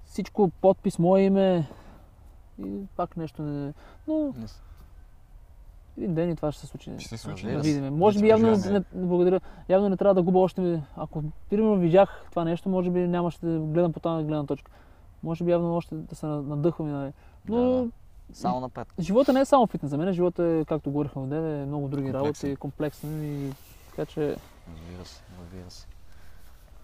Всичко, 0.05 0.51
подпис, 0.61 0.99
мое 0.99 1.22
име. 1.22 1.68
И 2.64 2.86
пак 2.97 3.16
нещо 3.16 3.43
не... 3.43 3.72
Но 4.09 4.34
един 5.99 6.14
ден 6.14 6.30
и 6.30 6.36
това 6.36 6.53
ще 6.53 6.61
се 6.61 6.66
случи. 6.66 6.91
Ще 6.99 7.09
се 7.09 7.16
случи. 7.16 7.47
Да 7.47 7.64
се. 7.64 7.72
видим. 7.72 7.97
Може 7.97 8.18
Да 8.18 8.22
би 8.22 8.28
явно 8.28 8.51
не, 8.51 8.70
не, 8.70 8.84
благодаря. 8.95 9.41
Явно 9.68 9.89
не 9.89 9.97
трябва 9.97 10.14
да 10.14 10.22
губа 10.22 10.39
още. 10.39 10.82
Ако 10.97 11.22
примерно 11.51 11.76
видях 11.76 12.24
това 12.30 12.45
нещо, 12.45 12.68
може 12.68 12.91
би 12.91 13.01
нямаше 13.01 13.39
да 13.43 13.59
гледам 13.59 13.93
по 13.93 14.01
тази 14.01 14.24
гледна 14.24 14.47
точка. 14.47 14.70
Може 15.22 15.45
би 15.45 15.51
явно 15.51 15.76
още 15.76 15.95
да 15.95 16.14
се 16.14 16.26
надъхвам. 16.26 17.12
Но 17.49 17.57
Да, 17.57 17.62
да. 17.62 17.89
Само 18.33 18.61
напред. 18.61 18.89
живота 19.01 19.33
не 19.33 19.41
е 19.41 19.45
само 19.45 19.66
фитнес. 19.66 19.91
За 19.91 19.99
мен 19.99 20.12
живота 20.12 20.45
е, 20.45 20.64
както 20.64 20.91
говорихме 20.91 21.22
в 21.22 21.62
е 21.62 21.66
много 21.66 21.89
други 21.89 22.12
Комплексен. 22.12 22.49
работи, 22.49 22.57
комплексен 22.57 23.24
и 23.24 23.53
така 23.91 24.07
че 24.07 24.37
Разбира 24.74 25.05
се, 25.05 25.22
разбира 25.41 25.70
се. 25.70 25.87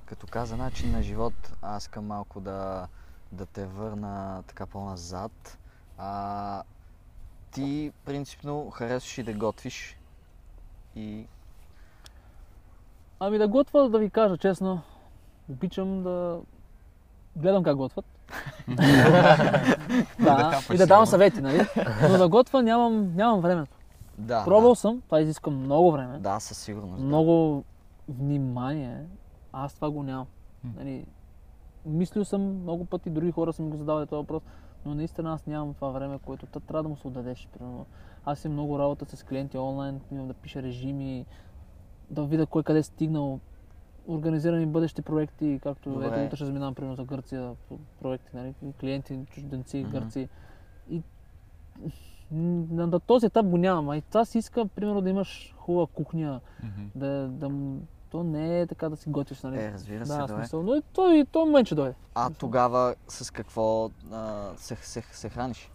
Като 0.05 0.27
каза 0.27 0.57
начин 0.57 0.93
на 0.93 1.03
живот, 1.03 1.35
аз 1.63 1.83
искам 1.83 2.07
малко 2.07 2.41
да, 2.41 2.89
да 3.33 3.47
те 3.47 3.67
върна 3.67 4.43
така 4.47 4.67
по-назад. 4.67 5.59
А, 5.99 6.63
ти 7.51 7.93
принципно 8.05 8.71
харесваш 8.71 9.19
и 9.19 9.23
да 9.23 9.35
готвиш 9.35 9.97
и 10.97 11.27
Ами 13.21 13.39
да 13.39 13.49
готвя, 13.49 13.89
да 13.89 13.99
ви 13.99 14.11
кажа 14.11 14.39
честно, 14.39 14.83
обичам 15.51 16.03
да 16.03 16.41
гледам 17.37 17.63
как 17.63 17.77
готвят. 17.77 18.05
Да, 20.21 20.61
и 20.75 20.77
да 20.77 20.87
давам 20.87 21.07
съвети, 21.07 21.41
нали? 21.41 21.61
Но 22.11 22.19
да 22.19 22.29
готвя 22.29 22.63
нямам, 22.63 23.15
нямам 23.17 23.41
време. 23.41 23.67
да. 24.19 24.45
Пробвал 24.45 24.75
съм, 24.75 25.01
това 25.01 25.21
изисква 25.21 25.53
много 25.53 25.93
време. 25.93 26.13
Да, 26.13 26.35
да 26.35 26.41
със 26.41 26.59
сигурност. 26.59 26.97
да. 26.99 27.05
много 27.07 27.65
внимание. 28.09 28.99
Аз 29.53 29.75
това 29.75 29.91
го 29.91 30.03
нямам. 30.03 30.27
Нали, 30.77 31.07
мислил 31.87 32.25
съм 32.25 32.43
много 32.63 32.85
пъти, 32.85 33.11
други 33.11 33.33
хора 33.33 33.53
са 33.53 33.63
ми 33.63 33.71
го 33.71 33.77
задавали 33.77 34.07
този 34.07 34.17
въпрос, 34.21 34.43
но 34.87 34.95
наистина 34.95 35.33
аз 35.33 35.47
нямам 35.47 35.75
това 35.75 35.89
време, 35.89 36.19
което 36.19 36.47
та- 36.47 36.61
трябва 36.61 36.83
да 36.83 36.89
му 36.89 36.97
се 36.97 37.09
отдадеш. 37.09 37.49
Примерно. 37.59 37.87
Аз 38.25 38.45
имам 38.45 38.53
много 38.53 38.79
работа 38.79 39.17
с 39.17 39.23
клиенти 39.23 39.59
онлайн, 39.59 40.01
имам 40.13 40.29
да 40.29 40.35
пиша 40.35 40.63
режими, 40.63 41.27
да 42.11 42.25
видя 42.25 42.47
кой 42.47 42.63
къде 42.63 42.79
е 42.79 42.83
стигнал, 42.83 43.41
организирани 44.09 44.67
бъдещи 44.67 45.03
проекти, 45.03 45.61
както 45.63 45.91
Добре. 45.91 46.07
ето 46.07 46.27
утре 46.27 46.37
ще 46.37 46.45
заминавам 46.45 46.75
примерно 46.75 46.97
за 46.97 47.05
Гърция, 47.05 47.53
проекти, 48.01 48.37
нали, 48.37 48.55
клиенти, 48.81 49.19
чужденци, 49.31 49.79
Мгм. 49.79 49.91
гърци. 49.91 50.29
И 50.91 51.03
на, 52.31 52.87
на 52.87 53.01
този 53.01 53.27
етап 53.27 53.47
го 53.47 53.57
нямам. 53.57 53.89
А 53.89 53.97
и 53.97 54.03
това 54.03 54.25
си 54.25 54.39
иска, 54.39 54.67
примерно, 54.67 55.01
да 55.01 55.11
имаш 55.11 55.55
хубава 55.59 55.87
кухня, 55.87 56.41
Мгм. 56.63 56.83
да, 56.95 57.29
да, 57.29 57.51
то 58.11 58.25
не 58.25 58.61
е 58.61 58.67
така 58.67 58.89
да 58.89 58.97
си 58.97 59.09
готвиш, 59.09 59.43
нали? 59.43 59.57
Е, 59.57 59.73
разбира 59.73 60.07
се, 60.07 60.17
да, 60.17 60.29
смисъл. 60.29 60.63
Но 60.63 60.75
и 60.75 60.83
той, 60.93 61.19
и 61.19 61.25
той 61.25 61.45
момент 61.45 61.67
ще 61.67 61.75
дойде. 61.75 61.95
А 62.15 62.31
тогава 62.31 62.95
с 63.09 63.31
какво 63.31 63.91
а, 64.13 64.51
се, 64.57 64.77
се, 64.77 65.03
се 65.13 65.29
храниш? 65.29 65.71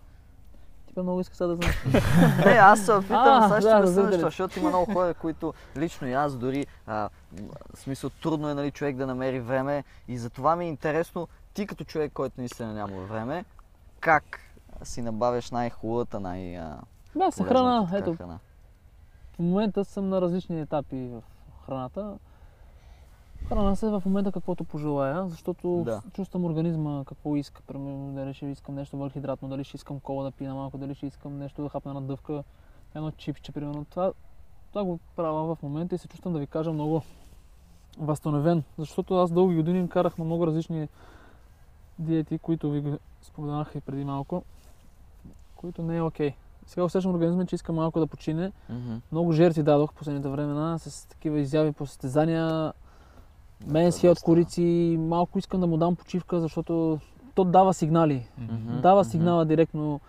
Бе 1.00 1.04
много 1.04 1.20
иска 1.20 1.36
сега 1.36 1.48
да 1.48 1.56
знаеш. 1.56 1.84
Не, 2.46 2.52
аз 2.52 2.86
се 2.86 2.94
опитам, 2.94 3.44
сега 3.48 3.62
ще 3.62 3.70
да, 3.70 3.80
разбира 3.80 4.08
нещо, 4.08 4.22
защото 4.22 4.60
има 4.60 4.70
много 4.70 4.94
хора, 4.94 5.14
които 5.14 5.54
лично 5.78 6.08
и 6.08 6.14
аз 6.14 6.36
дори, 6.36 6.68
а, 6.88 7.10
в 7.74 7.80
смисъл 7.80 8.10
трудно 8.10 8.50
е 8.50 8.54
нали, 8.54 8.72
човек 8.72 8.96
да 8.96 9.08
намери 9.08 9.40
време 9.40 9.84
и 10.08 10.18
затова 10.18 10.56
ми 10.56 10.66
е 10.66 10.68
интересно, 10.68 11.28
ти 11.54 11.68
като 11.68 11.84
човек, 11.84 12.12
който 12.14 12.36
наистина 12.38 12.74
няма 12.74 13.02
време, 13.02 13.46
как 14.00 14.40
си 14.84 15.02
набавяш 15.02 15.52
най-хубавата, 15.52 16.20
най- 16.20 16.60
Да, 17.16 17.32
се 17.32 17.44
храна. 17.44 17.90
Ето, 17.94 18.16
храна. 18.16 18.40
в 19.36 19.40
момента 19.40 19.86
съм 19.86 20.10
на 20.10 20.22
различни 20.22 20.62
етапи 20.62 20.96
в 20.96 21.22
храната. 21.66 22.18
Храна 23.48 23.76
се 23.76 23.90
в 23.90 24.04
момента 24.06 24.32
каквото 24.32 24.64
пожелая, 24.64 25.30
защото 25.30 25.82
Да. 25.86 26.02
чувствам 26.14 26.46
организма 26.46 27.04
какво 27.08 27.36
иска. 27.36 27.62
Примерно, 27.62 28.14
дали 28.14 28.34
ще 28.34 28.46
искам 28.46 28.76
нещо 28.76 28.98
въглехидратно, 28.98 29.50
дали 29.50 29.64
ще 29.64 29.78
искам 29.78 30.00
кола 30.00 30.24
да 30.24 30.32
пина 30.32 30.56
малко, 30.56 30.78
дали 30.78 30.96
ще 30.96 31.06
искам 31.06 31.38
нещо 31.38 31.64
да 31.64 31.70
хапна 31.70 31.94
на 31.94 32.02
дъвка, 32.02 32.44
едно 32.96 33.12
чипче, 33.12 33.52
примерно. 33.52 33.86
Това, 33.86 34.12
това 34.70 34.84
го 34.84 35.00
правя 35.16 35.56
в 35.56 35.64
момента 35.64 35.96
и 35.96 35.98
се 35.98 36.08
чувствам 36.08 36.34
да 36.34 36.40
ви 36.40 36.48
кажа 36.48 36.74
много 36.74 37.02
възстановен, 37.98 38.64
защото 38.78 39.16
аз 39.16 39.32
дълги 39.32 39.56
години 39.56 39.90
карах 39.90 40.18
на 40.18 40.26
много 40.26 40.48
различни 40.48 40.88
диети, 42.00 42.40
които 42.40 42.72
ви 42.72 42.98
споменах 43.22 43.72
и 43.76 43.82
преди 43.82 44.06
малко, 44.06 44.44
които 45.56 45.82
не 45.84 45.98
е 45.98 46.02
окей. 46.02 46.34
Сега 46.66 46.84
усещам 46.84 47.12
организма, 47.12 47.46
че 47.46 47.56
иска 47.56 47.74
малко 47.74 48.00
да 48.00 48.08
почине. 48.08 48.52
Мгм. 48.70 48.96
Много 49.12 49.32
жертви 49.32 49.64
дадох 49.64 49.94
последните 49.94 50.30
времена 50.30 50.78
с 50.80 51.08
такива 51.08 51.40
изяви 51.40 51.72
по 51.72 51.86
състезания, 51.86 52.74
това 53.60 53.80
е 53.80 53.84
менски 53.84 54.08
от 54.10 54.20
корици. 54.20 54.98
Малко 55.00 55.40
искам 55.40 55.62
да 55.62 55.68
му 55.68 55.78
дам 55.78 55.96
почивка, 55.96 56.40
защото 56.40 57.00
то 57.36 57.44
дава 57.44 57.74
сигнали. 57.74 58.28
Мгм, 58.38 58.82
Дава 58.82 59.06
сигнала 59.06 59.46
директно. 59.46 60.00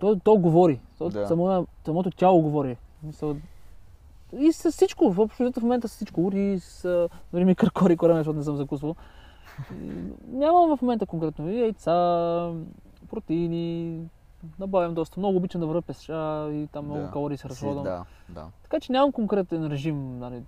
То, 0.00 0.20
то 0.24 0.36
говори. 0.36 0.80
То, 0.98 1.08
Да. 1.08 1.26
само, 1.26 1.66
самото 1.84 2.10
тяло 2.10 2.42
говори. 2.42 2.76
Мисъл, 3.02 3.36
И 4.38 4.52
с 4.52 4.70
всичко, 4.72 5.12
в 5.12 5.18
общото 5.18 5.60
в 5.60 5.62
момента 5.62 5.88
с 5.88 5.94
всичко. 5.94 6.20
Ури, 6.20 6.60
с, 6.60 7.08
дори 7.32 7.44
ми 7.44 7.54
кръкори 7.54 7.96
кореме, 7.96 8.20
защото 8.20 8.38
не 8.38 8.44
съм 8.44 8.56
закусвал. 8.56 8.96
Нямам 10.28 10.76
в 10.76 10.82
момента 10.82 11.06
конкретно 11.06 11.50
и 11.50 11.60
яйца, 11.60 12.52
протеини, 13.10 13.98
набавям 14.58 14.94
доста. 14.94 15.20
Много 15.20 15.36
обичам 15.36 15.60
да 15.60 15.66
вървя 15.66 15.82
пеша 15.82 16.48
и 16.52 16.68
там 16.72 16.84
много 16.84 17.00
Да. 17.00 17.10
калории 17.10 17.36
се 17.36 17.42
Си, 17.42 17.48
разходвам. 17.48 17.84
Да, 17.84 18.04
да. 18.28 18.46
Така 18.62 18.80
че 18.80 18.92
нямам 18.92 19.12
конкретен 19.12 19.66
режим. 19.66 20.18
Нали. 20.18 20.42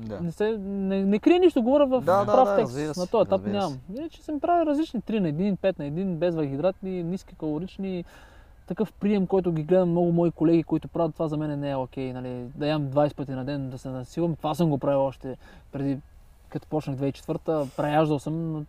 Да. 0.00 0.20
Не, 0.20 0.32
се, 0.32 0.58
не, 0.58 1.04
не 1.04 1.18
крия 1.18 1.40
нищо, 1.40 1.62
говоря 1.62 1.86
в 1.86 2.00
Да, 2.00 2.24
да, 2.24 2.32
прав 2.32 2.48
да, 2.48 2.56
текст. 2.56 2.74
се, 2.74 3.00
на 3.00 3.06
този 3.06 3.22
етап 3.26 3.46
нямам. 3.46 3.78
Иначе 3.98 4.22
съм 4.22 4.40
правил 4.40 4.66
различни 4.66 5.00
3 5.00 5.18
на 5.18 5.28
1, 5.28 5.56
5 5.56 5.78
на 5.78 5.84
1, 5.84 6.14
без 6.14 6.34
въглехидратни, 6.34 7.02
ниски 7.02 7.34
калорични. 7.34 8.04
Такъв 8.66 8.92
прием, 8.92 9.26
който 9.26 9.52
ги 9.52 9.62
гледам 9.62 9.90
много 9.90 10.12
мои 10.12 10.30
колеги, 10.30 10.62
които 10.62 10.88
правят 10.88 11.12
това 11.12 11.28
за 11.28 11.36
мен 11.36 11.60
не 11.60 11.70
е 11.70 11.76
окей. 11.76 12.12
Нали. 12.12 12.44
Да 12.54 12.66
ям 12.66 12.82
20 12.82 13.14
пъти 13.14 13.32
на 13.32 13.44
ден, 13.44 13.70
да 13.70 13.78
се 13.78 13.88
насилвам. 13.88 14.36
Това 14.36 14.54
съм 14.54 14.70
го 14.70 14.78
правил 14.78 15.04
още 15.04 15.36
преди 15.72 15.98
като 16.48 16.66
почнах 16.66 16.96
2004-та, 16.96 17.66
преяждал 17.76 18.18
съм, 18.18 18.52
но 18.52 18.64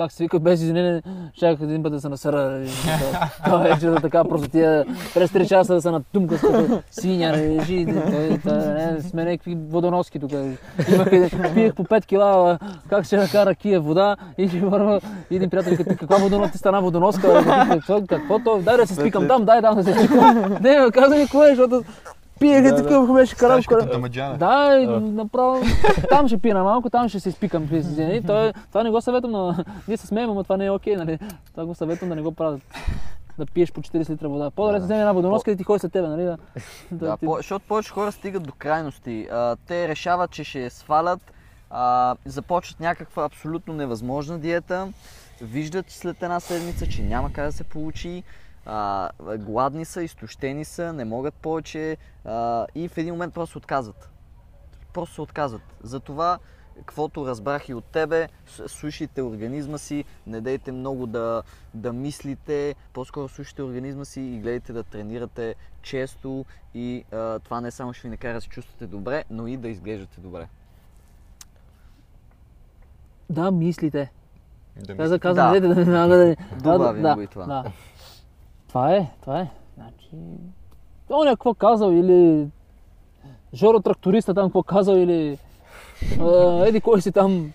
как 0.00 0.12
се 0.12 0.24
вика, 0.24 0.38
без 0.38 0.62
извинение, 0.62 1.02
щях 1.34 1.58
един 1.60 1.82
път 1.82 1.92
да 1.92 2.00
се 2.00 2.08
насъра. 2.08 2.66
Това 3.44 3.58
вече 3.58 3.86
да 3.86 4.00
така, 4.00 4.24
просто 4.24 4.48
тия 4.48 4.84
през 5.14 5.30
3 5.30 5.48
часа 5.48 5.74
да 5.74 5.82
се 5.82 5.90
натумка 5.90 6.38
с 6.38 6.40
като 6.40 6.82
свиня, 6.90 7.32
режи, 7.32 7.86
сме 9.00 9.24
някакви 9.24 9.58
водоноски 9.68 10.18
тук. 10.18 10.30
Пиех 11.54 11.74
по 11.74 11.84
5 11.84 12.06
кила, 12.06 12.58
как 12.88 13.04
ще 13.04 13.16
накара 13.16 13.54
кия 13.54 13.80
вода 13.80 14.16
и 14.38 14.48
ще 14.48 14.58
върва 14.58 15.00
един 15.30 15.50
приятел 15.50 15.76
като 15.76 15.96
каква 15.98 16.16
водоноска 16.16 16.52
ти 16.52 16.58
стана 16.58 16.82
водоноска, 16.82 17.44
какво, 18.08 18.38
то, 18.38 18.58
дай 18.58 18.76
да 18.76 18.86
се 18.86 18.94
спикам 18.94 19.28
там, 19.28 19.44
дай 19.44 19.60
да 19.60 19.84
се 19.84 19.92
спикам. 19.94 20.56
Не, 20.60 20.80
ми 21.18 21.28
кое, 21.28 21.48
защото 21.48 21.82
пиех 22.40 22.66
и 22.66 22.76
такъв 22.76 23.12
беше 23.14 23.36
карал. 23.36 23.60
Дамаджана. 23.92 24.38
Да, 24.38 24.78
и 24.82 24.86
направо 24.86 25.62
там 26.08 26.28
ще 26.28 26.38
пина 26.38 26.62
малко, 26.64 26.90
там 26.90 27.08
ще 27.08 27.20
се 27.20 27.28
изпикам. 27.28 27.68
Той, 28.26 28.52
това 28.68 28.82
не 28.82 28.90
го 28.90 29.00
съветвам, 29.00 29.32
на... 29.32 29.64
ние 29.88 29.96
се 29.96 30.06
смеем, 30.06 30.30
но 30.34 30.42
това 30.42 30.56
не 30.56 30.66
е 30.66 30.70
окей, 30.70 30.96
нали? 30.96 31.18
Това 31.50 31.64
го 31.64 31.74
съветвам 31.74 32.08
да 32.08 32.16
не 32.16 32.22
го 32.22 32.32
правят. 32.32 32.60
Да 33.38 33.46
пиеш 33.46 33.72
по 33.72 33.80
40 33.80 34.10
литра 34.10 34.28
вода. 34.28 34.50
По-добре 34.50 34.72
да, 34.72 34.78
Да. 34.78 34.84
вземе 34.84 35.00
една 35.00 35.12
водоноска 35.12 35.50
и 35.50 35.54
да 35.54 35.58
ти 35.58 35.64
ходи 35.64 35.78
след 35.78 35.92
тебе, 35.92 36.08
нали? 36.08 36.24
Да, 36.24 36.36
Да, 36.92 37.16
ти- 37.16 37.26
по, 37.26 37.36
защото 37.36 37.64
повече 37.68 37.90
хора 37.90 38.12
стигат 38.12 38.42
до 38.42 38.52
крайности. 38.58 39.28
А, 39.32 39.56
те 39.66 39.88
решават, 39.88 40.30
че 40.30 40.44
ще 40.44 40.70
свалят, 40.70 41.20
а, 41.70 42.16
започват 42.24 42.80
някаква 42.80 43.24
абсолютно 43.24 43.74
невъзможна 43.74 44.38
диета, 44.38 44.88
виждат 45.42 45.90
след 45.90 46.22
една 46.22 46.40
седмица, 46.40 46.86
че 46.86 47.02
няма 47.02 47.32
как 47.32 47.46
да 47.46 47.52
се 47.52 47.64
получи, 47.64 48.22
а, 48.66 49.10
гладни 49.38 49.84
са, 49.84 50.02
изтощени 50.02 50.64
са, 50.64 50.92
не 50.92 51.04
могат 51.04 51.34
повече 51.34 51.96
а, 52.24 52.66
и 52.74 52.88
в 52.88 52.98
един 52.98 53.14
момент 53.14 53.34
просто 53.34 53.58
отказват. 53.58 54.10
Просто 54.92 55.14
се 55.14 55.20
отказват. 55.20 55.62
Затова, 55.82 56.38
каквото 56.76 57.26
разбрах 57.26 57.68
и 57.68 57.74
от 57.74 57.84
тебе, 57.84 58.28
слушайте 58.66 59.22
организма 59.22 59.78
си, 59.78 60.04
не 60.26 60.40
дейте 60.40 60.72
много 60.72 61.06
да, 61.06 61.42
да 61.74 61.92
мислите, 61.92 62.74
по-скоро 62.92 63.28
слушайте 63.28 63.62
организма 63.62 64.04
си 64.04 64.20
и 64.20 64.40
гледайте 64.40 64.72
да 64.72 64.82
тренирате 64.82 65.54
често 65.82 66.44
и 66.74 67.04
а, 67.12 67.38
това 67.38 67.60
не 67.60 67.70
само 67.70 67.92
ще 67.92 68.08
ви 68.08 68.10
накара 68.10 68.34
да 68.34 68.40
се 68.40 68.48
чувствате 68.48 68.86
добре, 68.86 69.24
но 69.30 69.46
и 69.46 69.56
да 69.56 69.68
изглеждате 69.68 70.20
добре. 70.20 70.48
Да, 73.30 73.50
мислите. 73.50 74.12
Да 74.76 75.02
Аз 75.04 75.10
да 75.10 75.18
казвам, 75.18 75.52
Да. 75.52 75.60
да. 75.60 75.74
да, 75.74 75.84
да, 75.84 76.08
да, 76.08 76.08
да, 76.08 76.36
Добавям 76.56 77.02
да, 77.02 77.14
го 77.14 77.20
и 77.20 77.26
това. 77.26 77.46
Да. 77.46 77.72
Това 78.70 78.94
е, 78.94 79.10
това 79.20 79.40
е. 79.40 79.50
Значи, 79.76 80.16
оня 81.10 81.30
какво 81.30 81.54
казал 81.54 81.90
или 81.92 82.48
Жоро 83.54 83.80
тракториста 83.80 84.34
там 84.34 84.46
какво 84.46 84.62
казал 84.62 84.94
или 84.94 85.38
а, 86.20 86.64
еди 86.66 86.80
кой 86.80 87.02
си 87.02 87.12
там 87.12 87.52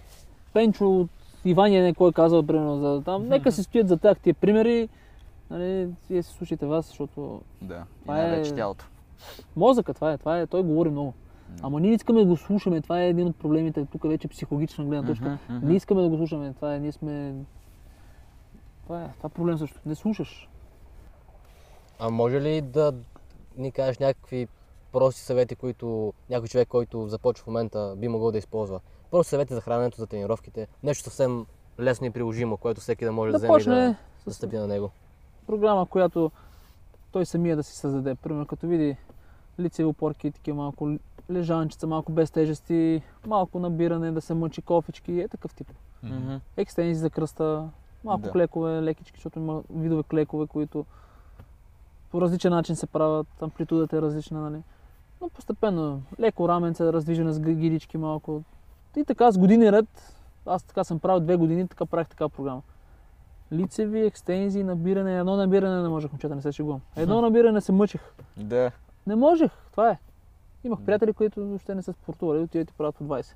Пенчо 0.53 0.99
от 0.99 1.09
Ивания 1.45 1.84
не 1.84 1.93
кой 1.93 2.09
е 2.09 2.13
казал 2.13 2.43
примерно 2.43 2.78
за 2.78 3.01
там. 3.05 3.28
Нека 3.28 3.51
си 3.51 3.63
стоят 3.63 3.88
за 3.88 3.97
тях 3.97 4.20
тия 4.20 4.34
примери. 4.34 4.89
Нали, 5.49 5.88
вие 6.09 6.24
се 6.24 6.34
слушайте 6.34 6.66
вас, 6.66 6.88
защото 6.88 7.41
Да. 7.61 7.76
И 7.76 8.01
Това 8.01 8.20
е- 8.20 8.28
най-вече 8.28 8.53
тялото. 8.53 8.86
мозъка 9.55 9.93
това 9.93 10.11
е, 10.11 10.18
това 10.18 10.39
е, 10.39 10.47
той 10.47 10.63
говори 10.63 10.89
много. 10.89 11.13
Ама 11.61 11.80
ние 11.80 11.89
не 11.89 11.95
искаме 11.95 12.20
да 12.20 12.26
го 12.26 12.38
слушаме, 12.38 12.82
това 12.82 13.01
е 13.01 13.09
един 13.09 13.28
от 13.28 13.36
проблемите, 13.36 13.86
тук 13.86 14.03
вече 14.03 14.28
психологична 14.28 14.86
гледна 14.86 15.07
точка. 15.07 15.26
Мгм, 15.30 15.55
мгм. 15.55 15.68
Не 15.68 15.76
искаме 15.76 16.01
да 16.01 16.09
го 16.09 16.18
слушаме, 16.18 16.53
това 16.53 16.76
е, 16.76 16.80
ние 16.80 16.91
сме... 16.91 17.34
Това 18.84 19.03
е, 19.03 19.07
това 19.18 19.28
е 19.28 19.30
проблем 19.30 19.57
също, 19.57 19.80
не 19.86 19.95
слушаш. 19.95 20.49
А 22.00 22.10
може 22.10 22.41
ли 22.41 22.62
да 22.62 22.93
ни 23.58 23.72
кажеш 23.72 23.98
някакви 24.00 24.48
прости 24.91 25.22
съвети, 25.22 25.56
които 25.56 26.14
някой 26.30 26.48
човек, 26.48 26.68
който 26.68 27.08
започва 27.08 27.43
в 27.43 27.48
момента, 27.48 27.96
би 27.98 28.08
могъл 28.08 28.32
да 28.32 28.38
използва? 28.38 28.80
Прости 29.12 29.30
съвети 29.30 29.54
за 29.54 29.62
храненето, 29.62 29.98
за 29.98 30.08
тренировките. 30.08 30.68
Нещо 30.84 31.04
съвсем 31.04 31.46
лесно 31.80 32.08
и 32.08 32.12
приложимо, 32.12 32.58
което 32.58 32.82
всеки 32.82 33.06
да 33.06 33.12
може 33.12 33.32
да, 33.32 33.32
Да 33.32 33.38
вземе 33.38 33.54
и 33.54 33.56
почне 33.56 33.96
да, 34.26 34.34
стъпи 34.34 34.56
на 34.58 34.68
него. 34.68 34.91
програма, 35.48 35.86
която 35.86 36.32
той 37.12 37.26
самия 37.26 37.56
да 37.56 37.64
си 37.64 37.74
създаде. 37.76 38.16
Примерно 38.16 38.46
като 38.46 38.68
види 38.68 38.98
лицеви 39.60 39.86
опорки, 39.86 40.32
такива 40.32 40.58
малко 40.58 40.96
лежанчица, 41.32 41.88
малко 41.88 42.12
без 42.12 42.32
тежести, 42.32 43.02
малко 43.28 43.60
набиране, 43.60 44.12
да 44.12 44.22
се 44.22 44.34
мъчи 44.34 44.62
кофички, 44.62 45.20
е 45.20 45.28
такъв 45.28 45.54
тип. 45.56 45.72
Мгм. 46.04 46.36
Екстензи 46.58 46.96
за 46.96 47.10
кръста, 47.10 47.70
малко 48.04 48.22
Да. 48.22 48.32
клекове, 48.32 48.82
лекички, 48.82 49.18
защото 49.18 49.39
има 49.39 49.64
видове 49.70 50.04
клекове, 50.04 50.48
които 50.48 50.86
по 52.16 52.22
различен 52.22 52.51
начин 52.51 52.76
се 52.76 52.88
правят, 52.88 53.28
амплитудата 53.41 53.97
е 53.97 54.01
различна, 54.01 54.41
нали? 54.41 54.61
Но 55.22 55.30
постепенно, 55.30 56.01
леко 56.20 56.49
раменце, 56.49 56.93
раздвижене 56.93 57.34
с 57.34 57.39
ги- 57.39 57.55
гирички 57.55 57.97
малко. 57.97 58.41
И 58.97 59.05
така 59.05 59.32
с 59.32 59.38
години 59.38 59.72
ред, 59.72 60.16
аз 60.45 60.63
така 60.63 60.84
съм 60.84 60.99
правил 60.99 61.20
две 61.20 61.36
години, 61.36 61.68
така 61.68 61.86
правих 61.86 62.07
така 62.07 62.30
програма. 62.30 62.61
Лицеви, 63.51 63.99
екстензии, 63.99 64.63
набиране, 64.63 65.20
едно 65.20 65.36
набиране 65.36 65.82
не 65.82 65.89
можех, 65.89 66.11
момчета, 66.11 66.36
не 66.36 66.41
се 66.41 66.51
шегувам. 66.51 66.82
Едно 66.95 67.22
набиране 67.22 67.61
се 67.61 67.72
мъчих. 67.72 68.01
Да. 68.38 68.72
Не 69.07 69.16
можех, 69.16 69.51
това 69.72 69.89
е. 69.89 69.97
Имах 70.63 70.80
приятели, 70.82 71.13
които 71.13 71.45
въобще 71.45 71.76
не 71.76 71.82
са 71.82 71.93
спортували, 71.93 72.39
отиват 72.39 72.70
и 72.72 72.74
правят 72.74 72.95
по 72.95 73.03
20. 73.03 73.34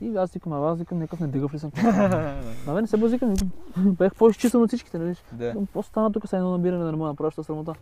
И 0.00 0.16
аз 0.16 0.32
викам, 0.32 0.52
а 0.52 0.70
аз 0.70 0.78
викам, 0.78 0.98
някакъв 0.98 1.20
недъгъв 1.20 1.54
ли 1.54 1.58
съм? 1.58 1.72
На 2.66 2.74
мен 2.74 2.86
се 2.86 2.96
базикам, 2.96 3.34
бях 3.76 4.14
по-изчисан 4.14 4.62
от 4.62 4.68
всичките, 4.68 4.98
нали? 4.98 5.16
Да. 5.32 5.52
Какво 5.52 5.82
стана 5.82 6.12
тук 6.12 6.28
с 6.28 6.32
едно 6.32 6.50
набиране 6.50 6.84
мога 6.84 7.04
да 7.04 7.12
направя, 7.12 7.44
срамота? 7.44 7.74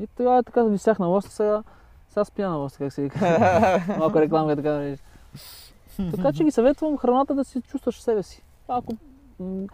И 0.00 0.06
тогава 0.16 0.42
така 0.42 0.62
висях 0.62 0.98
на 0.98 1.06
лоста, 1.06 1.30
сега, 1.30 1.62
сега 2.08 2.24
спя 2.24 2.48
на 2.48 2.56
лоста, 2.56 2.78
как 2.78 2.92
се 2.92 3.02
вика. 3.02 3.18
Малко 3.98 4.20
рекламка 4.20 4.56
така 4.56 4.70
да 4.70 4.78
видиш. 4.78 5.00
Така 6.10 6.32
че 6.32 6.44
ги 6.44 6.50
съветвам 6.50 6.98
храната 6.98 7.34
да 7.34 7.44
си 7.44 7.60
чувстваш 7.60 8.00
себе 8.00 8.22
си. 8.22 8.42
Малко 8.68 8.92
м- 9.40 9.66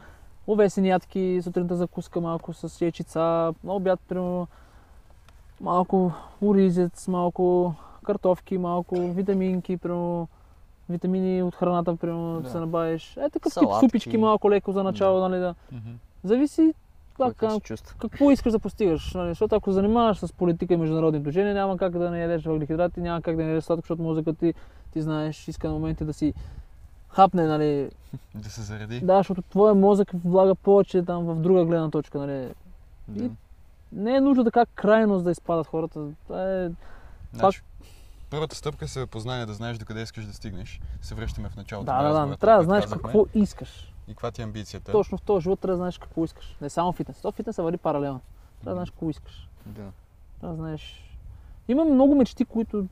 овесени 0.46 0.88
ядки, 0.88 1.40
сутринта 1.42 1.76
закуска 1.76 2.20
малко 2.20 2.52
с 2.52 2.80
яйчица, 2.80 3.55
на 3.64 3.72
обяд, 3.72 4.00
примерно, 4.09 4.48
малко 5.61 6.12
оризец, 6.42 7.09
малко 7.09 7.74
картофки, 8.05 8.59
малко 8.59 8.94
витаминки, 8.96 9.76
примерно, 9.76 10.28
витамини 10.89 11.43
от 11.43 11.55
храната, 11.55 11.97
примерно, 11.97 12.35
да 12.35 12.41
Да. 12.41 12.51
се 12.51 12.61
набавиш. 12.61 13.16
Е, 13.16 13.30
такъв 13.30 13.53
Салатки. 13.53 13.80
тип 13.80 13.91
супички 13.91 14.16
малко 14.16 14.51
леко 14.51 14.72
за 14.72 14.82
начало, 14.82 15.28
нали, 15.28 15.41
да. 15.41 15.55
Зависи 16.24 16.74
Кой 17.16 17.32
как, 17.32 17.62
как 17.62 17.97
какво 17.99 18.30
искаш 18.30 18.53
да 18.53 18.59
постигаш. 18.59 19.14
Нали? 19.14 19.28
Защото 19.28 19.55
ако 19.57 19.72
занимаваш 19.72 20.18
с 20.18 20.32
политика 20.32 20.74
и 20.74 20.76
международни 20.76 21.18
отношения, 21.18 21.55
няма 21.55 21.76
как 21.76 21.99
да 21.99 22.11
не 22.11 22.20
ядеш 22.20 22.45
въглехидрати, 22.45 23.01
няма 23.01 23.22
как 23.22 23.37
да 23.37 23.43
не 23.43 23.49
ядеш 23.49 23.64
сладко, 23.64 23.82
защото 23.82 24.03
мозъкът 24.03 24.39
ти, 24.39 24.55
ти 24.93 25.03
знаеш, 25.03 25.49
иска 25.49 25.68
на 25.68 25.74
моменти 25.74 26.05
да 26.05 26.12
си 26.12 26.35
хапне, 27.09 27.47
нали? 27.47 27.91
Да 28.35 28.51
се 28.51 28.62
зареди. 28.62 29.01
Да, 29.01 29.16
защото 29.16 29.43
твоя 29.43 29.74
мозък 29.74 30.11
влага 30.24 30.55
повече 30.55 31.03
там 31.03 31.24
в 31.24 31.41
друга 31.41 31.64
гледна 31.64 31.91
точка, 31.91 32.18
нали? 32.18 32.49
Да. 33.09 33.30
Не 33.93 34.14
е 34.16 34.20
нужно 34.20 34.45
така 34.45 34.66
крайност 34.66 35.24
да 35.24 35.30
изпадат 35.30 35.66
хората. 35.66 36.01
Това 36.26 36.53
е... 36.53 36.70
Значи, 37.32 37.62
първата 38.30 38.56
стъпка 38.56 38.84
е 38.84 38.88
самопознание, 38.88 39.46
да 39.46 39.54
знаеш 39.54 39.78
докъде 39.78 40.02
искаш 40.02 40.26
да 40.26 40.32
стигнеш. 40.32 40.80
Се 41.02 41.14
връщаме 41.14 41.48
в 41.48 41.56
началото. 41.56 41.84
Да, 41.86 42.02
да, 42.02 42.26
да. 42.26 42.36
Трябва 42.36 42.58
да 42.58 42.64
знаеш 42.64 42.84
казахме. 42.84 43.02
какво 43.02 43.26
искаш. 43.34 43.94
И 44.08 44.10
каква 44.10 44.30
ти 44.30 44.40
е 44.40 44.44
амбицията. 44.44 44.92
Точно 44.92 45.18
в 45.18 45.22
този 45.22 45.42
живот 45.42 45.60
трябва 45.60 45.72
да 45.72 45.76
знаеш 45.76 45.98
какво 45.98 46.24
искаш. 46.24 46.56
Не 46.60 46.70
само 46.70 46.92
фитнес. 46.92 47.20
То 47.20 47.32
фитнеса 47.32 47.62
върви 47.62 47.78
паралелно. 47.78 48.20
Трябва 48.60 48.70
да 48.70 48.76
знаеш 48.76 48.90
какво 48.90 49.10
искаш. 49.10 49.48
Да. 49.66 49.82
Трябва 50.40 50.56
да 50.56 50.62
знаеш. 50.62 51.14
Имам 51.68 51.92
много 51.92 52.14
мечти, 52.14 52.44
които 52.44 52.86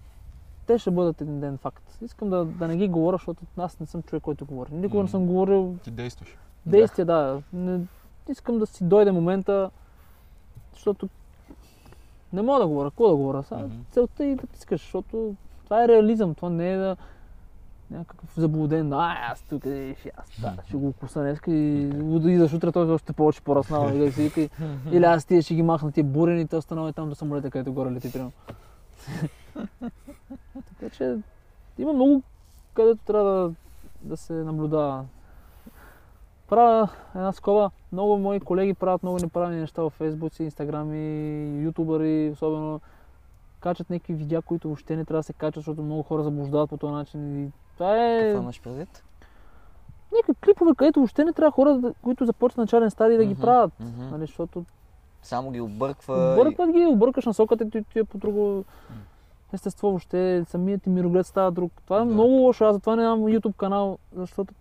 те 0.66 0.78
ще 0.78 0.90
бъдат 0.90 1.20
един 1.20 1.40
ден 1.40 1.58
факт. 1.58 1.98
Искам 2.02 2.30
да, 2.30 2.44
да 2.44 2.68
не 2.68 2.76
ги 2.76 2.88
говоря, 2.88 3.14
защото 3.16 3.42
аз 3.56 3.80
не 3.80 3.86
съм 3.86 4.02
човек, 4.02 4.22
който 4.22 4.46
говори. 4.46 4.68
Никога 4.72 4.98
не 4.98 5.02
Мгм. 5.02 5.10
съм 5.10 5.26
говорил 5.26 5.76
Ти 5.84 5.90
действаш. 5.90 6.36
действия, 6.66 7.04
да. 7.04 7.42
Не, 7.52 7.80
искам 8.28 8.58
да 8.58 8.66
си 8.66 8.84
дойде 8.84 9.12
момента, 9.12 9.70
защото 10.74 11.08
не 12.32 12.42
мога 12.42 12.60
да 12.60 12.66
говоря. 12.66 12.90
Какво 12.90 13.08
да 13.08 13.16
говоря? 13.16 13.42
Сега, 13.42 13.60
Мгм. 13.60 13.74
Целта 13.90 14.24
е 14.24 14.34
да 14.34 14.42
искаш, 14.54 14.80
защото 14.80 15.34
това 15.64 15.84
е 15.84 15.88
реализъм. 15.88 16.34
Това 16.34 16.50
не 16.50 16.72
е 16.72 16.76
да 16.76 16.96
някакъв 17.90 18.34
заблуден. 18.36 18.92
А, 18.92 19.16
аз 19.30 19.42
тук 19.42 19.66
е, 19.66 19.96
аз 20.16 20.40
да, 20.40 20.54
ще 20.66 20.76
го 20.76 20.92
коса 20.92 21.20
днеска 21.20 21.52
и 21.52 21.86
да 22.20 22.30
идваш 22.30 22.52
утре, 22.52 22.72
той 22.72 22.90
още 22.90 23.12
повече 23.12 23.42
пораснал. 23.42 23.90
И 23.94 23.98
да 23.98 24.12
си 24.12 24.22
вика, 24.22 24.48
или 24.92 25.04
аз 25.04 25.24
тия 25.24 25.42
ще 25.42 25.54
ги 25.54 25.62
махна 25.62 25.92
тия 25.92 26.04
бурени 26.04 26.40
и 26.40 26.46
той 26.46 26.58
останал 26.58 26.88
е 26.88 26.92
там 26.92 27.08
до 27.08 27.14
самолета, 27.14 27.50
където 27.50 27.72
горе 27.72 27.92
лети 27.92 28.12
примерно. 28.12 28.32
така 30.78 30.90
че 30.96 31.16
има 31.78 31.92
много 31.92 32.22
където 32.74 33.04
трябва 33.04 33.30
да, 33.30 33.52
да 34.02 34.16
се 34.16 34.32
наблюдава. 34.32 35.04
Правя 36.52 36.88
една 37.14 37.32
скоба. 37.32 37.70
Много 37.92 38.18
мои 38.18 38.40
колеги 38.40 38.74
правят 38.74 39.02
много 39.02 39.18
неправилни 39.18 39.60
неща 39.60 39.82
в 39.82 39.92
Facebook, 40.00 40.48
Instagram 40.48 40.94
и 40.94 41.64
ютубъри, 41.64 42.30
особено 42.32 42.80
качат 43.60 43.90
някакви 43.90 44.14
видеа, 44.14 44.42
които 44.42 44.68
въобще 44.68 44.96
не 44.96 45.04
трябва 45.04 45.18
да 45.18 45.22
се 45.22 45.32
качат, 45.32 45.54
защото 45.54 45.82
много 45.82 46.02
хора 46.02 46.22
заблуждават 46.22 46.70
по 46.70 46.76
този 46.76 46.92
начин. 46.92 47.44
И 47.44 47.50
това 47.74 47.96
е 47.96 48.20
Какво 48.20 48.42
имаш 48.42 48.62
предвид? 48.62 49.04
някакви 50.12 50.34
клипове, 50.34 50.70
където 50.76 51.00
въобще 51.00 51.24
не 51.24 51.32
трябва 51.32 51.50
хора, 51.50 51.92
които 52.02 52.26
започват 52.26 52.58
начален 52.58 52.90
стадий 52.90 53.16
да 53.16 53.24
ги 53.24 53.34
правят. 53.34 53.72
Мгм. 53.80 54.08
Нали, 54.10 54.20
защото 54.20 54.64
Само 55.22 55.50
ги 55.50 55.60
обърква. 55.60 56.36
объркват 56.38 56.70
ги, 56.70 56.86
объркаш 56.86 57.26
насоката 57.26 57.64
и 57.64 57.82
ти 57.82 57.98
е 57.98 58.04
по 58.04 58.18
друго 58.18 58.64
естество 59.52 59.88
въобще. 59.88 60.44
Самият 60.48 60.82
ти 60.82 60.90
мироглед 60.90 61.26
става 61.26 61.50
друг. 61.50 61.72
Това 61.84 61.96
е 61.96 62.00
Да. 62.00 62.04
много 62.04 62.32
лошо. 62.32 62.64
Аз 62.64 62.74
затова 62.74 62.96
нямам 62.96 63.20
YouTube 63.20 63.56
канал, 63.56 63.98
защото 64.16 64.54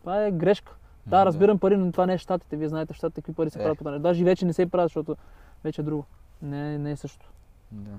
това 0.00 0.24
е 0.24 0.30
грешка. 0.30 0.72
Да, 1.06 1.26
разбирам 1.26 1.58
пари, 1.58 1.76
но 1.76 1.92
това 1.92 2.06
не 2.06 2.14
е 2.14 2.18
щатите. 2.18 2.56
Вие 2.56 2.68
знаете 2.68 2.92
в 2.92 2.96
щатите 2.96 3.20
какви 3.20 3.32
пари 3.34 3.50
се 3.50 3.58
Е. 3.58 3.62
правят 3.62 3.78
по 3.78 3.84
това. 3.84 3.98
Даже 3.98 4.24
вече 4.24 4.46
не 4.46 4.52
се 4.52 4.70
правят, 4.70 4.88
защото 4.88 5.16
вече 5.64 5.80
е 5.80 5.84
друго. 5.84 6.04
Не, 6.42 6.78
не 6.78 6.90
е 6.90 6.96
също. 6.96 7.26
Да. 7.72 7.98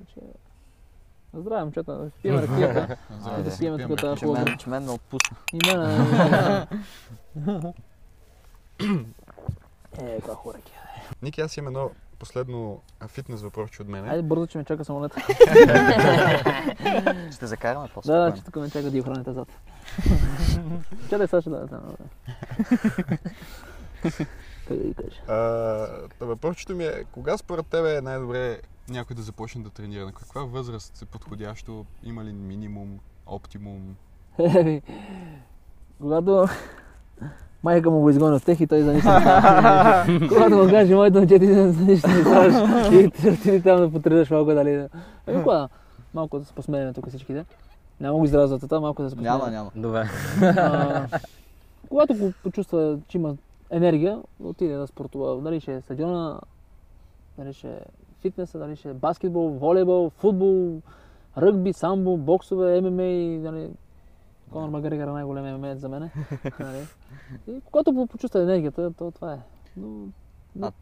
Вече... 0.00 0.20
На 1.34 1.40
Здраве, 1.40 1.64
момчета. 1.64 2.10
Пием 2.22 2.38
ракията. 2.38 2.96
Да 3.44 3.50
си 3.50 3.58
пием 3.58 3.88
тук 3.88 4.00
тази 4.00 4.20
хубава. 4.24 4.44
мен, 4.44 4.58
че 4.58 4.68
мен 4.68 4.84
ме 4.84 4.90
отпусна. 4.90 5.36
И 5.52 5.58
мен. 5.66 5.80
Е, 9.98 10.16
каква 10.16 10.34
хора 10.34 10.58
Ники, 11.22 11.40
аз 11.40 11.56
имам 11.56 11.66
едно 11.66 11.90
последно 12.14 12.80
фитнес 13.08 13.42
въпросче 13.42 13.82
от 13.82 13.88
мен. 13.88 14.08
Айде 14.08 14.22
бързо, 14.22 14.46
че 14.46 14.58
ме 14.58 14.64
чака 14.64 14.84
самолета. 14.84 15.20
Ще 17.32 17.46
закараме 17.46 17.88
после. 17.94 18.12
Да, 18.12 18.18
да, 18.18 18.36
че 18.36 18.44
тук 18.44 18.56
ме 18.56 18.70
чака 18.70 18.90
да 18.90 19.00
охраните 19.00 19.32
зад. 19.32 19.48
Ще 21.06 21.18
да 21.18 21.26
да. 21.66 21.78
Как 24.68 24.68
да 24.68 24.76
ги 24.84 24.94
кажа? 24.94 25.20
А, 25.28 26.08
та 26.18 26.26
въпросчето 26.26 26.74
ми 26.74 26.84
е, 26.84 27.04
кога 27.12 27.38
според 27.38 27.66
тебе 27.66 27.96
е 27.96 28.00
най-добре 28.00 28.60
някой 28.88 29.16
да 29.16 29.22
започне 29.22 29.62
да 29.62 29.70
тренира? 29.70 30.04
На 30.04 30.12
каква 30.12 30.44
възраст 30.44 31.02
е 31.02 31.04
подходящо? 31.04 31.86
Има 32.02 32.24
ли 32.24 32.32
минимум, 32.32 33.00
оптимум? 33.26 33.96
Еми, 34.38 34.82
когато 36.00 36.48
майка 37.64 37.90
му 37.90 38.00
го 38.00 38.10
изгони 38.10 38.36
от 38.36 38.44
тех 38.44 38.60
и 38.60 38.66
той 38.66 38.82
за 38.82 38.92
нищо. 38.92 39.08
Когато 40.28 40.56
му 40.56 40.70
каже, 40.70 40.94
моето 40.94 41.18
момче, 41.18 41.38
ти 41.38 41.54
за 41.54 41.84
нищо 41.84 42.08
не 42.08 42.20
ставаш 42.20 42.54
и 42.92 43.10
ти 43.42 43.62
там 43.62 43.80
да 43.80 43.90
потренираш 43.90 44.30
малко, 44.30 44.54
дали 44.54 44.76
да. 44.76 44.88
Еми, 45.26 45.42
кога? 45.42 45.68
Малко 46.14 46.38
да 46.38 46.44
се 46.44 46.52
посмеем 46.52 46.94
тук 46.94 47.08
всичките. 47.08 47.44
Няма 48.00 48.18
го 48.18 48.24
израза 48.24 48.58
това, 48.58 48.80
малко 48.80 49.02
да 49.02 49.10
се 49.10 49.16
посмеем. 49.16 49.38
Няма, 49.38 49.50
няма. 49.50 49.70
Добре. 49.76 50.08
А, 50.42 51.06
когато 51.88 52.14
го 52.14 52.32
почувства, 52.42 52.98
че 53.08 53.18
има 53.18 53.34
енергия, 53.70 54.18
отиде 54.44 54.74
да 54.74 54.86
спортува. 54.86 55.40
Дали 55.40 55.60
ще 55.60 55.74
е 55.74 55.80
стадиона, 55.80 56.40
дали 57.38 57.52
ще 57.52 57.68
е 57.68 57.80
фитнеса, 58.22 58.58
дали 58.58 58.76
ще 58.76 58.90
е 58.90 58.94
баскетбол, 58.94 59.48
волейбол, 59.48 60.10
футбол, 60.10 60.80
ръгби, 61.38 61.72
самбо, 61.72 62.16
боксове, 62.16 62.80
ММА, 62.80 63.50
нали, 63.50 63.68
Конор 64.54 64.68
Макгрегор 64.68 65.02
е 65.02 65.12
най-големият 65.12 65.60
ММА 65.60 65.76
за 65.76 65.88
мене. 65.88 66.10
Нали. 66.60 66.86
И 67.46 67.60
когато 67.60 67.94
по- 67.94 68.06
почувства 68.06 68.42
енергията, 68.42 68.92
то 68.92 69.10
това 69.10 69.32
е. 69.32 69.38
Но, 69.76 70.72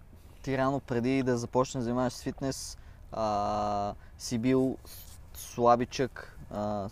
Ти 0.42 0.58
рано 0.58 0.80
преди 0.80 1.22
да 1.22 1.36
започнеш 1.38 1.80
да 1.80 1.84
занимаваш 1.84 2.12
с 2.12 2.22
фитнес, 2.22 2.78
а, 3.12 3.94
си 4.18 4.38
бил 4.38 4.76
слабичък, 5.34 6.38
а, 6.50 6.88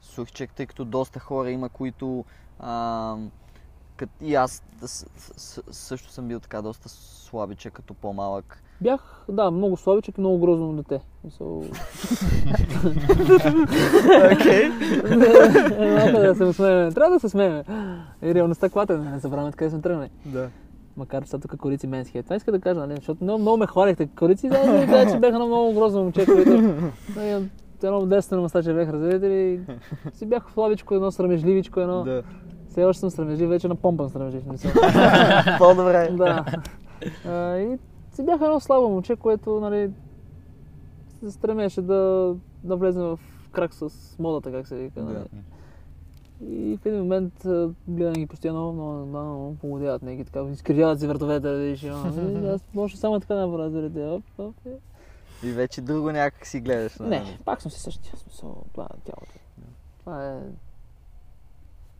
сухичък, 0.00 0.52
тъй 0.52 0.66
като 0.66 0.84
доста 0.84 1.20
хора 1.20 1.50
има, 1.50 1.68
които 1.68 2.24
а, 2.58 3.16
кът, 3.96 4.10
и 4.20 4.34
аз 4.34 4.62
също 5.70 6.10
съм 6.10 6.28
бил 6.28 6.40
така 6.40 6.62
доста 6.62 6.88
слабичък 6.88 7.74
като 7.74 7.94
по-малък. 7.94 8.62
Бях, 8.80 9.24
да, 9.28 9.50
много 9.50 9.76
слабичък 9.76 10.18
и 10.18 10.20
много 10.20 10.38
грозно 10.38 10.72
дете. 10.72 11.00
Окей. 14.32 14.68
Малко 15.96 16.18
да 16.20 16.34
се 16.34 16.52
смеем. 16.52 16.92
Трябва 16.92 17.14
да 17.14 17.20
се 17.20 17.28
смеем. 17.28 17.62
И 18.22 18.34
реалността 18.34 18.68
клата, 18.68 18.98
не 18.98 19.18
забравяме 19.18 19.52
къде 19.52 19.70
сме 19.70 19.80
тръгнали. 19.80 20.10
Да. 20.26 20.48
Макар 20.96 21.24
че 21.24 21.30
са 21.30 21.38
тук 21.38 21.56
корици 21.56 21.86
менски. 21.86 22.22
Това 22.22 22.36
иска 22.36 22.52
да 22.52 22.60
кажа, 22.60 22.80
нали? 22.80 22.94
Защото 22.96 23.24
много, 23.24 23.38
много 23.38 23.56
ме 23.56 23.66
хвалихте. 23.66 24.06
Корици, 24.06 24.48
да, 24.48 24.66
да, 24.66 24.86
да, 24.86 25.12
че 25.12 25.18
бяха 25.18 25.34
едно 25.34 25.46
много 25.46 25.72
грозно 25.74 26.02
момче, 26.02 26.26
нали, 27.16 27.48
едно 27.82 28.06
десна 28.06 28.40
мастаче 28.40 28.72
бях, 28.72 28.88
разбирате 28.88 29.28
ли? 29.30 29.60
Си 30.12 30.26
бях 30.26 30.52
слабичко, 30.52 30.94
едно 30.94 31.10
срамежливичко, 31.10 31.80
едно... 31.80 32.02
Да. 32.02 32.22
Все 32.68 32.84
още 32.84 33.00
съм 33.00 33.10
срамежлив, 33.10 33.48
вече 33.48 33.68
напомпан 33.68 34.10
срамежлив. 34.10 34.46
Не 34.46 34.58
съм. 34.58 34.70
По-добре. 35.58 36.10
да. 36.12 36.44
И 37.58 37.78
си 38.20 38.26
бях 38.26 38.40
едно 38.40 38.60
слабо 38.60 38.88
момче, 38.88 39.16
което, 39.16 39.60
нали, 39.60 39.90
се 41.20 41.30
стремеше 41.30 41.82
да, 41.82 42.34
да 42.64 42.76
влезе 42.76 43.00
в 43.00 43.18
крак 43.52 43.74
с 43.74 43.90
модата, 44.18 44.52
как 44.52 44.68
се 44.68 44.76
вика. 44.76 45.02
Нали? 45.02 45.14
Да. 45.14 45.24
И 46.46 46.76
в 46.76 46.86
един 46.86 46.98
момент 46.98 47.32
гледам 47.88 48.12
ги 48.12 48.26
постоянно, 48.26 48.72
много, 48.72 49.06
много, 49.06 49.28
много 49.28 49.56
помодяват, 49.56 50.02
неги 50.02 50.24
така, 50.24 50.42
изкривяват 50.42 51.00
се 51.00 51.06
въртовете, 51.06 51.40
да 51.40 51.54
видиш. 51.54 51.84
а, 51.84 52.12
и 52.44 52.48
Аз 52.48 52.60
може 52.74 52.96
само 52.96 53.20
така 53.20 53.34
да 53.34 53.46
направя, 53.46 54.20
е. 54.66 54.70
И 55.42 55.52
вече 55.52 55.80
друго 55.80 56.12
някак 56.12 56.46
си 56.46 56.60
гледаш. 56.60 56.98
Не, 56.98 57.06
нали? 57.08 57.38
пак 57.44 57.62
съм 57.62 57.70
си 57.70 57.80
същия 57.80 58.16
смисъл. 58.16 58.62
Това 58.72 58.84
е 58.84 59.00
тялото. 59.04 59.38
Това 60.00 60.28
е... 60.28 60.40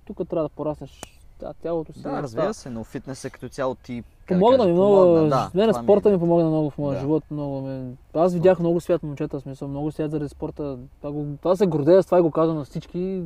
Тук 0.04 0.28
трябва 0.28 0.48
да 0.48 0.54
пораснеш. 0.54 1.19
Да, 1.40 1.52
тялото 1.52 1.92
си. 1.92 2.02
Да, 2.02 2.22
разбира 2.22 2.54
се, 2.54 2.70
но 2.70 2.84
фитнеса 2.84 3.30
като 3.30 3.48
цяло 3.48 3.74
ти... 3.74 4.04
Помогна 4.28 4.66
ми 4.66 4.72
много. 4.72 4.94
помогна, 4.94 5.28
да, 5.28 5.48
това 5.52 5.66
ми 5.66 5.84
спорта 5.84 6.08
е- 6.08 6.12
ми 6.12 6.18
помогна 6.18 6.48
много 6.48 6.70
в 6.70 6.78
моя 6.78 6.94
Да. 6.94 7.00
живот. 7.00 7.24
Много 7.30 7.60
ме... 7.60 7.92
Аз 8.14 8.32
видях 8.34 8.58
много 8.58 8.80
свят 8.80 9.02
момчета, 9.02 9.40
смисъл, 9.40 9.68
много 9.68 9.92
свят 9.92 10.10
заради 10.10 10.28
спорта. 10.28 10.78
Това, 10.98 11.12
го... 11.12 11.26
това 11.36 11.56
се 11.56 11.66
гордея 11.66 12.02
с 12.02 12.06
това 12.06 12.18
и 12.18 12.22
го 12.22 12.30
казвам 12.30 12.56
на 12.56 12.64
всички. 12.64 13.22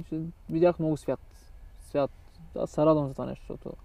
Видях 0.50 0.78
много 0.78 0.96
свят. 0.96 1.20
Свят. 1.80 2.10
Аз 2.58 2.70
се 2.70 2.86
радвам 2.86 3.06
за 3.06 3.12
това 3.12 3.26
нещо, 3.26 3.44
защото 3.48 3.76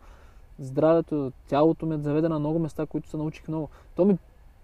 здравето, 0.59 1.31
тялото 1.47 1.85
ми 1.85 1.95
е 1.95 1.99
заведе 1.99 2.29
на 2.29 2.39
много 2.39 2.59
места, 2.59 2.85
които 2.85 3.09
се 3.09 3.17
научих 3.17 3.47
много. 3.47 3.69
То 3.95 4.05
ми, 4.05 4.17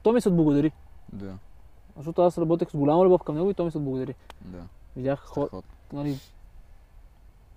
то 0.03 0.11
ми 0.11 0.21
се 0.21 0.29
отблагодари. 0.29 0.71
Да, 1.13 1.33
Защото 1.97 2.21
аз 2.21 2.37
работех 2.37 2.69
с 2.69 2.77
голяма 2.77 3.05
любов 3.05 3.23
към 3.23 3.35
него 3.35 3.49
и 3.49 3.53
то 3.53 3.65
ми 3.65 3.71
се 3.71 3.77
отблагодари. 3.77 4.15
да. 4.41 4.57
Видях 4.95 5.19
хора, 5.19 5.49
нали, 5.93 6.19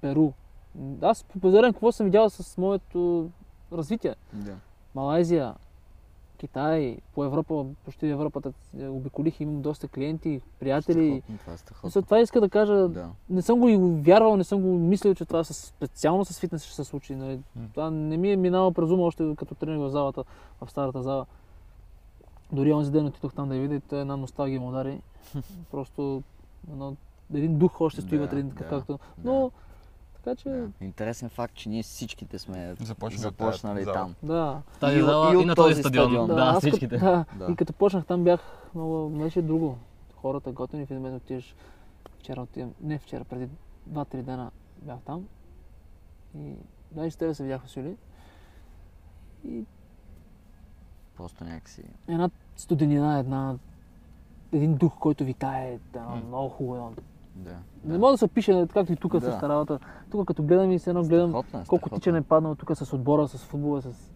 Перу. 0.00 0.30
Аз 1.02 1.24
попозерям 1.24 1.72
какво 1.72 1.92
съм 1.92 2.06
видял 2.06 2.30
с 2.30 2.58
моето 2.58 3.30
развитие. 3.72 4.14
Да. 4.32 4.54
Малайзия, 4.94 5.54
Китай, 6.38 6.98
по 7.14 7.24
Европа, 7.24 7.66
почти 7.84 8.08
Европа 8.08 8.40
да 8.40 8.52
обиколих, 8.90 9.40
имам 9.40 9.62
доста 9.62 9.88
клиенти, 9.88 10.40
приятели. 10.60 11.22
Страхотно, 11.56 11.90
това 11.90 12.00
е 12.00 12.02
това 12.02 12.20
иска 12.20 12.40
да 12.40 12.48
кажа, 12.48 12.88
Да. 12.88 13.08
не 13.30 13.42
съм 13.42 13.58
го 13.58 13.68
и 13.68 13.76
вярвал, 14.02 14.36
не 14.36 14.44
съм 14.44 14.60
го 14.60 14.78
мислил, 14.78 15.14
че 15.14 15.24
това 15.24 15.44
с, 15.44 15.54
специално 15.54 16.24
с 16.24 16.40
фитнес 16.40 16.64
ще 16.64 16.74
се 16.74 16.84
случи. 16.84 17.14
Нали. 17.14 17.40
Това 17.70 17.90
не 17.90 18.16
ми 18.16 18.32
е 18.32 18.36
минало 18.36 18.72
през 18.72 18.90
ума 18.90 19.02
още 19.02 19.34
като 19.36 19.54
тренирах 19.54 19.80
в 19.80 19.90
залата, 19.90 20.24
в 20.60 20.70
старата 20.70 21.02
зала. 21.02 21.26
Дори 22.52 22.72
онзи 22.72 22.90
ден 22.90 23.06
отидох 23.06 23.34
там 23.34 23.48
да 23.48 23.54
я 23.56 23.62
видя 23.62 23.74
и 23.74 23.80
той 23.80 24.00
една 24.00 24.16
носталгия 24.16 24.60
му 24.60 24.68
удари. 24.68 25.00
Просто 25.70 26.22
едно, 26.70 26.96
един 27.34 27.58
дух 27.58 27.80
още 27.80 28.00
стои 28.00 28.18
Да, 28.18 28.24
вътре, 28.24 28.42
да, 28.42 28.64
както. 28.64 28.98
Но, 29.24 29.50
така 29.50 29.67
Така 30.28 30.36
че, 30.36 30.48
Да. 30.50 30.68
Интересен 30.80 31.28
факт, 31.28 31.54
че 31.54 31.68
ние 31.68 31.82
всичките 31.82 32.38
сме 32.38 32.74
Започнали 32.76 33.20
започнали 33.20 33.82
зала. 33.82 33.94
там. 33.94 34.14
да. 34.22 34.62
Тази 34.80 34.98
И- 34.98 35.02
зала 35.02 35.30
и 35.30 35.34
и, 35.34 35.36
от 35.36 35.46
на 35.46 35.54
този 35.54 35.70
този 35.70 35.82
стадион. 35.82 36.04
стадион. 36.04 36.26
Да, 36.28 36.34
като- 36.46 36.60
всичките. 36.60 36.98
Да. 36.98 37.24
Да. 37.36 37.46
И 37.46 37.56
като 37.56 37.72
почнах 37.72 38.06
там 38.06 38.24
бях 38.24 38.40
много, 38.74 39.08
беше 39.10 39.42
друго. 39.42 39.78
Хората 40.14 40.52
готини, 40.52 40.86
в 40.86 40.90
един 40.90 41.02
момент 41.02 41.22
отиваш. 41.22 41.54
Вчера 42.14 42.42
отивам, 42.42 42.74
не 42.80 42.98
вчера, 42.98 43.24
преди 43.24 43.48
2-3 43.86 44.16
дена 44.16 44.50
бях 44.78 44.98
там. 44.98 45.26
И 46.36 46.52
даже 46.92 47.10
с 47.10 47.16
тебе 47.16 47.34
се 47.34 47.42
видях, 47.42 47.62
Васили. 47.62 47.96
И 49.44 49.64
Просто 51.16 51.44
някакси. 51.44 51.82
една 52.08 52.30
студенина, 52.56 53.18
една, 53.18 53.56
един 54.52 54.74
дух, 54.74 54.92
който 54.94 55.24
витае, 55.24 55.78
да, 55.92 56.00
М. 56.00 56.16
много 56.18 56.48
хубаво. 56.48 56.94
Да. 57.38 57.56
Не 57.84 57.98
мога 57.98 58.12
да 58.12 58.18
се 58.18 58.28
пише, 58.28 58.66
както 58.72 58.92
и 58.92 58.96
тук 58.96 59.12
Да. 59.12 59.20
с 59.20 59.42
работа. 59.42 59.78
Тук 60.10 60.26
като 60.26 60.42
гледам 60.42 60.70
и 60.70 60.78
се 60.78 60.90
едно 60.90 61.02
гледам 61.02 61.30
Страхотно 61.30 61.60
е, 61.60 61.64
колко 61.66 61.82
страхотно. 61.82 61.98
тичане 61.98 62.18
е 62.18 62.22
паднало 62.22 62.54
тук 62.54 62.76
с 62.76 62.92
отбора, 62.92 63.28
с 63.28 63.38
футбола, 63.38 63.82
с... 63.82 64.12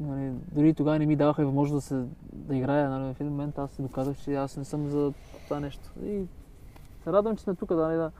Нали, 0.00 0.32
дори 0.52 0.74
тогава 0.74 0.98
не 0.98 1.06
ми 1.06 1.16
даваха 1.16 1.42
и 1.42 1.44
възможност 1.44 1.76
да, 1.76 1.86
се, 1.86 2.04
да 2.32 2.56
играя. 2.56 2.90
Нали, 2.90 3.14
в 3.14 3.20
един 3.20 3.32
момент 3.32 3.58
аз 3.58 3.70
си 3.70 3.82
доказах, 3.82 4.16
че 4.16 4.34
аз 4.34 4.56
не 4.56 4.64
съм 4.64 4.88
за 4.88 5.12
това 5.44 5.60
нещо. 5.60 5.90
И 6.04 6.26
се 7.04 7.12
радвам, 7.12 7.36
че 7.36 7.42
сме 7.42 7.54
тук, 7.54 7.68
да, 7.68 7.74
да, 7.76 8.10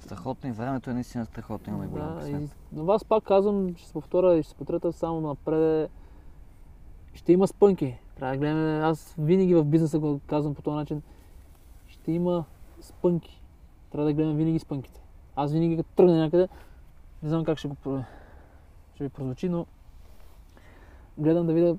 Страхотно 0.00 0.48
и 0.48 0.52
времето 0.52 0.90
е 0.90 0.94
наистина 0.94 1.26
страхотно. 1.26 1.72
Имаме 1.72 1.86
голям 1.86 2.18
да, 2.18 2.28
и 2.30 2.48
на 2.72 2.84
вас 2.84 3.04
пак 3.04 3.24
казвам, 3.24 3.74
ще 3.76 3.86
се 3.86 3.92
повторя 3.92 4.36
и 4.36 4.42
ще 4.42 4.50
се 4.50 4.56
потрета 4.56 4.92
само 4.92 5.20
напред. 5.20 5.90
Ще 7.14 7.32
има 7.32 7.48
спънки. 7.48 7.98
Трябва 8.16 8.34
да 8.34 8.38
гледаме, 8.38 8.78
аз 8.78 9.14
винаги 9.18 9.54
в 9.54 9.64
бизнеса 9.64 9.98
го 9.98 10.20
казвам 10.26 10.54
по 10.54 10.62
този 10.62 10.74
начин. 10.74 11.02
Ще 11.86 12.12
има 12.12 12.44
спънки. 12.80 13.41
Трябва 13.92 14.06
да 14.06 14.12
гледаме 14.12 14.34
винаги 14.34 14.58
спънките. 14.58 15.00
Аз 15.36 15.52
винаги 15.52 15.76
като 15.76 15.88
тръгна 15.96 16.16
някъде, 16.16 16.48
не 17.22 17.28
знам 17.28 17.44
как 17.44 17.58
ще 17.58 17.68
го 17.68 17.76
ще 18.94 19.04
ви 19.04 19.08
прозвучи, 19.08 19.48
но 19.48 19.66
гледам 21.18 21.46
да 21.46 21.52
видя 21.52 21.76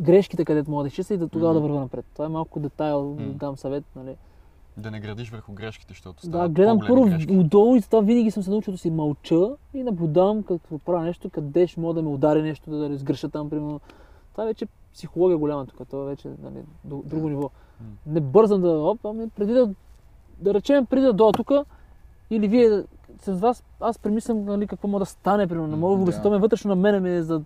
грешките, 0.00 0.44
където 0.44 0.70
мога 0.70 0.82
да 0.82 0.88
изчистя 0.88 1.14
и 1.14 1.18
да 1.18 1.28
тогава 1.28 1.52
Мгм. 1.52 1.62
да 1.62 1.68
вървя 1.68 1.80
напред. 1.80 2.04
Това 2.12 2.24
е 2.24 2.28
малко 2.28 2.60
детайл, 2.60 3.14
да 3.14 3.22
Мгм. 3.22 3.32
дам 3.36 3.56
съвет. 3.56 3.84
Нали. 3.96 4.16
Да 4.76 4.90
не 4.90 5.00
градиш 5.00 5.30
върху 5.30 5.52
грешките, 5.52 5.92
защото 5.92 6.30
Да, 6.30 6.48
гледам 6.48 6.78
първо 6.78 7.04
грешки. 7.04 7.36
отдолу 7.36 7.76
и 7.76 7.80
затова 7.80 8.00
винаги 8.00 8.30
съм 8.30 8.42
се 8.42 8.50
научил 8.50 8.72
да 8.72 8.78
си 8.78 8.90
мълча 8.90 9.56
и 9.74 9.82
наблюдавам 9.82 10.42
като 10.42 10.78
правя 10.78 11.04
нещо, 11.04 11.30
къде 11.30 11.66
ще 11.66 11.80
мога 11.80 11.94
да 11.94 12.02
ме 12.02 12.08
удари 12.08 12.42
нещо, 12.42 12.70
да, 12.70 12.88
да 12.88 12.96
сгреша 12.96 13.28
там, 13.28 13.50
примерно. 13.50 13.80
Това 14.32 14.44
вече 14.44 14.64
е 14.64 14.68
психология 14.94 15.38
голяма 15.38 15.66
тук, 15.66 15.88
това 15.88 16.04
вече 16.04 16.28
нали, 16.42 16.62
друго 16.84 17.28
ниво. 17.28 17.50
М. 17.80 17.86
Не 18.06 18.20
бързам 18.20 18.60
да, 18.60 18.68
оп, 18.68 19.06
ами 19.06 19.28
преди 19.28 19.52
да, 19.52 19.70
да 20.38 20.54
речем, 20.54 20.86
преди 20.86 21.06
да 21.06 21.12
дойда 21.12 21.36
тук, 21.36 21.50
или 22.30 22.48
вие 22.48 22.84
с 23.22 23.32
вас, 23.32 23.64
аз 23.80 23.98
премислям 23.98 24.44
нали, 24.44 24.66
какво 24.66 24.88
мога 24.88 24.98
да 24.98 25.06
стане, 25.06 25.46
примерно. 25.46 25.68
Не 25.68 25.76
мога 25.76 25.98
да 25.98 26.04
да. 26.04 26.12
се 26.12 26.30
ме 26.30 26.38
вътрешно 26.38 26.68
на 26.68 26.76
мене 26.76 27.00
ми 27.00 27.10
е 27.10 27.22
за, 27.22 27.42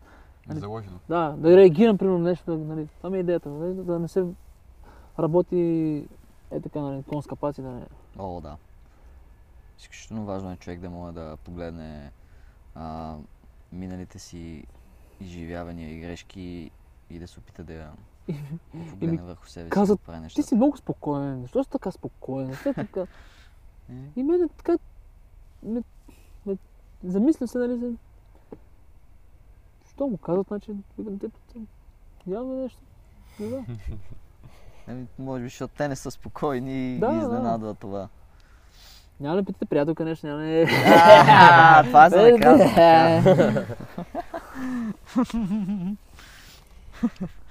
Нали? 0.48 0.60
Заложено. 0.60 0.98
да, 1.08 1.34
да 1.38 1.56
реагирам, 1.56 1.98
примерно, 1.98 2.18
нещо, 2.18 2.56
нали, 2.56 2.88
това 2.96 3.10
ми 3.10 3.16
е 3.16 3.20
идеята, 3.20 3.48
нали, 3.48 3.74
да 3.74 3.98
не 3.98 4.08
се 4.08 4.26
работи 5.18 5.58
е 6.50 6.60
така, 6.60 6.80
нали, 6.80 7.02
конска 7.02 7.36
паци, 7.36 7.62
да 7.62 7.68
не... 7.68 7.86
О, 8.18 8.40
да. 8.40 8.56
Изключително 9.78 10.24
важно 10.24 10.52
е 10.52 10.56
човек 10.56 10.80
да 10.80 10.90
може 10.90 11.14
да 11.14 11.36
погледне 11.44 12.12
а, 12.74 13.16
миналите 13.72 14.18
си 14.18 14.64
изживявания 15.20 15.90
и 15.90 16.00
грешки 16.00 16.70
и 17.10 17.18
да 17.18 17.28
се 17.28 17.40
опита 17.40 17.64
да 17.64 17.90
я 18.28 18.90
погледне 18.90 19.22
върху 19.22 19.46
себе 19.46 19.66
си. 19.66 19.70
казват, 19.70 20.00
да 20.00 20.04
прави 20.06 20.28
Ти 20.28 20.42
си 20.42 20.54
много 20.54 20.76
спокоен. 20.76 21.42
Защо 21.42 21.64
си 21.64 21.70
така 21.70 21.90
спокоен? 21.90 22.46
Защо 22.46 22.74
така? 22.74 23.00
Е, 23.90 23.94
И 24.16 24.22
мене 24.22 24.48
така... 24.48 24.78
Ме, 25.62 25.82
ме, 26.46 26.56
замисля 27.04 27.48
се, 27.48 27.58
нали, 27.58 27.78
за... 27.78 27.92
Що 29.94 30.06
му 30.06 30.16
казват, 30.16 30.46
значи, 30.46 30.72
викам, 30.98 31.18
те, 31.18 31.28
явно 32.26 32.52
е 32.52 32.62
нещо. 32.62 32.78
Не 33.40 33.48
знам. 33.48 33.66
Еми, 34.88 35.06
може 35.18 35.42
би, 35.42 35.48
защото 35.48 35.74
те 35.76 35.88
не 35.88 35.96
са 35.96 36.10
спокойни 36.10 36.94
и 36.94 36.98
Да, 36.98 37.08
ги 37.08 37.16
да. 37.16 37.22
изненадва 37.22 37.74
това. 37.74 38.08
Няма 39.20 39.36
ли 39.36 39.44
питате 39.44 39.64
приятелка 39.66 40.04
нещо, 40.04 40.26
няма. 40.26 40.42
А, 40.86 41.84
Това 41.84 42.10
се 42.10 42.28
Е, 42.28 42.32
наказва. 42.32 43.66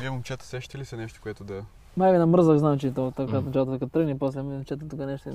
Вие, 0.00 0.10
момчета, 0.10 0.44
сещате 0.44 0.78
ли 0.78 0.84
се 0.84 0.96
нещо, 0.96 1.20
което 1.22 1.44
да... 1.44 1.62
Май 1.96 2.12
ви 2.12 2.18
намръзах, 2.18 2.58
знам, 2.58 2.78
че 2.78 2.94
то 2.94 3.10
така 3.10 3.40
началото 3.40 3.72
като 3.72 3.86
тръгне, 3.86 4.18
после 4.18 4.42
ми 4.42 4.54
момчета 4.54 4.88
тук 4.88 4.98
нещо. 4.98 5.28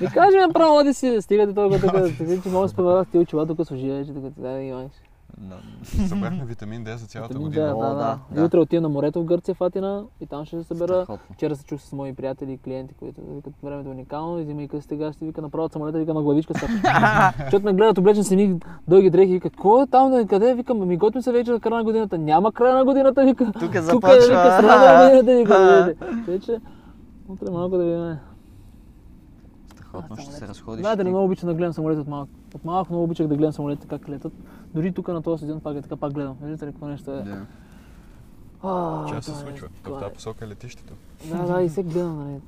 И 0.00 0.06
кажи 0.06 0.36
ми 0.46 0.52
право, 0.52 0.76
оди 0.76 0.94
си, 0.94 1.22
стигате 1.22 1.54
толкова 1.54 1.80
тук, 1.80 1.92
така 2.18 2.42
че 2.42 2.48
мога 2.48 2.66
да 2.66 2.68
спомена 2.68 3.04
с 3.04 3.08
тези 3.08 3.22
очила 3.22 3.46
тук 3.46 3.66
с 3.66 3.70
оживе, 3.70 4.06
че 4.06 4.12
тук 4.12 4.24
да 4.36 4.50
имаш. 4.50 4.92
Събрахме 6.08 6.44
витамин 6.44 6.84
D 6.84 6.96
за 6.96 7.06
цялата 7.06 7.28
Витамин 7.28 7.48
година. 7.48 7.66
D, 7.66 7.74
О, 7.74 7.80
да, 7.80 7.88
да. 7.88 7.94
да, 7.94 8.18
И 8.32 8.34
да. 8.34 8.44
утре 8.44 8.58
отивам 8.58 8.82
на 8.82 8.88
морето 8.88 9.20
в 9.22 9.24
Гърция, 9.24 9.54
в 9.54 9.60
Атина 9.60 10.04
и 10.20 10.26
там 10.26 10.44
ще 10.44 10.56
се 10.56 10.64
събера. 10.64 11.02
Страхотно. 11.02 11.34
Вчера 11.34 11.56
се 11.56 11.64
чух 11.64 11.80
с 11.80 11.92
мои 11.92 12.14
приятели 12.14 12.52
и 12.52 12.58
клиенти, 12.58 12.94
които 12.94 13.20
викат 13.34 13.52
времето 13.62 13.88
е 13.88 13.92
уникално, 13.92 14.60
и 14.60 14.68
късите 14.68 14.96
гащи, 14.96 15.24
вика 15.24 15.42
направо 15.42 15.64
от 15.64 15.72
самолета, 15.72 15.98
вика 15.98 16.14
на 16.14 16.22
главичка 16.22 16.58
са. 16.58 16.66
Защото 17.38 17.64
ме 17.64 17.72
гледат 17.72 17.98
облечен 17.98 18.24
с 18.24 18.30
едни 18.30 18.60
дълги 18.88 19.10
дрехи, 19.10 19.32
вика, 19.32 19.50
какво 19.50 19.82
е 19.82 19.86
там, 19.86 20.10
да, 20.10 20.26
къде? 20.26 20.54
Викам, 20.54 20.88
ми 20.88 20.96
готвим 20.96 21.22
се 21.22 21.32
вече 21.32 21.52
за 21.52 21.60
края 21.60 21.76
на 21.76 21.84
годината. 21.84 22.18
Няма 22.18 22.52
края 22.52 22.74
на 22.74 22.84
годината, 22.84 23.24
вика. 23.24 23.44
Тук 23.44 23.60
Тук 23.60 23.74
е, 23.74 23.80
започва. 23.80 24.10
вика, 24.10 24.56
среда 24.58 25.04
на 25.04 25.16
годината, 25.16 25.36
вика. 25.38 25.94
Вече, 26.32 26.60
утре 27.28 27.50
малко 27.50 27.76
да 27.76 27.84
видим. 27.84 28.16
Страхотно 29.72 30.16
ще 30.16 30.32
се 30.32 30.48
разходиш. 30.48 30.80
Знаете 30.80 31.00
ли, 31.00 31.04
ти. 31.04 31.10
много 31.10 31.24
обичам 31.24 31.48
да 31.48 31.54
гледам 31.54 31.72
самолети 31.72 32.00
от 32.00 32.08
малък. 32.08 32.28
От 32.54 32.64
малък 32.64 32.90
много 32.90 33.04
обичах 33.04 33.26
да 33.26 33.36
гледам 33.36 33.52
самолетите 33.52 33.88
как 33.88 34.08
летат. 34.08 34.32
Дори 34.74 34.92
тук 34.92 35.08
на 35.08 35.22
този 35.22 35.38
стадион 35.38 35.60
пак 35.60 35.76
е 35.76 35.82
така, 35.82 35.96
пак 35.96 36.12
гледам. 36.12 36.36
Виждате 36.42 36.66
ли 36.66 36.72
какво 36.72 36.86
нещо 36.86 37.10
е? 37.12 37.22
Да. 37.22 37.46
А, 38.62 39.06
Често 39.08 39.22
се 39.24 39.30
е- 39.32 39.46
случва. 39.46 39.68
В 39.68 39.82
това 39.82 39.98
тази 39.98 40.10
е. 40.10 40.14
посока 40.14 40.44
е 40.44 40.48
летището. 40.48 40.94
Да, 41.28 41.42
да, 41.44 41.62
и 41.62 41.68
се 41.68 41.82
гледам, 41.82 42.18
нали. 42.18 42.40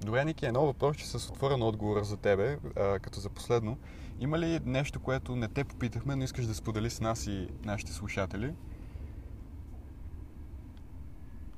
Добре, 0.00 0.24
Ники, 0.24 0.46
едно 0.46 0.66
въпрос, 0.66 0.96
че 0.96 1.06
с 1.08 1.30
отворен 1.30 1.62
отговор 1.62 2.02
за 2.02 2.16
тебе, 2.16 2.58
а, 2.76 2.98
като 2.98 3.20
за 3.20 3.28
последно. 3.28 3.76
Има 4.20 4.38
ли 4.38 4.60
нещо, 4.64 5.00
което 5.00 5.36
не 5.36 5.48
те 5.48 5.64
попитахме, 5.64 6.16
но 6.16 6.24
искаш 6.24 6.46
да 6.46 6.54
сподели 6.54 6.90
с 6.90 7.00
нас 7.00 7.26
и 7.26 7.48
нашите 7.64 7.92
слушатели? 7.92 8.54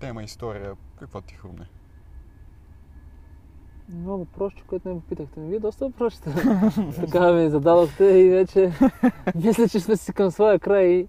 Тема, 0.01 0.23
история, 0.23 0.73
какво 0.99 1.21
ти 1.21 1.35
хрумне? 1.35 1.67
Много 3.89 4.19
въпросче, 4.19 4.65
което 4.65 4.89
ме 4.89 4.95
попитахте. 4.95 5.41
Вие 5.41 5.59
доста 5.59 5.85
въпросите. 5.87 6.35
така 6.97 7.33
ми 7.33 7.51
зададохте 7.51 8.05
и 8.05 8.31
вече 8.31 8.73
мисля, 9.35 9.69
че 9.69 9.81
сме 9.81 9.97
си 9.97 10.13
към 10.13 10.31
своя 10.31 10.59
край. 10.59 10.87
и- 10.87 11.09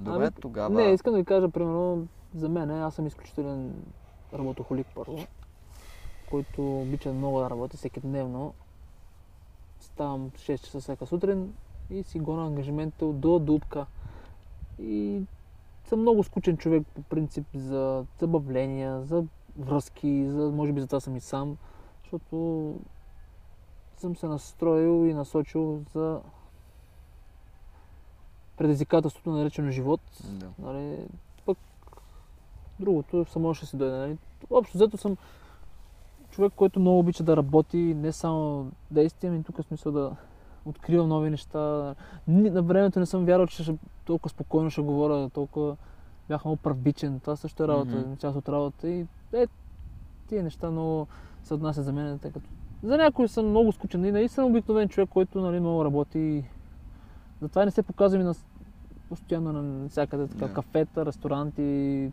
Добре, 0.00 0.24
Ами, 0.24 0.30
тогава. 0.40 0.74
Не, 0.74 0.92
искам 0.92 1.12
да 1.12 1.18
ви 1.18 1.24
кажа, 1.24 1.48
примерно, 1.48 2.06
за 2.34 2.48
мен, 2.48 2.70
аз 2.70 2.94
съм 2.94 3.06
изключителен 3.06 3.74
работохолик 4.34 4.86
първо, 4.94 5.18
който 6.30 6.80
обича 6.80 7.12
много 7.12 7.38
да 7.38 7.50
работи 7.50 7.76
всеки 7.76 8.00
дневно. 8.00 8.54
Ставам 9.80 10.30
6 10.30 10.58
часа 10.58 10.80
всяка 10.80 11.06
сутрин 11.06 11.52
и 11.90 12.02
си 12.02 12.18
гоня 12.18 12.46
ангажиментите 12.46 13.04
от 13.04 13.20
до 13.20 13.38
дупка. 13.38 13.86
И 14.78 15.20
съм 15.84 16.00
много 16.00 16.24
скучен 16.24 16.56
човек 16.56 16.86
по 16.94 17.02
принцип 17.02 17.46
за 17.54 18.04
забавления, 18.18 19.02
за 19.02 19.24
връзки, 19.58 20.26
за, 20.28 20.50
може 20.50 20.72
би 20.72 20.80
затова 20.80 21.00
съм 21.00 21.16
и 21.16 21.20
сам, 21.20 21.56
защото 22.08 22.74
съм 23.96 24.16
се 24.16 24.26
настроил 24.26 25.06
и 25.06 25.14
насочил 25.14 25.82
за 25.94 26.20
предизвикателството, 28.56 29.30
наречено 29.30 29.70
живот. 29.70 30.00
Да. 30.24 30.46
Нали, 30.58 31.06
пък 31.46 31.58
другото 32.80 33.24
само 33.24 33.54
ще 33.54 33.66
си 33.66 33.76
дойде. 33.76 33.96
Нали. 33.96 34.18
Общо 34.50 34.78
взето 34.78 34.96
съм 34.96 35.16
човек, 36.30 36.52
който 36.56 36.80
много 36.80 36.98
обича 36.98 37.24
да 37.24 37.36
работи, 37.36 37.76
не 37.78 38.12
само 38.12 38.70
действия, 38.90 39.32
ми 39.32 39.44
тук 39.44 39.56
в 39.56 39.62
смисъл 39.62 39.92
да 39.92 40.16
откривам 40.64 41.08
нови 41.08 41.30
неща. 41.30 41.94
На 42.28 42.62
времето 42.62 43.00
не 43.00 43.06
съм 43.06 43.24
вярвал, 43.24 43.46
че 43.46 43.62
ще, 43.62 43.78
толкова 44.04 44.30
спокойно 44.30 44.70
ще 44.70 44.80
говоря, 44.82 45.30
толкова 45.30 45.76
бях 46.28 46.44
много 46.44 46.56
правбичен. 46.56 47.20
Това 47.20 47.36
също 47.36 47.64
е 47.64 47.68
работа, 47.68 47.96
Мгм. 47.96 48.16
част 48.16 48.36
от 48.36 48.48
работа. 48.48 48.88
И 48.88 49.06
е, 49.32 49.46
тия 50.28 50.42
неща 50.42 50.70
много 50.70 51.06
се 51.48 51.54
отнасят 51.54 51.84
за 51.84 51.92
мен, 51.92 52.18
тъй 52.18 52.32
като 52.32 52.48
за 52.82 52.96
някой 52.96 53.28
съм 53.28 53.48
много 53.48 53.72
скучен 53.72 54.04
и 54.04 54.12
наистина 54.12 54.46
обикновен 54.46 54.88
човек, 54.88 55.08
който 55.08 55.40
нали, 55.40 55.60
много 55.60 55.84
работи. 55.84 56.44
Затова 57.42 57.64
не 57.64 57.70
се 57.70 57.82
показвам 57.82 58.20
и 58.20 58.24
на 58.24 58.34
постоянно 59.08 59.52
на 59.52 59.62
навсякъде, 59.62 60.28
така, 60.28 60.46
Да. 60.46 60.54
кафета, 60.54 61.06
ресторанти. 61.06 62.12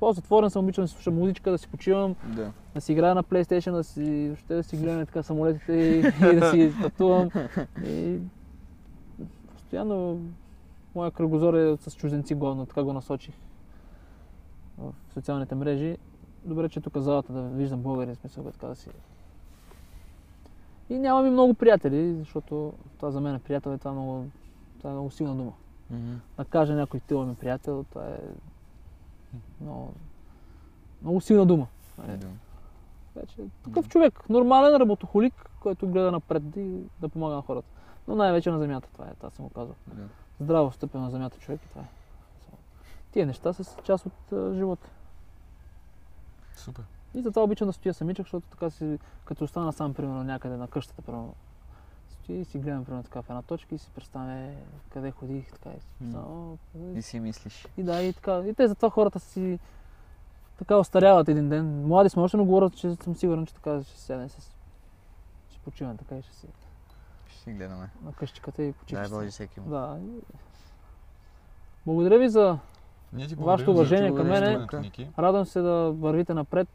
По-затворен 0.00 0.50
съм, 0.50 0.64
обичам 0.64 0.84
да 0.84 0.88
си 0.88 0.94
слушам 0.94 1.14
музичка, 1.14 1.50
да 1.50 1.58
си 1.58 1.68
почивам, 1.68 2.16
Да. 2.36 2.52
да 2.74 2.80
си 2.80 2.92
играя 2.92 3.14
на 3.14 3.24
PlayStation, 3.24 3.72
да 3.72 3.84
си, 3.84 4.26
въобще 4.26 4.54
да 4.54 4.62
си 4.62 4.76
гледам 4.76 5.06
така 5.06 5.22
самолетите 5.22 5.72
и, 5.72 5.98
и 5.98 6.36
да 6.36 6.50
си 6.50 6.72
пътувам. 6.82 7.28
И 7.86 8.18
постоянно 9.54 10.20
моя 10.94 11.10
кръгозор 11.10 11.54
е 11.54 11.76
с 11.76 11.96
чужденци 11.96 12.34
главно, 12.34 12.66
така 12.66 12.82
го 12.82 12.92
насочих 12.92 13.34
в 14.78 14.92
социалните 15.14 15.54
мрежи. 15.54 15.96
Добре, 16.44 16.68
че 16.68 16.80
тук 16.80 16.96
залата 16.96 17.32
да 17.32 17.42
виждам 17.42 17.82
българи, 17.82 18.14
в 18.14 18.16
смисъл, 18.16 18.44
бе, 18.44 18.50
така 18.50 18.66
да 18.66 18.76
си 18.76 18.90
И 20.90 20.98
нямам 20.98 21.26
и 21.26 21.30
много 21.30 21.54
приятели, 21.54 22.14
защото 22.14 22.72
това 22.96 23.10
за 23.10 23.20
мен 23.20 23.34
е 23.34 23.38
приятел 23.38 23.74
и 23.74 23.78
това 23.78 23.90
е 23.90 23.94
много, 23.94 24.26
това 24.78 24.90
е 24.90 24.92
много 24.92 25.10
силна 25.10 25.34
дума. 25.34 25.52
Мгм. 25.90 26.14
Да 26.36 26.44
каже 26.44 26.74
някой 26.74 27.00
ти 27.00 27.14
ми 27.14 27.34
приятел, 27.34 27.84
това 27.90 28.06
е 28.06 28.18
много, 29.60 29.92
много 31.02 31.20
силна 31.20 31.46
дума. 31.46 31.66
Е, 32.08 32.18
Вече 33.16 33.36
такъв 33.64 33.88
човек, 33.88 34.28
нормален 34.28 34.76
работохолик, 34.76 35.50
който 35.60 35.88
гледа 35.88 36.12
напред 36.12 36.42
и 36.56 36.80
да 37.00 37.08
помага 37.08 37.34
на 37.34 37.42
хората. 37.42 37.68
Но 38.08 38.14
най-вече 38.14 38.50
на 38.50 38.58
земята, 38.58 38.88
това 38.92 39.04
е, 39.04 39.14
това 39.14 39.30
съм 39.30 39.44
го 39.44 39.50
казал. 39.50 39.74
Да. 39.86 40.02
Здраво 40.40 40.72
стъпен 40.72 41.00
на 41.00 41.10
земята 41.10 41.38
човек 41.38 41.60
и 41.64 41.68
това 41.68 41.82
е. 41.82 41.84
Тия 43.12 43.26
неща 43.26 43.52
са 43.52 43.82
част 43.82 44.06
от 44.06 44.54
живота. 44.54 44.88
Супер. 46.60 46.84
И 47.14 47.22
затова 47.22 47.42
обичам 47.42 47.66
да 47.66 47.72
стоя 47.72 47.94
самичък, 47.94 48.26
защото 48.26 48.46
така 48.50 48.70
си, 48.70 48.98
като 49.24 49.44
остана 49.44 49.72
сам, 49.72 49.94
примерно, 49.94 50.24
някъде 50.24 50.56
на 50.56 50.68
къщата, 50.68 51.02
примерно, 51.02 51.34
стоя 52.10 52.40
и 52.40 52.44
си 52.44 52.58
гледам, 52.58 52.84
примерно, 52.84 53.02
така 53.04 53.22
в 53.22 53.30
една 53.30 53.42
точка 53.42 53.74
и 53.74 53.78
си 53.78 53.90
представям, 53.94 54.28
е, 54.30 54.56
къде 54.90 55.10
ходих, 55.10 55.52
така 55.52 55.70
и 55.70 55.80
си 55.80 55.86
представям, 55.98 56.52
«О, 56.52 56.56
къде 56.72 56.98
И 56.98 57.02
си 57.02 57.20
мислиш. 57.20 57.66
и 57.76 57.82
да, 57.82 58.02
и 58.02 58.12
така. 58.12 58.38
И 58.38 58.54
те 58.54 58.68
затова 58.68 58.90
хората 58.90 59.20
си 59.20 59.58
така 60.58 60.76
остаряват 60.76 61.28
един 61.28 61.48
ден. 61.48 61.86
Млади 61.86 62.08
сме 62.08 62.22
още, 62.22 62.36
но 62.36 62.44
говорят, 62.44 62.76
че 62.76 62.94
съм 62.94 63.14
сигурен, 63.16 63.46
че 63.46 63.54
така 63.54 63.82
ще 63.82 64.00
седне 64.00 64.28
с... 64.28 64.52
Ще 65.50 65.58
почивам 65.60 65.96
така 65.96 66.16
и 66.18 66.22
ще 66.22 66.34
си 66.34 66.46
Ще 67.28 67.38
си 67.40 67.52
гледаме. 67.52 67.90
на 68.02 68.12
къщичката 68.12 68.62
и 68.62 68.72
почивам. 68.72 69.02
Дай 69.02 69.10
Боже 69.10 69.28
всеки 69.30 69.60
му. 69.60 69.70
Да. 69.70 69.98
Благодаря 71.86 72.18
ви 72.18 72.28
за... 72.28 72.58
Ние 73.12 73.26
ти 73.26 73.34
Вашето 73.34 73.70
уважение 73.70 74.14
към 74.14 74.26
мене. 74.26 74.46
гостуването, 74.46 74.80
Ники. 74.80 75.08
Радвам 75.18 75.46
се 75.46 75.60
да 75.60 75.92
вървите 75.92 76.34
напред. 76.34 76.68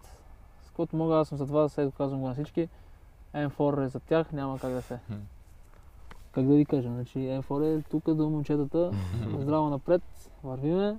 С 0.68 0.72
което 0.72 0.96
мога, 0.96 1.16
аз 1.16 1.28
съм 1.28 1.38
за 1.38 1.48
това, 1.48 1.62
да 1.62 1.70
се 1.70 1.92
казвам 1.98 2.20
го 2.20 2.28
на 2.28 2.34
всички. 2.34 2.70
M4 3.36 3.86
е 3.86 3.88
за 3.88 4.00
тях, 4.00 4.32
няма 4.32 4.60
как 4.60 4.72
да 4.72 4.82
се. 4.82 5.00
Как 6.32 6.46
да 6.46 6.56
ви 6.56 6.66
кажа, 6.66 6.90
значи 6.90 7.20
M4 7.20 7.80
е 7.80 7.82
тук 7.82 8.14
до 8.14 8.30
момчетата. 8.30 8.92
Здраво 9.40 9.70
напред, 9.70 10.02
вървиме. 10.44 10.98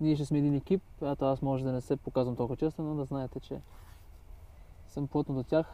Ние 0.00 0.16
ще 0.16 0.24
сме 0.24 0.38
един 0.38 0.54
екип. 0.54 0.82
Ето 1.02 1.24
аз 1.24 1.42
може 1.42 1.64
да 1.64 1.72
не 1.72 1.80
се 1.80 1.96
показвам 1.96 2.36
толкова 2.36 2.56
често, 2.56 2.82
но 2.82 2.94
да 2.94 3.04
знаете, 3.04 3.40
че 3.40 3.60
съм 4.88 5.06
плътно 5.08 5.34
до 5.34 5.42
тях, 5.42 5.66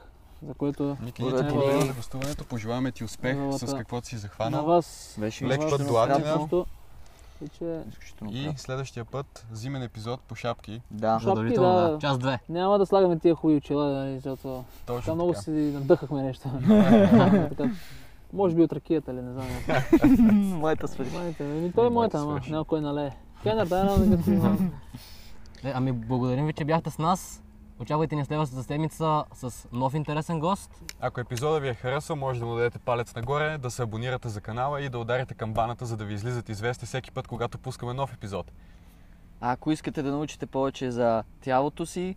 за 0.42 0.54
което 0.54 0.96
Ники, 1.02 1.22
ние 1.22 1.32
ти 1.36 1.42
Благодаря. 1.54 1.80
за 1.80 1.92
гостуването. 1.92 2.44
Пожелаваме 2.44 2.92
ти 2.92 3.04
успех 3.04 3.36
с 3.50 3.74
каквото 3.76 4.06
си 4.06 4.14
на 4.14 4.20
захванал. 4.20 4.64
вас 4.64 5.16
Беше 5.20 5.46
Лек 5.46 5.60
на 5.60 5.70
път 5.70 5.80
вас 5.80 5.88
до 5.88 5.96
Атина. 5.96 6.64
И 7.44 7.48
че 7.48 7.82
изключително 7.88 8.32
И 8.32 8.52
следващия 8.56 9.04
път 9.04 9.46
зимен 9.52 9.82
епизод 9.82 10.20
по 10.20 10.34
шапки. 10.34 10.82
Да. 10.90 11.20
Шапки, 11.20 11.54
да. 11.54 11.90
да. 11.90 11.98
Час 12.00 12.18
две. 12.18 12.38
няма 12.48 12.78
да 12.78 12.86
слагаме 12.86 13.18
тия 13.18 13.34
хубави 13.34 13.56
очила, 13.56 13.92
нали, 13.92 14.14
защото 14.14 14.64
така 14.86 14.96
Точно 14.96 15.14
много 15.14 15.32
така. 15.32 15.42
си 15.42 15.50
надъхахме 15.50 16.22
нещо. 16.22 16.48
така, 17.48 17.70
може 18.32 18.54
би 18.54 18.62
от 18.62 18.72
ракията 18.72 19.14
ли, 19.14 19.22
не 19.22 19.32
знам. 19.32 19.46
Моята 20.58 20.88
свърши. 20.88 21.12
Моята, 21.12 21.44
ами 21.44 21.72
той 21.72 21.86
е 21.86 21.90
моята, 21.90 22.18
ама 22.18 22.40
няма 22.48 22.64
кой 22.64 22.80
налее. 22.80 23.10
Кенър, 23.42 23.66
дай 23.66 23.80
едно 23.80 24.16
да. 24.16 24.58
Е, 25.64 25.72
Ами 25.74 25.92
благодарим 25.92 26.46
ви, 26.46 26.52
че 26.52 26.64
бяхте 26.64 26.90
с 26.90 26.98
нас. 26.98 27.41
Очаквайте 27.82 28.16
ни 28.16 28.24
следващата 28.24 28.62
седмица 28.62 29.24
с 29.34 29.68
нов 29.72 29.94
интересен 29.94 30.40
гост. 30.40 30.70
Ако 31.00 31.20
епизода 31.20 31.60
ви 31.60 31.68
е 31.68 31.74
харесал, 31.74 32.16
може 32.16 32.40
да 32.40 32.46
му 32.46 32.54
дадете 32.54 32.78
палец 32.78 33.14
нагоре, 33.14 33.58
да 33.58 33.70
се 33.70 33.82
абонирате 33.82 34.28
за 34.28 34.40
канала 34.40 34.82
и 34.82 34.88
да 34.88 34.98
ударите 34.98 35.34
камбаната, 35.34 35.86
за 35.86 35.96
да 35.96 36.04
ви 36.04 36.14
излизат 36.14 36.48
извести 36.48 36.86
всеки 36.86 37.10
път, 37.10 37.28
когато 37.28 37.58
пускаме 37.58 37.94
нов 37.94 38.14
епизод. 38.14 38.52
А 39.40 39.52
ако 39.52 39.72
искате 39.72 40.02
да 40.02 40.10
научите 40.10 40.46
повече 40.46 40.90
за 40.90 41.24
тялото 41.40 41.86
си, 41.86 42.16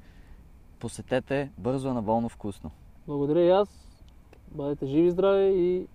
посетете 0.79 1.51
бързо, 1.57 1.93
наволно, 1.93 2.29
вкусно. 2.29 2.71
Благодаря 3.07 3.41
и 3.41 3.49
аз. 3.49 3.69
Бъдете 4.51 4.85
живи, 4.85 5.11
здрави 5.11 5.45
и 5.45 5.87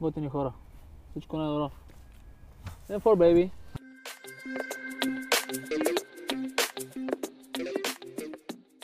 готини 0.00 0.28
хора. 0.28 0.52
Всичко 1.10 1.36
най-добро. 1.36 1.70
M4, 2.90 3.00
baby! 3.00 3.50